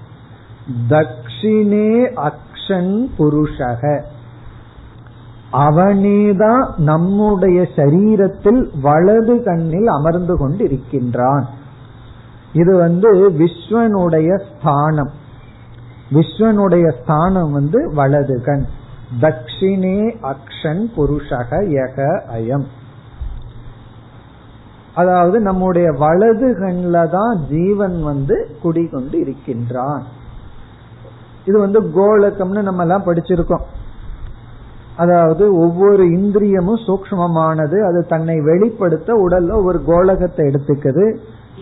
தக்ஷினே 0.88 2.12
அக்ஷன் 2.16 3.10
புருஷக. 3.18 4.02
அவனேதான் 5.52 6.66
நம்முடைய 6.76 7.68
சரீரத்தில் 7.76 8.68
வலது 8.80 9.44
கண்ணில் 9.44 9.86
அமர்ந்து 9.86 10.48
கொண்டிருக்கின்றான். 10.48 11.44
இது 12.52 12.76
வந்து 12.76 13.30
விஸ்வனுடைய 13.30 14.42
ஸ்தானம். 14.42 15.10
விஸ்வனுடைய 16.14 16.86
ஸ்தானம் 17.00 17.52
வந்து 17.52 17.80
வலதுகன் 17.94 18.64
தக்ஷிணே 19.24 19.24
தக்ஷினே 19.24 19.98
அக்ஷன் 20.32 20.82
புருஷக 20.96 21.50
யக 21.76 21.98
அயம். 22.36 22.64
அதாவது 24.94 25.40
நம்முடைய 25.40 25.88
வலது 25.92 26.48
கண்ல 26.60 27.08
தான் 27.10 27.36
ஜீவன் 27.48 28.02
வந்து 28.02 28.36
குடிகொண்டு 28.62 29.16
இருக்கின்றான். 29.20 30.02
இது 31.44 31.56
வந்து 31.58 31.80
கோலக்கம்னு 31.98 32.62
நம்ம 32.62 32.82
எல்லாம் 32.82 33.06
படிச்சிருக்கோம். 33.06 33.64
அதாவது 34.96 35.44
ஒவ்வொரு 35.54 36.04
இந்திரியமும் 36.18 36.82
சூக்மமானது 36.86 37.78
அது 37.88 38.00
தன்னை 38.06 38.40
வெளிப்படுத்த 38.40 39.14
உடல்ல 39.14 39.64
ஒரு 39.64 39.78
கோலகத்தை 39.84 40.44
எடுத்துக்குது. 40.50 41.06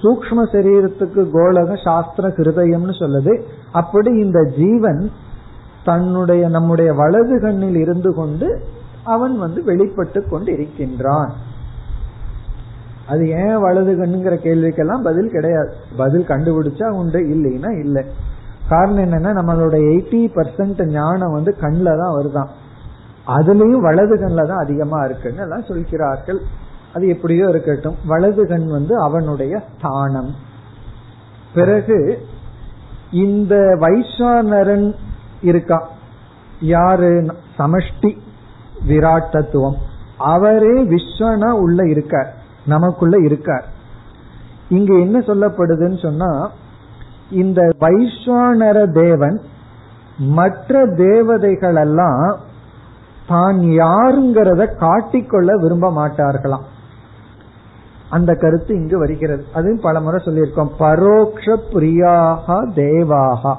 சூக்ம 0.02 0.44
சரீரத்துக்கு 0.52 1.22
கோலகம் 1.36 1.82
சாஸ்திர 1.84 2.28
ஹிருதயம்னு 2.36 2.94
சொல்லுது. 3.02 3.32
அப்படி 3.80 4.10
இந்த 4.24 4.40
ஜீவன் 4.58 5.02
தன்னுடைய 5.84 6.42
நம்முடைய 6.48 6.90
வலது 6.94 7.36
கண்ணில் 7.40 7.78
இருந்து 7.84 8.10
கொண்டு 8.14 8.48
அவன் 9.04 9.36
வந்து 9.38 9.60
வெளிப்பட்டு 9.64 10.20
கொண்டு 10.28 10.50
இருக்கின்றான் 10.52 11.30
அது 13.12 13.22
ஏன் 13.42 13.60
வலது 13.64 13.92
கண்ணுங்கிற 14.00 14.34
கேள்விக்கெல்லாம் 14.46 15.06
பதில் 15.06 15.30
கிடையாது. 15.30 15.70
பதில் 15.96 16.28
கண்டுபிடிச்சா 16.32 16.88
உண்டு 17.00 17.20
இல்லைன்னா 17.34 17.70
இல்லை. 17.84 18.02
காரணம் 18.68 19.04
என்னன்னா 19.04 19.30
நம்மளோட 19.38 19.76
எயிட்டி 19.92 20.20
பர்சன்ட் 20.36 20.82
ஞானம் 20.90 21.36
வந்து 21.36 21.52
கண்ணில் 21.62 22.00
தான் 22.02 22.14
வருதான். 22.16 22.50
அதுலயும் 23.36 23.86
வலது 23.86 24.14
கண்ணில் 24.20 24.50
தான் 24.50 24.62
அதிகமா 24.64 25.00
இருக்குன்னு 25.04 25.44
எல்லாம் 25.46 25.68
சொல்கிறார்கள். 25.70 26.40
அது 26.94 27.08
எப்படியோ 27.08 27.48
இருக்கட்டும். 27.48 27.96
வலது 28.06 28.46
கண் 28.46 28.66
வந்து 28.66 29.00
அவனுடைய 29.00 29.62
ஸ்தானம் 29.76 30.34
பிறகு 31.54 32.26
இந்த 33.12 33.54
வைஸ்வானரன் 33.80 34.94
இருக்கா? 35.42 35.88
யாரு? 36.60 37.34
சமஷ்டி 37.58 38.10
விராட் 38.88 39.30
தத்துவம் 39.30 39.76
அவரே 40.18 40.84
விஸ்வனா 40.84 41.50
உள்ள 41.50 41.86
இருக்கார். 41.86 42.34
நமக்குள்ள 42.66 43.18
இருக்கார். 43.18 43.64
இங்க 44.68 44.94
என்ன 44.94 45.18
சொல்லப்படுதுன்னு 45.18 46.02
சொன்னா 46.02 46.50
இந்த 47.30 47.68
வைஸ்வானர 47.80 48.92
தேவன் 48.92 49.40
மற்ற 50.16 50.86
தேவதைகள் 50.86 51.76
எல்லாம் 51.76 52.38
தான் 53.26 53.58
யாருங்கிறத 53.58 54.62
காட்டிக்கொள்ள 54.78 55.54
விரும்ப 55.60 55.90
மாட்டார்களாம். 55.90 56.66
அந்த 58.10 58.34
கருத்து 58.34 58.74
இங்கு 58.74 58.98
வருகிறது. 58.98 59.44
அதுவும் 59.54 59.80
பல 59.82 60.00
முறை 60.00 60.24
சொல்லியிருக்கோம். 60.24 60.70
பரோக்ஷ 60.78 61.56
பிரியாக 61.72 62.62
தேவாகா 62.74 63.54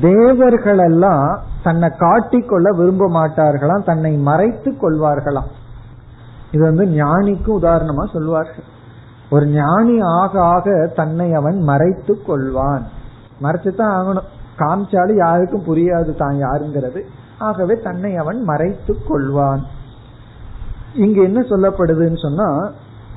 தேவர்கள் 0.00 0.78
எல்லாம் 0.78 1.40
தன்னை 1.62 1.88
காட்டிக்கொள்ள 1.88 2.76
விரும்ப 2.76 3.08
மாட்டார்களாம் 3.08 3.84
தன்னை 3.84 4.16
மறைத்து 4.16 4.70
கொள்வார்களாம். 4.70 5.50
இது 6.52 6.62
வந்து 6.62 6.84
ஞானிக்கு 6.84 7.48
உதாரணமா 7.60 8.10
சொல்வார்கள். 8.12 8.68
ஒரு 9.30 9.46
ஞானி 9.46 10.00
ஆக 10.00 10.42
ஆக 10.42 10.86
தன்னை 10.94 11.34
அவன் 11.34 11.58
மறைத்து 11.58 12.18
கொள்வான். 12.28 12.82
மறைச்சுதான் 13.42 13.94
ஆகணும். 13.98 14.28
காமிச்சாலும் 14.58 15.16
யாருக்கும் 15.16 15.64
புரியாது 15.64 16.14
தான் 16.16 16.36
யாருங்கிறது. 16.42 17.00
ஆகவே 17.38 17.74
தன்னை 17.74 18.16
அவன் 18.16 18.42
மறைத்து 18.42 18.96
கொள்வான். 19.08 19.62
இங்க 20.94 21.22
என்ன 21.22 21.40
சொல்லப்படுதுன்னு 21.40 22.20
சொன்னா 22.22 22.70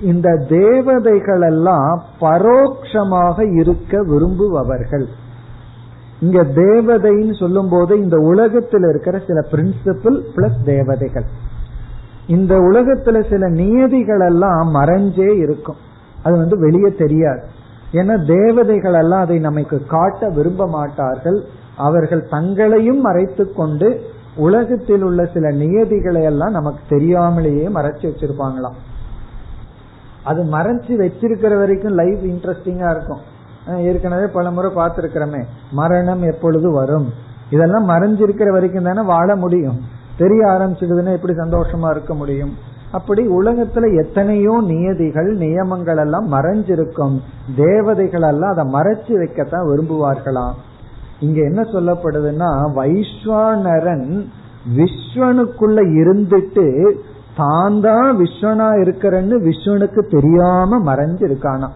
இந்த 0.03 0.45
தேவதைகள் 0.49 1.41
எல்லாம் 1.41 2.03
பரோட்சமாக 2.21 3.55
இருக்க 3.59 4.03
விரும்புபவர்கள். 4.03 5.05
இங்க 6.19 6.43
தேவதைன்னு 6.43 7.39
சொல்லும் 7.39 7.69
போது 7.69 8.01
இந்த 8.01 8.17
உலகத்தில் 8.17 8.85
இருக்கிற 8.89 9.21
சில 9.27 9.39
பிரின்சிபிள் 9.51 10.17
பிளஸ் 10.35 10.61
தேவதைகள். 10.65 11.23
இந்த 12.27 12.55
உலகத்துல 12.55 13.29
சில 13.29 13.49
நியதிகள் 13.49 14.19
எல்லாம் 14.19 14.75
மறைஞ்சே 14.75 15.37
இருக்கும். 15.37 15.75
அது 16.23 16.37
வந்து 16.37 16.59
வெளியே 16.59 16.95
தெரியாது. 16.95 17.43
ஏன்னா 17.91 18.15
தேவதைகள் 18.25 18.93
எல்லாம் 18.93 19.21
அதை 19.21 19.39
நமக்கு 19.39 19.81
காட்ட 19.87 20.29
விரும்ப 20.29 20.67
மாட்டார்கள். 20.67 21.43
அவர்கள் 21.77 22.27
தங்களையும் 22.29 23.01
மறைத்து 23.01 23.53
கொண்டு 23.53 24.01
உலகத்தில் 24.35 25.03
உள்ள 25.03 25.25
சில 25.25 25.51
நியதிகளை 25.51 26.23
எல்லாம் 26.23 26.51
நமக்கு 26.51 26.79
தெரியாமலேயே 26.89 27.67
மறைச்சு 27.67 28.09
வச்சிருப்பாங்களாம். 28.09 28.79
அது 30.23 30.43
மறைச்சு 30.43 30.93
வச்சிருக்கிற 31.03 31.57
வரைக்கும் 31.57 31.93
லைஃப் 31.93 32.23
இன்ட்ரெஸ்டிங்கா 32.23 32.89
இருக்கும். 32.89 33.31
ஏற்கனவே 33.77 34.25
பல 34.25 34.51
முறை 34.51 34.71
பார்த்திருக்கிறோமே. 34.75 35.43
மரணம் 35.71 36.21
எப்பொழுது 36.21 36.71
வரும்? 36.71 37.07
இதெல்லாம் 37.49 37.89
மறைஞ்சிருக்கிற 37.89 38.49
வரைக்கும் 38.49 38.83
தானே 38.83 39.01
வாழ 39.01 39.35
முடியும். 39.35 39.79
தெரிய 40.17 40.45
ஆரம்பிச்சிடுதுன்னா 40.45 41.11
எப்படி 41.11 41.33
சந்தோஷமா 41.33 41.89
இருக்க 41.89 42.13
முடியும்? 42.13 42.53
அப்படி 42.91 43.27
உலகத்துல 43.27 44.05
எத்தனையோ 44.05 44.61
நியதிகள் 44.67 45.35
நியமங்கள் 45.35 45.97
எல்லாம் 45.97 46.31
மறைஞ்சிருக்கும். 46.31 47.19
தேவதைகள் 47.55 48.21
எல்லாம் 48.21 48.51
அதை 48.51 48.73
மறைச்சு 48.73 49.13
வைக்கத்தான் 49.13 49.67
விரும்புவார்களாம். 49.67 50.53
இங்க 51.19 51.41
என்ன 51.41 51.61
சொல்லப்படுதுன்னா 51.61 52.49
வைஸ்வானரன் 52.75 54.25
விஸ்வனுக்குள்ள 54.75 55.79
இருந்துட்டு 56.01 56.65
தான் 57.35 57.77
தான் 57.85 58.09
விஸ்வனா 58.21 58.67
இருக்கிறன்னு 58.83 59.35
விஸ்வனுக்கு 59.47 60.01
தெரியாம 60.15 60.79
மறைஞ்சு 60.89 61.23
இருக்கானா 61.29 61.69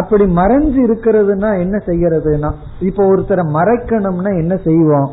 அப்படி 0.00 0.24
மறைஞ்சு 0.38 0.78
இருக்கிறதுனா 0.86 1.50
என்ன 1.64 1.76
செய்யறதுனா 1.86 2.50
இப்போ 2.88 3.02
ஒருத்தரை 3.12 3.44
மறைக்கணும்னா 3.56 4.30
என்ன 4.42 4.54
செய்வோம்? 4.66 5.08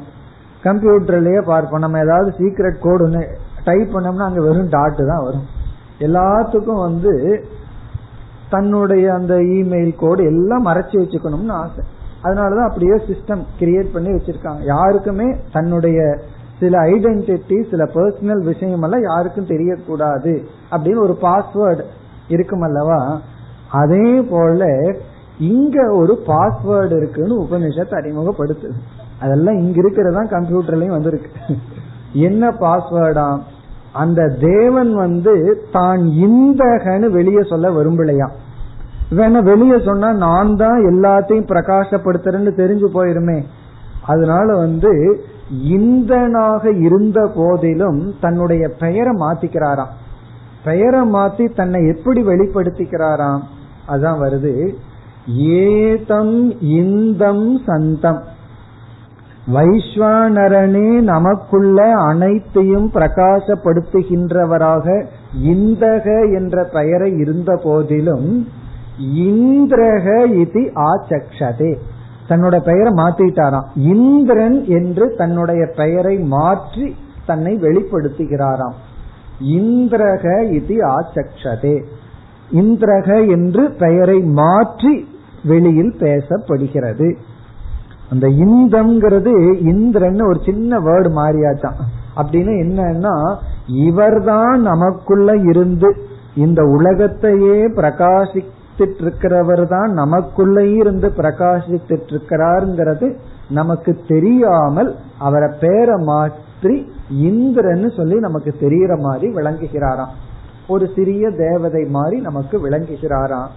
கம்ப்யூட்டர்லயே 0.64 1.42
பார்ப்போம். 1.42 1.80
நம்ம 1.80 2.00
ஏதாவது 2.06 2.30
சீக்ரெட் 2.40 2.80
கோடு 2.86 3.04
ஒன்று 3.04 3.22
டைப் 3.64 3.94
பண்ணோம்னா 3.96 4.28
அங்க 4.30 4.42
வெறும் 4.48 4.74
டாட்டு 4.76 5.06
தான் 5.06 5.24
வரும். 5.24 5.46
எல்லாத்துக்கும் 6.08 6.84
வந்து 6.88 7.14
தன்னுடைய 8.50 9.06
அந்த 9.14 9.34
இமெயில் 9.58 9.94
கோடு 9.96 10.22
எல்லாம் 10.24 10.68
மறைச்சு 10.68 10.96
வச்சுக்கணும்னு 11.02 11.56
ஆசை. 11.64 11.84
அதனாலதான் 12.24 12.70
அப்படியே 12.70 12.96
சிஸ்டம் 13.10 13.44
கிரியேட் 13.60 13.94
பண்ணி 13.94 14.12
வச்சிருக்காங்க. 14.16 14.62
யாருக்குமே 14.74 15.28
தன்னுடைய 15.52 16.00
சில 16.60 16.78
ஐடென்டிட்டி 16.94 17.58
சில 17.72 17.84
பர்சனல் 17.96 18.42
விஷயம் 18.52 18.84
எல்லாம் 18.86 19.06
யாருக்கும் 19.10 19.52
தெரியக்கூடாது 19.52 20.34
அப்படின்னு 20.72 21.06
ஒரு 21.08 21.16
பாஸ்வேர்டு 21.26 21.84
இருக்கும் 22.36 22.66
அல்லவா? 22.68 23.00
அதே 23.82 24.10
போல 24.32 24.68
இங்க 25.52 25.78
ஒரு 26.00 26.14
பாஸ்வேர்டு 26.32 26.96
இருக்குன்னு 27.02 27.36
உபநிஷத்தை 27.44 27.96
அறிமுகப்படுத்துது. 28.00 28.76
அதெல்லாம் 29.24 29.58
இங்க 29.64 29.78
இருக்கிறதா 29.84 30.22
கம்ப்யூட்டர்லயும் 30.36 30.98
வந்திருக்கு. 30.98 31.30
என்ன 32.28 32.52
பாஸ்வேர்டா 32.64 33.30
அந்த 34.02 34.22
தேவன் 34.42 34.92
வந்து 35.04 35.34
தான் 35.72 36.02
இந்தகன்னு 36.28 37.08
வெளியே 37.18 37.44
சொல்ல 37.52 37.70
விரும்பலையாம் 37.78 38.36
வேணா 39.18 39.40
வெளியே 39.52 39.78
சொன்னா 39.88 40.10
நான் 40.26 40.52
தான் 40.64 40.80
எல்லாத்தையும் 40.92 41.50
பிரகாசப்படுத்துறேன்னு 41.52 42.52
தெரிஞ்சு 42.62 42.88
போயிருமே. 42.98 43.38
அதனால 44.12 44.48
வந்து 44.66 44.92
இந்தனாக 45.54 46.82
இருந்த 46.82 47.32
போதிலும் 47.36 48.14
தன்னுடைய 48.22 48.70
பெயரை 48.70 49.14
மாத்திக்கிறாராம். 49.14 49.90
பெயரை 50.64 51.14
மாத்தி 51.14 51.56
தன்னை 51.56 51.88
எப்படி 51.88 52.24
வெளிப்படுத்திக்கிறாராம்? 52.24 53.40
அதான் 53.88 54.22
வருது. 54.22 54.76
ஏதம் 55.36 56.62
இந்தம் 56.62 57.60
சந்தம். 57.66 58.24
வைஸ்வானரனே 59.54 61.02
நமக்குள்ள 61.02 61.94
அனைத்தையும் 61.94 62.92
பிரகாசப்படுத்துகின்றவராக 62.94 65.06
இந்தக 65.44 66.34
என்ற 66.34 66.64
பெயரை 66.64 67.12
இருந்த 67.12 67.60
போதிலும் 67.64 68.48
இந்திரக 69.16 70.26
இது 70.26 70.72
ஆச்சக்ஷதே. 70.76 71.78
தன்னோட 72.30 72.60
பெயரை 72.60 72.94
மாத்திட்டாராம். 72.94 73.68
இந்திரன் 73.76 74.66
என்று 74.68 75.16
தன்னுடைய 75.18 75.66
பெயரை 75.76 76.18
மாற்றி 76.18 76.96
தன்னை 77.26 77.56
வெளிப்படுத்துகிறாராம். 77.56 78.78
இந்திரக 79.44 80.52
இது 80.52 80.76
ஆச்சக்ஷதே. 80.88 81.84
இந்திரக 82.54 83.30
என்று 83.30 83.72
பெயரை 83.72 84.20
மாற்றி 84.20 85.08
வெளியில் 85.44 85.96
பேசப்படுகிறது. 86.00 87.16
அந்த 88.12 88.28
இந்தம்ங்கிறது 88.28 89.62
இந்திரன் 89.62 90.22
ஒரு 90.22 90.40
சின்ன 90.46 90.80
வேர்டு 90.80 91.10
மாறியாச்சான் 91.16 91.80
அப்படின்னு 92.16 92.54
என்னன்னா 92.64 93.36
இவர்தான் 93.68 94.62
நமக்குள்ள 94.62 95.36
இருந்து 95.36 95.96
இந்த 96.36 96.64
உலகத்தையே 96.64 97.68
பிரகாசித்துட்டு 98.80 99.04
இருக்கிறவர் 99.04 99.68
தான் 99.68 99.92
நமக்குள்ளே 99.92 100.74
இருந்து 100.74 101.08
பிரகாசித்துட்டு 101.18 102.08
இருக்கிறாருங்கிறது 102.08 103.16
நமக்கு 103.50 104.00
தெரியாமல் 104.08 104.96
அவரை 105.20 105.50
பேரை 105.60 105.96
மாற்றி 106.04 106.92
இந்திரன்னு 107.14 107.96
சொல்லி 107.96 108.20
நமக்கு 108.20 108.56
தெரியற 108.60 109.00
மாதிரி 109.00 109.34
விளங்குகிறாராம். 109.34 110.14
ஒரு 110.68 110.90
சிறிய 110.96 111.32
தேவதை 111.32 111.86
மாதிரி 111.86 112.22
நமக்கு 112.22 112.70
விளங்குகிறாராம். 112.70 113.48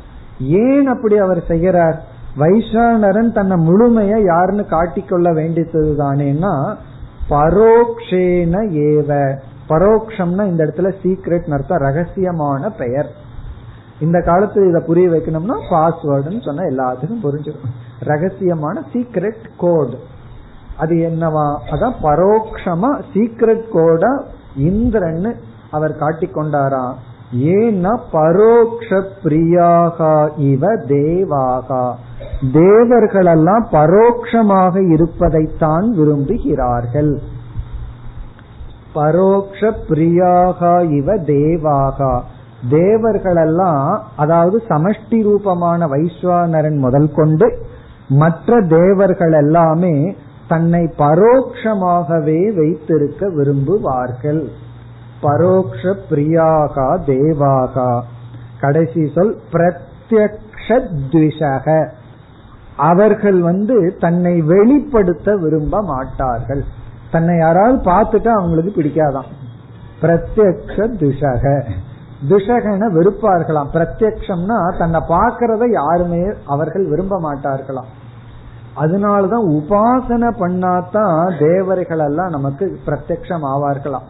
ஏன் 0.40 0.86
அப்படி 0.86 1.18
அவர் 1.18 1.42
செய்கிறார்? 1.48 2.02
வைஸ்வானரன் 2.38 3.32
தன்னை 3.32 3.56
முழுமைய 3.56 4.24
யாருன்னு 4.24 4.64
காட்டிக்கொள்ள 4.70 5.34
வேண்டியது 5.34 5.94
தானேன்னா 5.98 6.74
பரோக்ஷேன 7.30 8.54
ஏவ. 8.86 9.38
பரோக்ஷம்னா 9.68 10.46
இந்த 10.46 10.64
இடத்துல 10.64 10.92
சீக்ரெட் 11.02 11.52
அர்த்தம் 11.52 11.82
ரகசியமான 11.82 12.70
பெயர். 12.78 13.30
இந்த 14.02 14.18
காலத்துல 14.18 14.68
இதை 14.68 14.82
புரிய 14.86 15.08
வைக்கணும்னா 15.08 15.56
பாஸ்வேர்டுன்னு 15.70 16.42
சொன்னா 16.42 16.62
எல்லாத்துக்கும் 16.62 17.24
புரிஞ்சிடும். 17.24 17.70
ரகசியமான 18.04 18.82
சீக்ரெட் 18.92 19.48
கோடு 19.56 19.98
அது 20.76 20.94
என்னவா? 20.94 21.46
அதான் 21.70 21.94
பரோட்சமா 22.02 22.90
சீக்ரெட் 23.14 23.68
கோடா 23.72 24.22
இந்திரன்னு 24.58 25.34
அவர் 25.70 25.96
காட்டிக்கொண்டாரா? 26.00 26.94
ஏன்னா 27.36 27.92
பரோக்ஷ 28.12 29.02
பிரியாகா 29.24 30.30
இவ 30.36 30.74
தேவாகா. 30.76 31.94
தேவர்களெல்லாம் 32.52 33.64
பரோக்ஷமாக 33.72 34.92
இருப்பதைத்தான் 34.92 35.86
விரும்புகிறார்கள். 35.98 37.12
பரோக்ஷ 38.94 39.70
பிரியாகா 39.88 40.90
இவ 40.90 41.16
தேவாகா. 41.16 42.22
தேவர்களெல்லாம் 42.70 43.98
அதாவது 44.16 44.62
சமஷ்டி 44.68 45.22
ரூபமான 45.22 45.86
வைஸ்வானரன் 45.86 46.78
முதல் 46.78 47.14
கொண்டு 47.14 47.66
மற்ற 48.08 48.60
தேவர்கள் 48.60 49.32
எல்லாமே 49.32 50.16
தன்னை 50.48 50.90
பரோக்ஷமாகவே 50.98 52.54
வைத்திருக்க 52.54 53.28
விரும்புவார்கள். 53.28 54.48
பரோக்ஷ 55.22 55.94
பிரியாகா 56.10 56.98
தேவாகா. 57.06 58.00
கடைசி 58.60 59.10
சொல் 59.14 59.36
பிரத்யக்ஷத்விஷக. 59.52 61.88
அவர்கள் 62.76 63.40
வந்து 63.40 63.96
தன்னை 64.00 64.40
வெளிப்படுத்த 64.40 65.36
விரும்ப 65.36 65.82
மாட்டார்கள். 65.82 66.64
தன்னை 67.10 67.38
யாராவது 67.38 67.90
பார்த்துட்டா 67.90 68.28
அவங்களுக்கு 68.28 68.82
பிடிக்காதான். 68.82 69.30
பிரத்யக்ஷ 70.02 70.90
துஷக 72.28 72.30
துஷகன 72.30 72.88
வெறுப்பார்களாம். 72.94 73.66
பிரத்யக்ஷம்னா 73.72 74.78
தன்னை 74.78 75.00
பார்க்கறத 75.08 75.70
யாருமே 75.70 76.22
அவர்கள் 76.46 76.88
விரும்ப 76.88 77.20
மாட்டார்களாம். 77.20 77.90
அதனாலதான் 78.76 79.46
உபாசனை 79.48 80.30
பண்ணாதான் 80.38 81.38
தேவர்கள் 81.38 81.98
எல்லாம் 81.98 82.28
நமக்கு 82.28 82.78
பிரத்யக்ஷம் 82.86 83.44
ஆவார்களாம். 83.44 84.02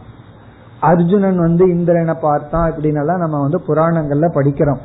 அர்ஜுனன் 0.81 1.39
வந்து 1.39 1.69
இந்திரனை 1.69 2.15
பார்த்தான் 2.15 2.73
அப்படின்னு 2.73 2.99
எல்லாம் 2.99 3.19
நம்ம 3.19 3.41
வந்து 3.41 3.61
புராணங்கள்ல 3.69 4.31
படிக்கிறோம். 4.35 4.79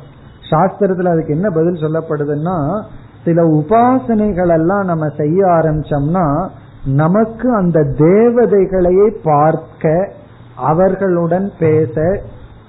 சாஸ்திரத்துல 0.50 1.08
அதுக்கு 1.08 1.34
என்ன 1.34 1.50
பதில் 1.50 1.82
சொல்லப்படுதுன்னா 1.82 2.84
சில 3.24 3.42
உபாசனைகள் 3.44 4.48
எல்லாம் 4.48 4.84
நம்ம 4.84 5.08
செய்ய 5.08 5.44
ஆரம்பிச்சோம்னா 5.44 6.48
நமக்கு 6.84 7.54
அந்த 7.54 7.80
தேவதைகளையே 7.80 9.16
பார்க்க 9.22 10.12
அவர்களுடன் 10.56 11.52
பேச 11.58 12.22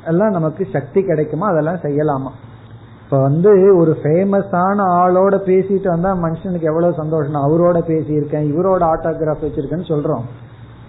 எல்லாம் 0.06 0.32
நமக்கு 0.32 0.68
சக்தி 0.72 1.04
கிடைக்குமா? 1.04 1.48
அதெல்லாம் 1.48 1.76
செய்யலாமா? 1.76 2.30
இப்ப 3.04 3.22
வந்து 3.22 3.76
ஒரு 3.78 3.98
ஃபேமஸான 4.04 4.84
ஆளோட 5.02 5.36
பேசிட்டு 5.50 5.88
வந்தா 5.88 6.16
மனுஷனுக்கு 6.16 6.62
எவ்வளவு 6.62 6.94
சந்தோஷம் 6.94 7.34
அவரோட 7.34 7.78
பேசியிருக்கேன் 7.78 8.48
இவரோட 8.52 8.82
ஆட்டோகிராஃப் 8.92 9.44
வச்சிருக்கேன்னு 9.44 9.90
சொல்றோம். 9.92 10.22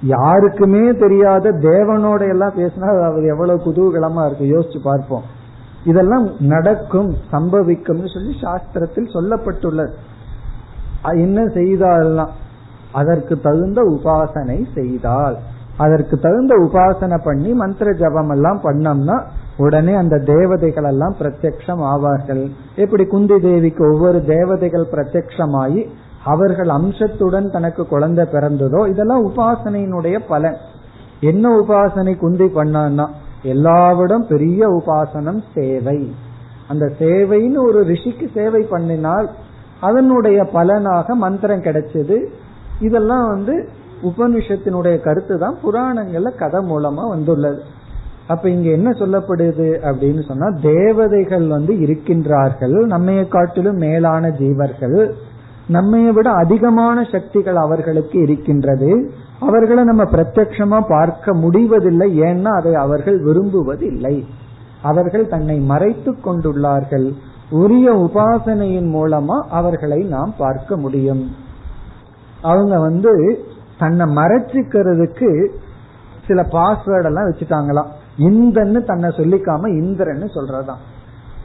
யாருக்குமே 0.03 0.93
தெரியாத 0.93 1.53
தேவனோட 1.53 2.29
எல்லாம் 2.29 2.55
பேசினா 2.57 3.11
அது 3.13 3.27
எவ்வளவு 3.27 3.63
குதூகலமா 3.65 4.27
இருக்கு. 4.27 4.59
யோசிச்சு 4.59 4.83
பார்ப்போம். 4.83 5.23
இதெல்லாம் 5.85 6.31
நடக்கும் 6.41 7.15
சம்பவிக்கும்னு 7.33 8.13
சொல்லி 8.13 8.37
சாஸ்திரத்தில் 8.41 9.13
சொல்லப்பட்டுள்ளது. 9.15 9.93
என்ன 11.03 11.45
செய்தால்லாம் 11.45 12.31
அதற்கு 12.93 13.41
தகுந்த 13.41 13.83
உபாசனை 13.83 14.67
செய்தால் 14.75 15.37
அதற்கு 15.85 16.15
தகுந்த 16.25 16.55
உபாசனை 16.65 17.19
பண்ணி 17.27 17.51
மந்திர 17.61 17.93
ஜபம் 18.01 18.33
எல்லாம் 18.35 18.61
பண்ணோம்னா 18.65 19.17
உடனே 19.65 19.95
அந்த 20.03 20.17
தேவதைகள் 20.31 20.89
எல்லாம் 20.91 21.15
பிரத்யக்ஷம் 21.21 21.83
ஆவார்கள். 21.93 22.43
எப்படி 22.83 23.05
குந்தி 23.15 23.37
தேவிக்கு 23.47 23.83
ஒவ்வொரு 23.93 24.19
தேவதைகள் 24.35 24.87
பிரத்யக்ஷமாயி 24.95 25.83
அவர்கள் 26.33 26.71
அம்சத்துடன் 26.79 27.49
தனக்கு 27.51 27.83
குழந்தை 27.93 28.25
பிறந்ததோ 28.33 28.81
இதெல்லாம் 28.93 29.23
உபாசனையினுடைய 29.29 30.17
பலன். 30.33 30.59
என்ன 31.31 31.45
உபாசனை 31.63 32.15
குந்தி 32.25 32.49
பண்ணான்னா 32.59 33.07
எல்லாவிடம் 33.53 34.25
பெரிய 34.33 34.69
உபாசனம் 34.79 35.41
சேவை. 35.55 35.99
அந்த 36.69 36.87
சேவைன்னு 37.01 37.61
ஒரு 37.69 37.81
ரிஷிக்கு 37.93 38.27
சேவை 38.39 38.63
பண்ணினால் 38.73 39.29
அதனுடைய 39.89 40.41
பலனாக 40.57 41.15
மந்திரம் 41.25 41.67
கிடைச்சது. 41.67 42.19
இதெல்லாம் 42.87 43.27
வந்து 43.35 43.55
உபனிஷத்தினுடைய 44.03 45.01
கருத்து 45.01 45.39
தான் 45.39 45.57
புராணங்கள்ல 45.65 46.31
கதை 46.37 46.61
மூலமா 46.71 47.09
வந்துள்ளது. 47.09 47.61
அப்ப 48.27 48.51
இங்க 48.51 48.69
என்ன 48.71 48.91
சொல்லப்படுது 48.91 49.69
அப்படின்னு 49.89 50.23
சொன்னா 50.27 50.49
தேவதைகள் 50.63 51.47
வந்து 51.47 51.73
இருக்கின்றார்கள் 51.75 52.77
நம்மைய 52.95 53.29
காட்டிலும் 53.29 53.77
மேலான 53.77 54.29
ஜீவர்கள் 54.29 54.99
நம்மைய 55.69 56.13
விட 56.13 56.29
அதிகமான 56.31 57.03
சக்திகள் 57.13 57.57
அவர்களுக்கு 57.57 58.23
இருக்கின்றது 58.23 58.91
அவர்களை 59.41 59.85
நம்ம 59.85 60.05
பிரத்யமா 60.05 60.79
பார்க்க 60.89 61.35
முடிவதில்லை 61.35 62.09
ஏன்னா 62.21 62.51
அதை 62.61 62.75
அவர்கள் 62.75 63.19
விரும்புவதில்லை. 63.25 64.25
அவர்கள் 64.83 65.29
தன்னை 65.29 65.57
மறைத்து 65.61 66.11
கொண்டுள்ளார்கள் 66.25 67.07
உரிய 67.51 67.93
உபாசனையின் 68.07 68.91
மூலமா 68.97 69.37
அவர்களை 69.51 70.03
நாம் 70.03 70.35
பார்க்க 70.39 70.77
முடியும். 70.77 71.23
அவங்க 72.41 72.79
வந்து 72.79 73.13
தன்னை 73.81 74.07
மறைச்சிக்கிறதுக்கு 74.17 75.31
சில 76.27 76.43
பாஸ்வேர்ட் 76.53 77.09
எல்லாம் 77.11 77.29
வச்சுட்டாங்களாம். 77.29 77.91
இந்தன்னு 78.19 78.81
தன்னை 78.85 79.09
சொல்லிக்காம 79.11 79.69
இந்திரன்னு 79.81 80.27
சொல்றதான் 80.37 80.83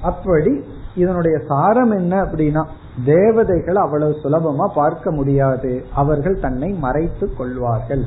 அப்படி 0.02 0.54
இதனுடைய 0.96 1.38
சாரம் 1.48 1.92
என்ன 1.92 2.24
அப்படின்னா 2.24 2.62
தேவதைகள் 3.06 3.76
அவ்வளவு 3.76 4.14
சுலபமா 4.24 4.66
பார்க்க 4.76 5.12
முடியாது. 5.12 5.72
அவர்கள் 5.94 6.38
தன்னை 6.40 6.70
மறைத்து 6.86 7.26
கொள்வார்கள். 7.38 8.04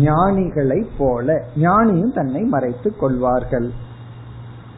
ஞானிகளை 0.00 0.80
போல 0.98 1.28
ஞானியும் 1.56 2.14
தன்னை 2.14 2.42
மறைத்து 2.42 2.90
கொள்வார்கள். 2.96 3.68